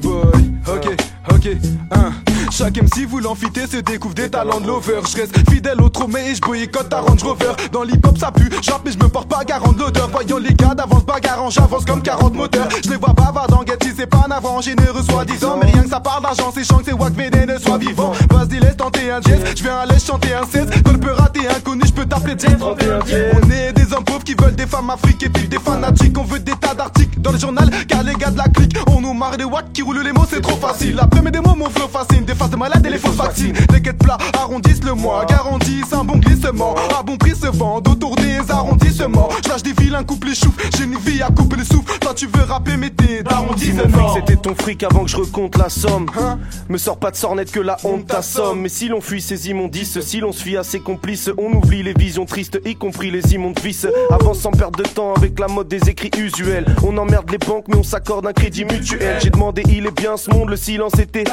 Boy 0.00 0.48
ok, 0.66 0.96
ok, 1.30 1.48
hein. 1.92 2.12
Chaque 2.50 2.82
MC 2.82 3.06
vous 3.06 3.20
l'enfiter 3.20 3.66
se 3.66 3.76
découvre 3.76 4.14
des 4.14 4.30
talents 4.30 4.60
de 4.60 4.66
lover. 4.66 5.00
Je 5.08 5.16
reste 5.16 5.50
fidèle 5.50 5.80
au 5.82 5.88
trop 5.88 6.08
et 6.08 6.34
je 6.34 6.40
boycotte 6.40 6.88
ta 6.88 7.00
Range 7.00 7.22
Rover. 7.22 7.52
Dans 7.72 7.82
l'hip 7.82 8.04
hop 8.06 8.18
ça 8.18 8.32
pue, 8.32 8.48
j'rappe 8.62 8.82
mais 8.84 8.92
je 8.92 8.98
me 8.98 9.08
porte 9.08 9.28
pas 9.28 9.44
garant 9.44 9.72
de 9.72 9.78
l'odeur. 9.78 10.08
Voyons 10.10 10.38
les 10.38 10.54
gars 10.54 10.74
d'avance 10.74 11.04
bagarrant, 11.04 11.50
j'avance 11.50 11.84
comme 11.84 12.02
40 12.02 12.34
moteurs. 12.34 12.68
Je 12.82 12.90
les 12.90 12.96
vois 12.96 13.12
bavard 13.12 13.48
dans 13.48 13.62
si 13.82 13.92
c'est 13.96 14.06
pas 14.06 14.26
avant, 14.30 14.60
généreux 14.60 15.02
soi-disant. 15.02 15.58
Mais 15.62 15.70
rien 15.70 15.82
que 15.82 15.88
ça 15.88 16.00
parle 16.00 16.22
d'argent, 16.22 16.50
c'est 16.54 16.64
chiant 16.64 16.78
que 16.78 16.84
c'est 16.86 16.92
wack 16.92 17.16
ne 17.16 17.58
soit 17.58 17.78
vivant. 17.78 18.12
Vas-y, 18.30 18.60
laisse 18.60 18.76
tenter 18.76 19.10
un 19.10 19.20
jazz, 19.20 19.40
je 19.56 19.62
vais 19.62 19.70
aller 19.70 19.98
chanter 19.98 20.34
un 20.34 20.44
16. 20.44 20.68
Quand 20.84 20.98
peut 20.98 21.12
rater 21.12 21.48
inconnu, 21.48 21.82
je 21.86 21.92
peux 21.92 22.06
t'appeler 22.06 22.34
Jet. 22.38 22.56
On 22.60 23.50
est 23.50 23.72
des 23.72 23.92
hommes 23.92 24.04
pauvres 24.04 24.24
qui 24.24 24.34
veulent 24.34 24.54
des 24.54 24.66
femmes 24.66 24.90
afriques 24.90 25.22
et 25.22 25.28
des 25.28 25.58
fanatiques. 25.58 26.16
On 26.18 26.24
veut 26.24 26.38
des 26.40 26.52
tas 26.52 26.74
d'articles 26.74 27.20
dans 27.20 27.32
le 27.32 27.38
journal, 27.38 27.70
car 27.86 28.02
les 28.02 28.14
gars 28.14 28.30
de 28.30 28.38
la 28.38 28.47
clique, 28.48 28.76
on 28.88 29.00
nous 29.00 29.14
marre 29.14 29.36
des 29.36 29.44
wacks 29.44 29.72
qui 29.72 29.82
roulent 29.82 30.02
les 30.02 30.12
mots, 30.12 30.26
c'est 30.28 30.40
trop 30.40 30.56
facile. 30.56 30.98
Après 31.00 31.22
mes 31.22 31.30
démos, 31.30 31.56
mon 31.56 31.68
flow 31.70 31.88
fascine, 31.88 32.24
des 32.24 32.34
faces 32.34 32.50
de 32.50 32.56
malades 32.56 32.84
et 32.84 32.90
les 32.90 32.98
fausses 32.98 33.16
vaccines. 33.16 33.54
Les 33.72 33.80
quêtes 33.80 33.98
plats 33.98 34.18
arrondissent 34.38 34.84
le 34.84 34.94
mois, 34.94 35.24
garantissent 35.24 35.92
un 35.92 36.04
bon 36.04 36.18
glissement. 36.18 36.74
À 36.98 37.02
bon 37.02 37.16
prix 37.16 37.34
se 37.34 37.46
vendent 37.46 37.88
autour 37.88 38.16
des 38.16 38.38
arrondissements. 38.50 39.28
Je 39.44 39.48
lâche 39.48 39.62
des 39.62 39.72
vilains, 39.72 40.04
coupe 40.04 40.24
les 40.24 40.34
choux, 40.34 40.52
j'ai 40.76 40.84
une 40.84 40.96
vie 40.96 41.22
à 41.22 41.30
couper 41.30 41.56
le 41.56 41.64
souffle. 41.64 41.98
Toi 42.00 42.14
tu 42.14 42.26
veux 42.26 42.44
rapper, 42.44 42.76
mais 42.76 42.90
t'es 42.90 43.22
d'arrondissement. 43.22 44.14
C'était 44.14 44.36
ton 44.36 44.54
fric 44.54 44.82
avant 44.82 45.04
que 45.04 45.10
je 45.10 45.16
recompte 45.16 45.56
la 45.56 45.68
somme. 45.68 46.06
Hein 46.20 46.38
Me 46.68 46.78
sors 46.78 46.98
pas 46.98 47.10
de 47.10 47.16
sornette 47.16 47.50
que 47.50 47.60
la 47.60 47.76
honte 47.84 48.06
t'assomme. 48.06 48.60
Mais 48.60 48.68
si 48.68 48.88
l'on 48.88 49.00
fuit 49.00 49.20
ces 49.20 49.48
immondices, 49.48 50.00
si 50.00 50.20
l'on 50.20 50.32
se 50.32 50.42
fie 50.42 50.56
à 50.56 50.62
ses 50.62 50.80
complices, 50.80 51.30
on 51.38 51.52
oublie 51.52 51.82
les 51.82 51.94
visions 51.94 52.24
tristes, 52.24 52.60
y 52.64 52.74
compris 52.74 53.10
les 53.10 53.34
immondes 53.34 53.58
vices. 53.60 53.86
Avance 54.10 54.40
sans 54.40 54.50
perdre 54.50 54.78
de 54.78 54.88
temps 54.88 55.14
avec 55.14 55.38
la 55.38 55.48
mode 55.48 55.68
des 55.68 55.88
écrits 55.88 56.10
usuels. 56.18 56.66
On 56.84 56.96
emmerde 56.96 57.30
les 57.30 57.38
banques, 57.38 57.66
mais 57.68 57.76
on 57.76 57.82
s'accorde 57.82 58.26
un 58.26 58.32
crédit 58.38 58.64
mutuel. 58.64 59.18
J'ai 59.20 59.30
demandé, 59.30 59.62
il 59.68 59.86
est 59.86 60.00
bien 60.00 60.16
ce 60.16 60.30
monde, 60.30 60.48
le 60.48 60.56
silence 60.56 60.98
était. 60.98 61.24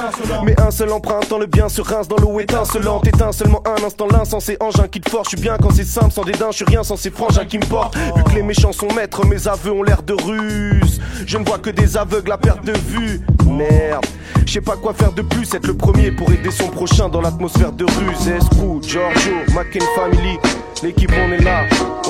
Mais 0.43 0.59
un 0.59 0.71
seul 0.71 0.91
empruntant 0.91 1.37
le 1.37 1.45
bien 1.45 1.69
se 1.69 1.81
rince 1.81 2.07
dans 2.07 2.17
l'eau 2.17 2.39
étincelante. 2.39 3.07
Éteint 3.07 3.31
seulement 3.31 3.63
un 3.65 3.83
instant 3.85 4.07
l'insensé 4.11 4.57
engin 4.59 4.87
qui 4.87 5.01
te 5.01 5.09
force. 5.09 5.29
Je 5.29 5.37
suis 5.37 5.41
bien 5.41 5.57
quand 5.61 5.71
c'est 5.71 5.85
simple, 5.85 6.11
sans 6.11 6.23
dédain, 6.23 6.47
je 6.51 6.57
suis 6.57 6.65
rien 6.65 6.83
sans 6.83 6.97
ces 6.97 7.11
frangins 7.11 7.45
qui 7.45 7.57
me 7.57 7.65
portent. 7.65 7.95
Vu 7.95 8.23
que 8.23 8.35
les 8.35 8.43
méchants 8.43 8.73
sont 8.73 8.91
maîtres, 8.95 9.25
mes 9.25 9.47
aveux 9.47 9.71
ont 9.71 9.83
l'air 9.83 10.01
de 10.03 10.13
ruse. 10.13 11.01
Je 11.25 11.37
ne 11.37 11.45
vois 11.45 11.59
que 11.59 11.69
des 11.69 11.97
aveugles 11.97 12.31
à 12.31 12.37
perte 12.37 12.65
de 12.65 12.73
vue. 12.73 13.21
Merde, 13.45 14.05
je 14.45 14.53
sais 14.53 14.61
pas 14.61 14.75
quoi 14.75 14.93
faire 14.93 15.11
de 15.11 15.21
plus, 15.21 15.53
être 15.53 15.67
le 15.67 15.75
premier 15.75 16.11
pour 16.11 16.31
aider 16.31 16.51
son 16.51 16.67
prochain 16.67 17.09
dans 17.09 17.21
l'atmosphère 17.21 17.71
de 17.71 17.85
ruse. 17.85 18.27
Escou, 18.27 18.81
Giorgio, 18.81 19.33
McCain 19.53 19.85
Family, 19.95 20.37
l'équipe 20.83 21.11
on 21.11 21.31
est 21.31 21.43
là, 21.43 21.61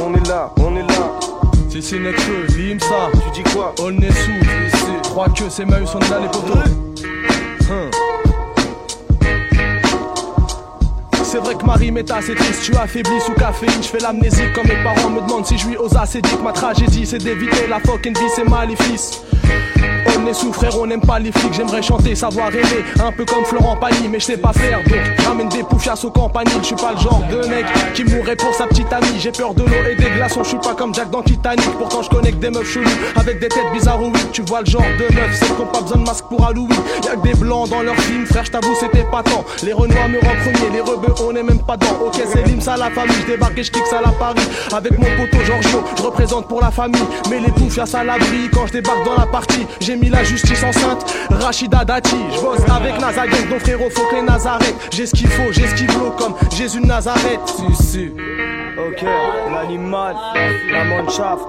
on 0.02 0.14
est 0.14 0.28
là, 0.28 0.54
on 0.58 0.76
est 0.76 0.88
là. 0.88 1.12
Si 1.70 1.82
c'est 1.82 2.00
next 2.00 2.26
lim 2.56 2.80
ça. 2.80 3.10
Tu 3.12 3.44
dis 3.44 3.52
quoi? 3.52 3.76
On 3.82 3.92
est 3.98 4.12
sous, 4.12 4.75
trois 5.02 5.30
que 5.30 5.66
Maïs, 5.66 5.90
on 5.96 6.00
est 6.00 6.10
là 6.10 6.20
les. 6.20 6.64
Hein. 7.72 7.90
C'est 11.24 11.40
vrai 11.40 11.56
que 11.56 11.66
Marie 11.66 11.92
m'est 11.92 12.10
assez 12.10 12.34
triste, 12.34 12.64
tu 12.64 12.76
affaibli 12.78 13.20
sous 13.20 13.34
caféine, 13.34 13.82
je 13.82 13.88
fais 13.88 14.00
l'amnésie 14.00 14.44
comme 14.54 14.68
mes 14.68 14.82
parents 14.84 15.10
me 15.10 15.22
demandent 15.22 15.46
si 15.46 15.58
je 15.58 15.68
lui 15.68 15.76
ose 15.76 15.96
assez 15.98 16.22
que 16.38 16.44
ma 16.44 16.54
tragédie 16.54 17.06
c'est 17.06 17.18
d'éviter 17.18 17.68
la 17.68 17.80
fucking 17.80 18.18
vie, 18.18 18.30
c'est 18.34 18.48
maléfice. 18.48 19.22
On 20.26 20.28
est 20.28 20.34
sous 20.34 20.52
on 20.80 20.88
n'aime 20.88 21.02
pas 21.02 21.20
les 21.20 21.32
flics, 21.32 21.54
j'aimerais 21.54 21.84
chanter, 21.84 22.16
savoir 22.16 22.50
aimer, 22.50 22.84
un 23.00 23.12
peu 23.12 23.26
comme 23.26 23.46
Florent 23.46 23.76
Pagny, 23.76 24.08
mais 24.10 24.20
je 24.20 24.26
sais 24.26 24.38
pas 24.38 24.54
faire. 24.54 24.80
Donc 24.84 24.98
ramène 25.24 25.50
des 25.50 25.62
poufias 25.62 26.00
au 26.04 26.10
campanile, 26.10 26.58
je 26.62 26.66
suis 26.66 26.76
pas 26.76 26.94
le 26.94 26.98
genre 26.98 27.22
de 27.30 27.48
mec 27.48 27.64
qui 27.94 28.04
mourrait 28.06 28.36
pour 28.36 28.52
sa 28.56 28.66
petite 28.66 28.92
amie. 28.92 29.20
J'ai 29.20 29.32
peur 29.32 29.54
de 29.54 29.62
l'eau 29.62 29.88
et 29.88 29.94
des 29.94 30.10
glaçons, 30.10 30.44
je 30.44 30.50
suis 30.50 30.58
pas 30.58 30.74
comme 30.74 30.96
Jack 30.96 31.12
dans 31.12 31.22
Titanic. 31.22 31.70
Pourtant 31.78 32.02
je 32.02 32.10
connecte 32.10 32.40
des 32.40 32.50
meufs 32.50 32.68
cheloues 32.68 32.90
avec 33.16 33.40
des 33.40 33.50
têtes 33.50 33.72
bizarres 33.72 34.02
oui. 34.02 34.10
Tu 34.32 34.42
vois 34.42 34.62
le 34.62 34.66
genre 34.66 34.82
de 34.82 35.14
meuf, 35.14 35.30
c'est 35.40 35.56
qu'on 35.56 35.68
pas 35.68 35.82
besoin 35.82 35.98
de 35.98 36.06
masque 36.06 36.26
pour 36.26 36.44
Halloween. 36.44 36.80
Y'a 37.04 37.18
que 37.18 37.22
des 37.22 37.36
blancs 37.36 37.70
dans 37.70 37.84
leurs 37.84 38.00
films, 38.00 38.26
frère, 38.26 38.46
je 38.46 38.52
t'avoue 38.52 38.74
c'était 38.80 39.04
pas 39.04 39.22
tant. 39.22 39.46
Les 39.62 39.74
renois 39.74 40.08
me 40.08 40.20
rendent 40.22 40.54
premier, 40.54 40.72
les 40.74 40.82
rebeux 40.82 41.14
on 41.24 41.36
est 41.36 41.44
même 41.44 41.62
pas 41.62 41.78
dans. 41.78 42.04
Ok 42.04 42.20
c'est 42.34 42.48
l'hymne, 42.48 42.62
ça 42.62 42.76
la 42.78 42.90
famille, 42.90 43.16
je 43.22 43.34
débarque 43.34 43.60
et 43.60 43.64
je 43.64 43.72
ça 43.72 44.00
à 44.00 44.02
la 44.02 44.12
Paris. 44.12 44.42
Avec 44.74 44.98
mon 44.98 45.06
poteau 45.06 45.44
Giorgio, 45.46 45.84
je 45.98 46.02
représente 46.02 46.48
pour 46.48 46.62
la 46.62 46.72
famille. 46.72 47.06
Mais 47.30 47.40
les 47.40 47.52
poufias 47.52 47.94
à 47.94 48.04
l'abri 48.04 48.50
quand 48.52 48.66
je 48.66 48.74
débarque 48.74 49.06
dans 49.06 49.16
la 49.16 49.28
partie. 49.28 49.68
J'ai 49.80 49.96
mis 49.96 50.15
la 50.16 50.24
justice 50.24 50.64
enceinte, 50.64 51.06
Rachida 51.30 51.84
Dati. 51.84 52.16
Je 52.34 52.42
bosse 52.42 52.62
avec 52.70 53.00
Nazareth, 53.00 53.50
donc 53.50 53.60
frérot 53.60 53.90
faut 53.90 54.06
que 54.08 54.16
les 54.16 54.22
Nazareth. 54.22 54.76
J'ai 54.92 55.06
ce 55.06 55.16
qu'il 55.16 55.28
faut, 55.28 55.52
j'ai 55.52 55.68
ce 55.68 55.76
qu'il 55.76 55.92
faut 55.92 56.12
comme 56.12 56.36
Jésus 56.56 56.80
de 56.80 56.86
Nazareth. 56.86 57.42
Si, 57.82 58.12
Ok, 58.78 59.04
l'animal, 59.52 60.16
la 60.72 60.84
manchaf. 60.86 61.40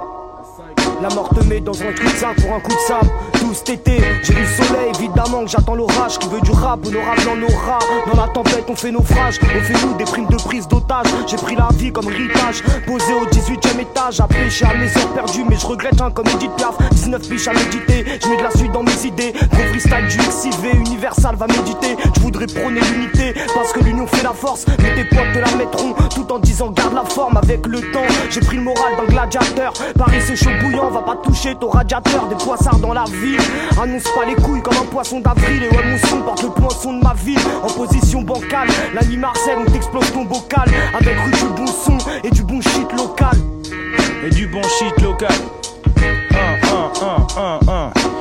La 1.02 1.10
mort 1.10 1.28
te 1.28 1.44
met 1.44 1.60
dans 1.60 1.74
un 1.74 1.92
trou 1.92 2.04
de 2.04 2.42
pour 2.42 2.54
un 2.54 2.60
coup 2.60 2.72
de 2.72 2.78
sable. 2.86 3.10
Tout 3.34 3.52
cet 3.52 3.68
été, 3.68 3.98
j'ai 4.22 4.32
le 4.32 4.46
soleil, 4.46 4.90
évidemment 4.98 5.44
que 5.44 5.50
j'attends 5.50 5.74
l'orage. 5.74 6.18
Qui 6.18 6.28
veut 6.28 6.40
du 6.40 6.50
rap, 6.52 6.86
honorable 6.86 7.28
en 7.28 7.42
aura. 7.42 7.78
Dans 8.10 8.20
la 8.20 8.28
tempête, 8.28 8.64
on 8.68 8.74
fait 8.74 8.90
naufrage. 8.90 9.38
On 9.42 9.62
fait 9.62 9.86
nous 9.86 9.94
des 9.94 10.04
primes 10.04 10.26
de 10.26 10.36
prise 10.36 10.66
d'otage. 10.66 11.06
J'ai 11.26 11.36
pris 11.36 11.54
la 11.54 11.68
vie 11.74 11.92
comme 11.92 12.10
héritage. 12.10 12.62
Posé 12.86 13.12
au 13.12 13.26
18ème 13.26 13.80
étage, 13.80 14.20
à 14.20 14.26
pêcher 14.26 14.64
à 14.64 14.74
mes 14.74 14.86
heures 14.86 15.12
perdues. 15.14 15.44
Mais 15.48 15.56
je 15.56 15.66
regrette 15.66 16.00
un 16.00 16.10
comme 16.10 16.26
Edith 16.28 16.52
Piaf. 16.56 16.76
19 16.92 17.28
piches 17.28 17.48
à 17.48 17.52
méditer. 17.52 18.18
Je 18.22 18.28
mets 18.28 18.36
de 18.38 18.42
la 18.42 18.50
suite 18.50 18.72
dans 18.72 18.82
mes 18.82 19.06
idées. 19.06 19.32
Gros 19.52 19.64
freestyle 19.68 20.08
du 20.08 20.16
XIV, 20.16 20.74
Universal 20.74 21.36
va 21.36 21.46
méditer. 21.46 21.96
Je 22.14 22.20
voudrais 22.20 22.46
prôner 22.46 22.80
l'unité 22.80 23.34
parce 23.54 23.72
que 23.72 23.80
l'union 23.80 24.06
fait 24.06 24.22
la 24.22 24.32
force. 24.32 24.64
Mais 24.78 24.94
tes 24.94 25.04
potes 25.04 25.32
te 25.34 25.38
la 25.38 25.56
mettront 25.56 25.94
tout 26.14 26.32
en 26.32 26.38
disant 26.38 26.70
garde 26.70 26.94
la 26.94 27.04
forme 27.04 27.36
avec 27.36 27.66
le 27.66 27.80
temps. 27.92 28.06
J'ai 28.30 28.40
pris 28.40 28.56
le 28.56 28.62
moral 28.62 28.96
d'un 28.96 29.12
gladiateur. 29.12 29.74
Paris 29.98 30.22
c'est 30.26 30.36
chaud 30.36 30.50
bouillant 30.62 30.85
on 30.86 30.90
va 30.90 31.02
pas 31.02 31.16
toucher 31.16 31.54
ton 31.56 31.68
radiateur. 31.68 32.26
Des 32.28 32.36
poissards 32.36 32.78
dans 32.78 32.92
la 32.92 33.04
ville, 33.04 33.40
annonce 33.80 34.04
pas 34.04 34.24
les 34.26 34.34
couilles 34.34 34.62
comme 34.62 34.76
un 34.76 34.86
poisson 34.86 35.20
d'avril. 35.20 35.62
Et 35.64 35.68
ouais, 35.68 35.84
mon 35.84 35.98
son 36.06 36.22
porte 36.22 36.42
le 36.42 36.50
poinçon 36.50 36.94
de 36.94 37.02
ma 37.02 37.14
ville. 37.14 37.38
En 37.62 37.68
position 37.68 38.22
bancale, 38.22 38.68
l'ami 38.94 39.16
Marcel, 39.16 39.58
on 39.66 39.70
t'explose 39.70 40.12
ton 40.12 40.24
bocal. 40.24 40.68
Avec 40.98 41.16
rue 41.18 41.30
du 41.32 41.54
bon 41.56 41.66
son 41.66 41.98
et 42.22 42.30
du 42.30 42.42
bon 42.42 42.60
shit 42.60 42.92
local. 42.92 43.36
Et 44.24 44.30
du 44.30 44.46
bon 44.46 44.62
shit 44.62 45.00
local. 45.02 45.34
1, 45.96 46.04
1, 46.04 47.68
1, 47.68 47.72
1, 47.72 47.90
1. 48.10 48.15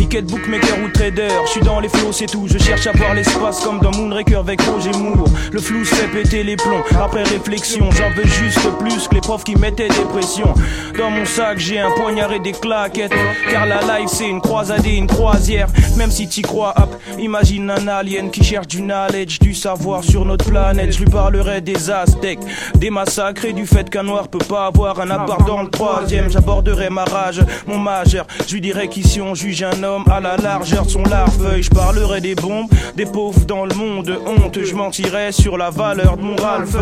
Ticket 0.00 0.22
bookmaker 0.22 0.78
ou 0.82 0.88
trader, 0.88 1.28
je 1.44 1.50
suis 1.50 1.60
dans 1.60 1.78
les 1.78 1.90
flots, 1.90 2.10
c'est 2.10 2.24
tout. 2.24 2.46
Je 2.48 2.56
cherche 2.56 2.86
à 2.86 2.92
voir 2.92 3.12
l'espace 3.12 3.60
comme 3.60 3.80
dans 3.80 3.90
Moonraker 3.90 4.36
avec 4.36 4.62
Roger 4.62 4.92
Moore. 4.92 5.28
Le 5.52 5.60
flou 5.60 5.84
fait 5.84 6.06
péter 6.08 6.42
les 6.42 6.56
plombs. 6.56 6.82
Après 6.98 7.22
réflexion, 7.22 7.90
j'en 7.90 8.08
veux 8.16 8.26
juste 8.26 8.66
plus 8.78 9.08
que 9.08 9.16
les 9.16 9.20
profs 9.20 9.44
qui 9.44 9.56
mettaient 9.56 9.88
des 9.88 10.04
pressions. 10.10 10.54
Dans 10.96 11.10
mon 11.10 11.26
sac, 11.26 11.58
j'ai 11.58 11.80
un 11.80 11.90
poignard 11.90 12.32
et 12.32 12.40
des 12.40 12.52
claquettes. 12.52 13.12
Car 13.50 13.66
la 13.66 13.80
life, 13.82 14.08
c'est 14.08 14.26
une 14.26 14.40
croisade 14.40 14.86
et 14.86 14.96
une 14.96 15.06
croisière. 15.06 15.68
Même 15.98 16.10
si 16.10 16.26
t'y 16.26 16.40
crois, 16.40 16.72
hop, 16.78 16.96
imagine 17.18 17.70
un 17.70 17.86
alien 17.86 18.30
qui 18.30 18.42
cherche 18.42 18.68
du 18.68 18.80
knowledge, 18.80 19.38
du 19.40 19.52
savoir 19.52 20.02
sur 20.02 20.24
notre 20.24 20.46
planète. 20.46 20.92
Je 20.92 21.00
lui 21.00 21.10
parlerai 21.10 21.60
des 21.60 21.90
aztèques, 21.90 22.40
des 22.74 22.88
massacres 22.88 23.44
et 23.44 23.52
du 23.52 23.66
fait 23.66 23.90
qu'un 23.90 24.04
noir 24.04 24.28
peut 24.28 24.38
pas 24.38 24.64
avoir 24.64 24.98
un 24.98 25.10
appart 25.10 25.46
dans 25.46 25.60
le 25.60 25.68
troisième. 25.68 26.30
J'aborderai 26.30 26.88
ma 26.88 27.04
rage, 27.04 27.42
mon 27.66 27.78
majeur. 27.78 28.26
Je 28.48 28.54
lui 28.54 28.62
dirai 28.62 28.88
qu'ici 28.88 29.20
on 29.20 29.34
juge 29.34 29.62
un 29.62 29.82
homme 29.82 29.89
à 30.10 30.20
la 30.20 30.36
largeur 30.36 30.84
de 30.84 30.90
son 30.90 31.02
larveuil. 31.02 31.62
Je 31.62 31.70
parlerai 31.70 32.20
des 32.20 32.34
bombes, 32.34 32.68
des 32.96 33.06
pauvres 33.06 33.44
dans 33.46 33.64
le 33.64 33.74
monde. 33.74 34.18
Honte, 34.26 34.58
je 34.62 34.74
mentirai 34.74 35.32
sur 35.32 35.56
la 35.56 35.70
valeur 35.70 36.16
de 36.16 36.22
mon 36.22 36.36
Ralph. 36.36 36.76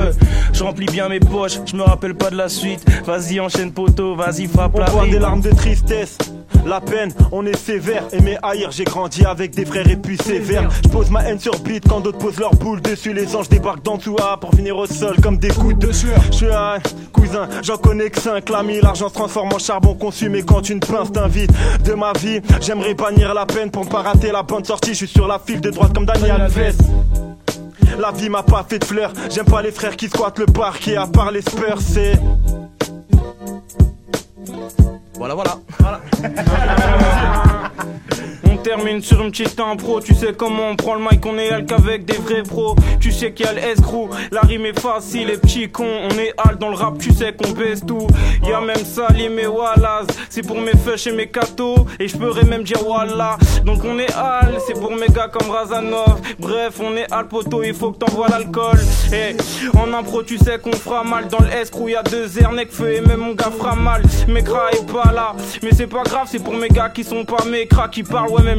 Je 0.52 0.62
remplis 0.62 0.86
bien 0.86 1.08
mes 1.08 1.20
poches, 1.20 1.58
je 1.64 1.76
me 1.76 1.82
rappelle 1.82 2.14
pas 2.14 2.30
de 2.30 2.36
la 2.36 2.48
suite. 2.48 2.84
Vas-y, 3.04 3.40
enchaîne 3.40 3.72
poteau, 3.72 4.14
vas-y, 4.14 4.46
frappe 4.46 4.72
on 4.74 4.80
la 4.80 4.90
voit 4.90 5.06
des 5.06 5.18
larmes 5.18 5.40
de 5.40 5.50
tristesse. 5.50 6.18
La 6.66 6.80
peine, 6.80 7.12
on 7.32 7.46
est 7.46 7.56
sévère. 7.56 8.04
Et 8.12 8.20
mes 8.20 8.36
haïrs, 8.42 8.70
j'ai 8.72 8.84
grandi 8.84 9.24
avec 9.24 9.54
des 9.54 9.64
frères 9.64 9.88
et 9.88 9.96
puis 9.96 10.18
sévères. 10.18 10.68
Je 10.84 10.88
pose 10.88 11.10
ma 11.10 11.22
haine 11.22 11.38
sur 11.38 11.58
beat 11.60 11.88
quand 11.88 12.00
d'autres 12.00 12.18
posent 12.18 12.38
leur 12.38 12.54
boule 12.54 12.82
dessus. 12.82 13.12
Les 13.12 13.34
anges 13.36 13.48
débarquent 13.48 13.84
dans 13.84 13.96
tout 13.96 14.16
A 14.22 14.36
pour 14.38 14.50
finir 14.50 14.76
au 14.76 14.86
sol 14.86 15.16
comme 15.22 15.38
des 15.38 15.48
coups 15.48 15.78
de 15.78 15.92
sueur. 15.92 16.20
Je 16.30 16.36
suis 16.36 16.52
un 16.52 16.78
cousin, 17.12 17.48
j'en 17.62 17.76
connais 17.76 18.10
que 18.10 18.20
5 18.20 18.48
l'ami. 18.50 18.80
L'argent 18.82 19.08
se 19.08 19.14
transforme 19.14 19.50
en 19.54 19.58
charbon 19.58 19.94
consumé 19.94 20.42
quand 20.42 20.68
une 20.68 20.80
pince 20.80 21.12
t'invite. 21.12 21.50
De 21.84 21.94
ma 21.94 22.12
vie, 22.12 22.40
j'aimerais 22.60 22.94
bannir 22.98 23.32
la 23.32 23.46
peine 23.46 23.70
pour 23.70 23.84
ne 23.84 23.90
pas 23.90 24.02
rater 24.02 24.32
la 24.32 24.42
bonne 24.42 24.64
sortie. 24.64 24.90
Je 24.90 25.06
suis 25.06 25.08
sur 25.08 25.26
la 25.26 25.38
file 25.38 25.60
de 25.60 25.70
droite 25.70 25.94
comme 25.94 26.04
Daniel 26.04 26.42
Alves. 26.42 26.76
La 27.98 28.10
vie 28.12 28.28
m'a 28.28 28.42
pas 28.42 28.66
fait 28.68 28.78
de 28.78 28.84
fleurs. 28.84 29.12
J'aime 29.30 29.46
pas 29.46 29.62
les 29.62 29.72
frères 29.72 29.96
qui 29.96 30.08
squattent 30.08 30.38
le 30.38 30.46
parquet. 30.46 30.96
À 30.96 31.06
part 31.06 31.30
les 31.30 31.40
Spurs, 31.40 31.80
c'est. 31.80 32.20
Voilà, 35.14 35.34
voilà. 35.34 35.58
voilà. 35.78 36.00
Termine 38.68 39.00
sur 39.00 39.22
une 39.22 39.30
petite 39.30 39.58
impro, 39.58 39.98
tu 39.98 40.14
sais 40.14 40.34
comment 40.36 40.68
on 40.68 40.76
prend 40.76 40.94
le 40.96 41.00
mic, 41.00 41.24
on 41.24 41.38
est 41.38 41.48
alc 41.48 41.72
avec 41.72 42.04
des 42.04 42.18
vrais 42.18 42.42
pros. 42.42 42.76
Tu 43.00 43.10
sais 43.12 43.32
qu'il 43.32 43.46
y 43.46 43.48
a 43.48 43.54
le 43.54 43.60
la 44.30 44.42
rime 44.42 44.66
est 44.66 44.78
facile, 44.78 45.28
les 45.28 45.38
petits 45.38 45.70
cons, 45.70 45.86
on 45.86 46.18
est 46.18 46.34
al 46.36 46.58
dans 46.58 46.68
le 46.68 46.76
rap, 46.76 46.98
tu 46.98 47.10
sais 47.14 47.32
qu'on 47.32 47.52
baisse 47.52 47.80
tout. 47.86 48.06
Y 48.44 48.52
a 48.52 48.60
même 48.60 48.84
Salim 48.84 49.38
et 49.38 49.46
Wallace, 49.46 50.08
c'est 50.28 50.46
pour 50.46 50.60
mes 50.60 50.76
feuches 50.76 51.06
et 51.06 51.12
mes 51.12 51.28
cathos, 51.28 51.86
et 51.98 52.08
je 52.08 52.16
pourrais 52.18 52.44
même 52.44 52.62
dire 52.62 52.86
Wallah. 52.86 53.38
Donc 53.64 53.84
on 53.84 53.98
est 53.98 54.12
al, 54.12 54.58
c'est 54.66 54.78
pour 54.78 54.90
mes 54.94 55.06
gars 55.06 55.28
comme 55.28 55.50
Razanov. 55.50 56.20
Bref, 56.38 56.78
on 56.78 56.94
est 56.94 57.10
al 57.10 57.26
poto, 57.26 57.62
il 57.62 57.72
faut 57.72 57.92
que 57.92 58.04
t'envoies 58.04 58.28
l'alcool. 58.28 58.78
Et 59.14 59.34
en 59.78 59.94
impro, 59.94 60.22
tu 60.22 60.36
sais 60.36 60.58
qu'on 60.58 60.72
fera 60.72 61.04
mal 61.04 61.28
dans 61.28 61.40
le 61.40 61.50
escroc, 61.50 61.88
y 61.88 61.96
a 61.96 62.02
deux 62.02 62.38
airs, 62.38 62.52
feu 62.68 62.92
et 62.92 63.00
même 63.00 63.20
mon 63.20 63.32
gars 63.32 63.50
fera 63.50 63.74
mal. 63.74 64.02
Mes 64.28 64.44
cras 64.44 64.68
est 64.72 64.92
pas 64.92 65.10
là, 65.10 65.34
mais 65.62 65.70
c'est 65.72 65.86
pas 65.86 66.02
grave, 66.02 66.28
c'est 66.30 66.42
pour 66.44 66.54
mes 66.54 66.68
gars 66.68 66.90
qui 66.90 67.02
sont 67.02 67.24
pas 67.24 67.44
mes 67.46 67.66
cras 67.66 67.88
qui 67.88 68.02
parlent, 68.02 68.30
ouais, 68.30 68.42
même 68.42 68.57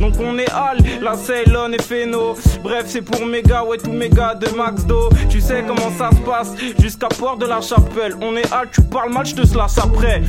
Donc 0.00 0.14
on 0.20 0.38
est 0.38 0.50
Al, 0.50 0.78
la 1.00 1.14
Ceylon 1.14 1.72
et 1.72 1.82
Feno. 1.82 2.34
Bref, 2.62 2.84
c'est 2.86 3.02
pour 3.02 3.20
gars, 3.42 3.64
ouais, 3.64 3.78
tous 3.78 3.92
mes 3.92 4.08
gars 4.08 4.34
de 4.34 4.48
Max 4.56 4.84
Do. 4.84 5.08
Tu 5.28 5.40
sais 5.40 5.64
comment 5.66 5.90
ça 5.98 6.10
se 6.10 6.22
passe, 6.22 6.54
jusqu'à 6.78 7.08
Port 7.08 7.36
de 7.36 7.46
la 7.46 7.60
Chapelle. 7.60 8.16
On 8.20 8.36
est 8.36 8.52
Al, 8.52 8.68
tu 8.72 8.82
parles 8.82 9.12
mal, 9.12 9.26
je 9.26 9.34
te 9.34 9.46
slash 9.46 9.78
après. 9.78 10.22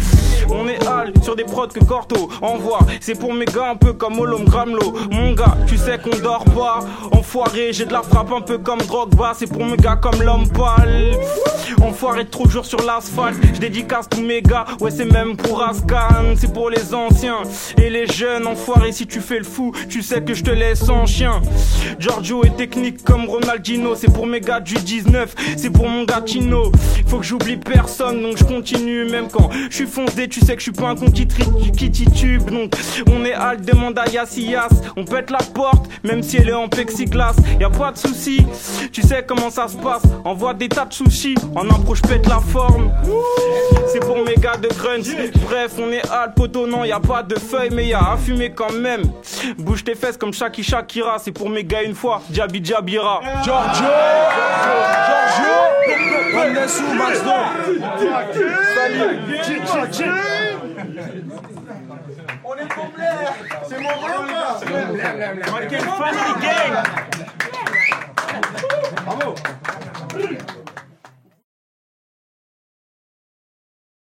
On 0.50 0.68
est 0.68 0.86
Al, 0.88 1.14
sur 1.24 1.36
des 1.36 1.44
prods 1.44 1.68
que 1.68 1.84
Corto 1.84 2.30
envoie. 2.42 2.80
C'est 3.00 3.18
pour 3.18 3.34
gars 3.46 3.72
un 3.72 3.76
peu 3.76 3.94
comme 3.94 4.20
Olom 4.20 4.46
Gramlo. 4.46 4.94
Mon 5.12 5.34
gars, 5.34 5.58
tu 5.68 5.78
sais 5.78 5.98
qu'on 5.98 6.18
dort 6.18 6.46
pas. 6.46 6.80
Enfoiré, 7.12 7.74
j'ai 7.74 7.86
de 7.86 7.94
la 7.94 8.02
frappe 8.02 8.32
un 8.32 8.42
peu 8.42 8.58
comme 8.58 8.80
Drogba. 8.80 9.34
C'est 9.36 9.48
pour 9.48 9.64
gars 9.76 9.96
comme 9.96 10.22
l'homme 10.22 10.48
pâle. 10.50 11.18
Enfoiré 11.82 12.26
trop 12.26 12.50
jours 12.50 12.66
sur 12.66 12.82
l'asphalte. 12.84 13.38
Je 13.54 13.60
dédicace 13.60 14.08
tous 14.10 14.22
mes 14.22 14.42
ouais, 14.80 14.92
c'est 14.92 15.06
même 15.06 15.38
pour 15.38 15.64
Ascan. 15.64 16.36
C'est 16.36 16.52
pour 16.52 16.70
les 16.70 16.94
anciens 16.94 17.44
et 17.78 17.90
les 17.90 18.08
jeunes 18.08 18.48
si 18.92 19.08
tu 19.08 19.22
fais 19.22 19.38
le 19.38 19.44
fou, 19.44 19.72
tu 19.90 20.02
sais 20.02 20.22
que 20.22 20.34
je 20.34 20.44
te 20.44 20.50
laisse 20.50 20.90
en 20.90 21.06
chien. 21.06 21.42
Giorgio 22.00 22.44
est 22.44 22.56
technique 22.56 23.04
comme 23.04 23.26
Ronaldinho, 23.26 23.96
c'est 23.96 24.12
pour 24.12 24.26
mes 24.26 24.42
gars 24.42 24.60
du 24.60 24.74
19, 24.74 25.36
c'est 25.58 25.70
pour 25.70 25.88
mon 25.88 26.04
gars 26.04 26.22
Tino. 26.22 26.72
Faut 27.08 27.20
que 27.20 27.26
j'oublie 27.26 27.58
personne, 27.58 28.22
donc 28.22 28.38
je 28.38 28.44
continue, 28.44 29.06
même 29.06 29.28
quand 29.30 29.50
je 29.70 29.76
suis 29.76 29.86
foncé, 29.86 30.28
tu 30.28 30.40
sais 30.42 30.54
que 30.54 30.60
je 30.60 30.64
suis 30.64 30.72
pas 30.72 30.90
un 30.90 30.96
con 30.96 31.12
qui, 31.12 31.28
titube. 31.28 32.50
Donc 32.50 32.74
on 33.12 33.24
est 33.26 33.34
hal, 33.34 33.62
demande 33.62 33.98
à 33.98 34.08
Yassias, 34.08 34.70
on 34.98 35.06
pète 35.06 35.30
la 35.30 35.40
porte, 35.40 35.90
même 36.04 36.22
si 36.22 36.38
elle 36.38 36.50
est 36.50 36.54
en 36.54 36.68
plexiglas. 36.68 37.36
Y 37.60 37.64
a 37.64 37.70
pas 37.70 37.92
de 37.92 37.98
souci, 37.98 38.46
tu 38.92 39.02
sais 39.02 39.24
comment 39.26 39.50
ça 39.50 39.68
se 39.68 39.78
passe. 39.78 40.04
Envoie 40.26 40.54
des 40.54 40.70
tas 40.70 40.86
de 40.86 40.94
sushis, 40.94 41.36
en 41.56 41.70
approche 41.70 42.02
pète 42.02 42.28
la 42.28 42.40
forme. 42.40 42.92
C'est 43.92 44.00
pour 44.00 44.18
mes 44.18 44.36
gars 44.36 44.58
de 44.58 44.68
grunge. 44.68 45.16
Bref, 45.46 45.74
on 45.80 45.92
est 45.92 46.06
hal, 46.10 46.34
poteau, 46.36 46.68
non, 46.68 46.84
y 46.84 46.92
a 46.92 47.00
pas 47.00 47.24
de 47.24 47.38
feuilles, 47.38 47.72
mais 47.72 47.88
y 47.88 47.94
a 47.94 48.00
à 48.00 48.18
fumer 48.42 48.52
quand 48.56 48.74
même. 48.74 49.04
Bouge 49.58 49.84
tes 49.84 49.96
fesses 49.96 50.18
comme 50.18 50.34
Shaki 50.34 50.64
Shakira, 50.64 51.20
c'est 51.20 51.32
pour 51.32 51.50
mes 51.50 51.64
gars 51.64 51.84
une 51.84 51.96
fois. 51.96 52.22
Djabi 52.32 52.64
Djabira. 52.64 53.22
Giorgio 53.44 53.86
Giorgio 55.06 55.54
On 56.34 56.56
est 56.56 56.68
sous 56.68 56.94
Max 56.94 57.20
Salut 58.76 59.20
On 62.44 62.56
est 62.56 62.74
complet 62.74 63.04
C'est 63.68 63.80
mon 63.80 63.90
Quelle 65.70 65.86
gang 65.86 66.84
Bravo 69.06 69.36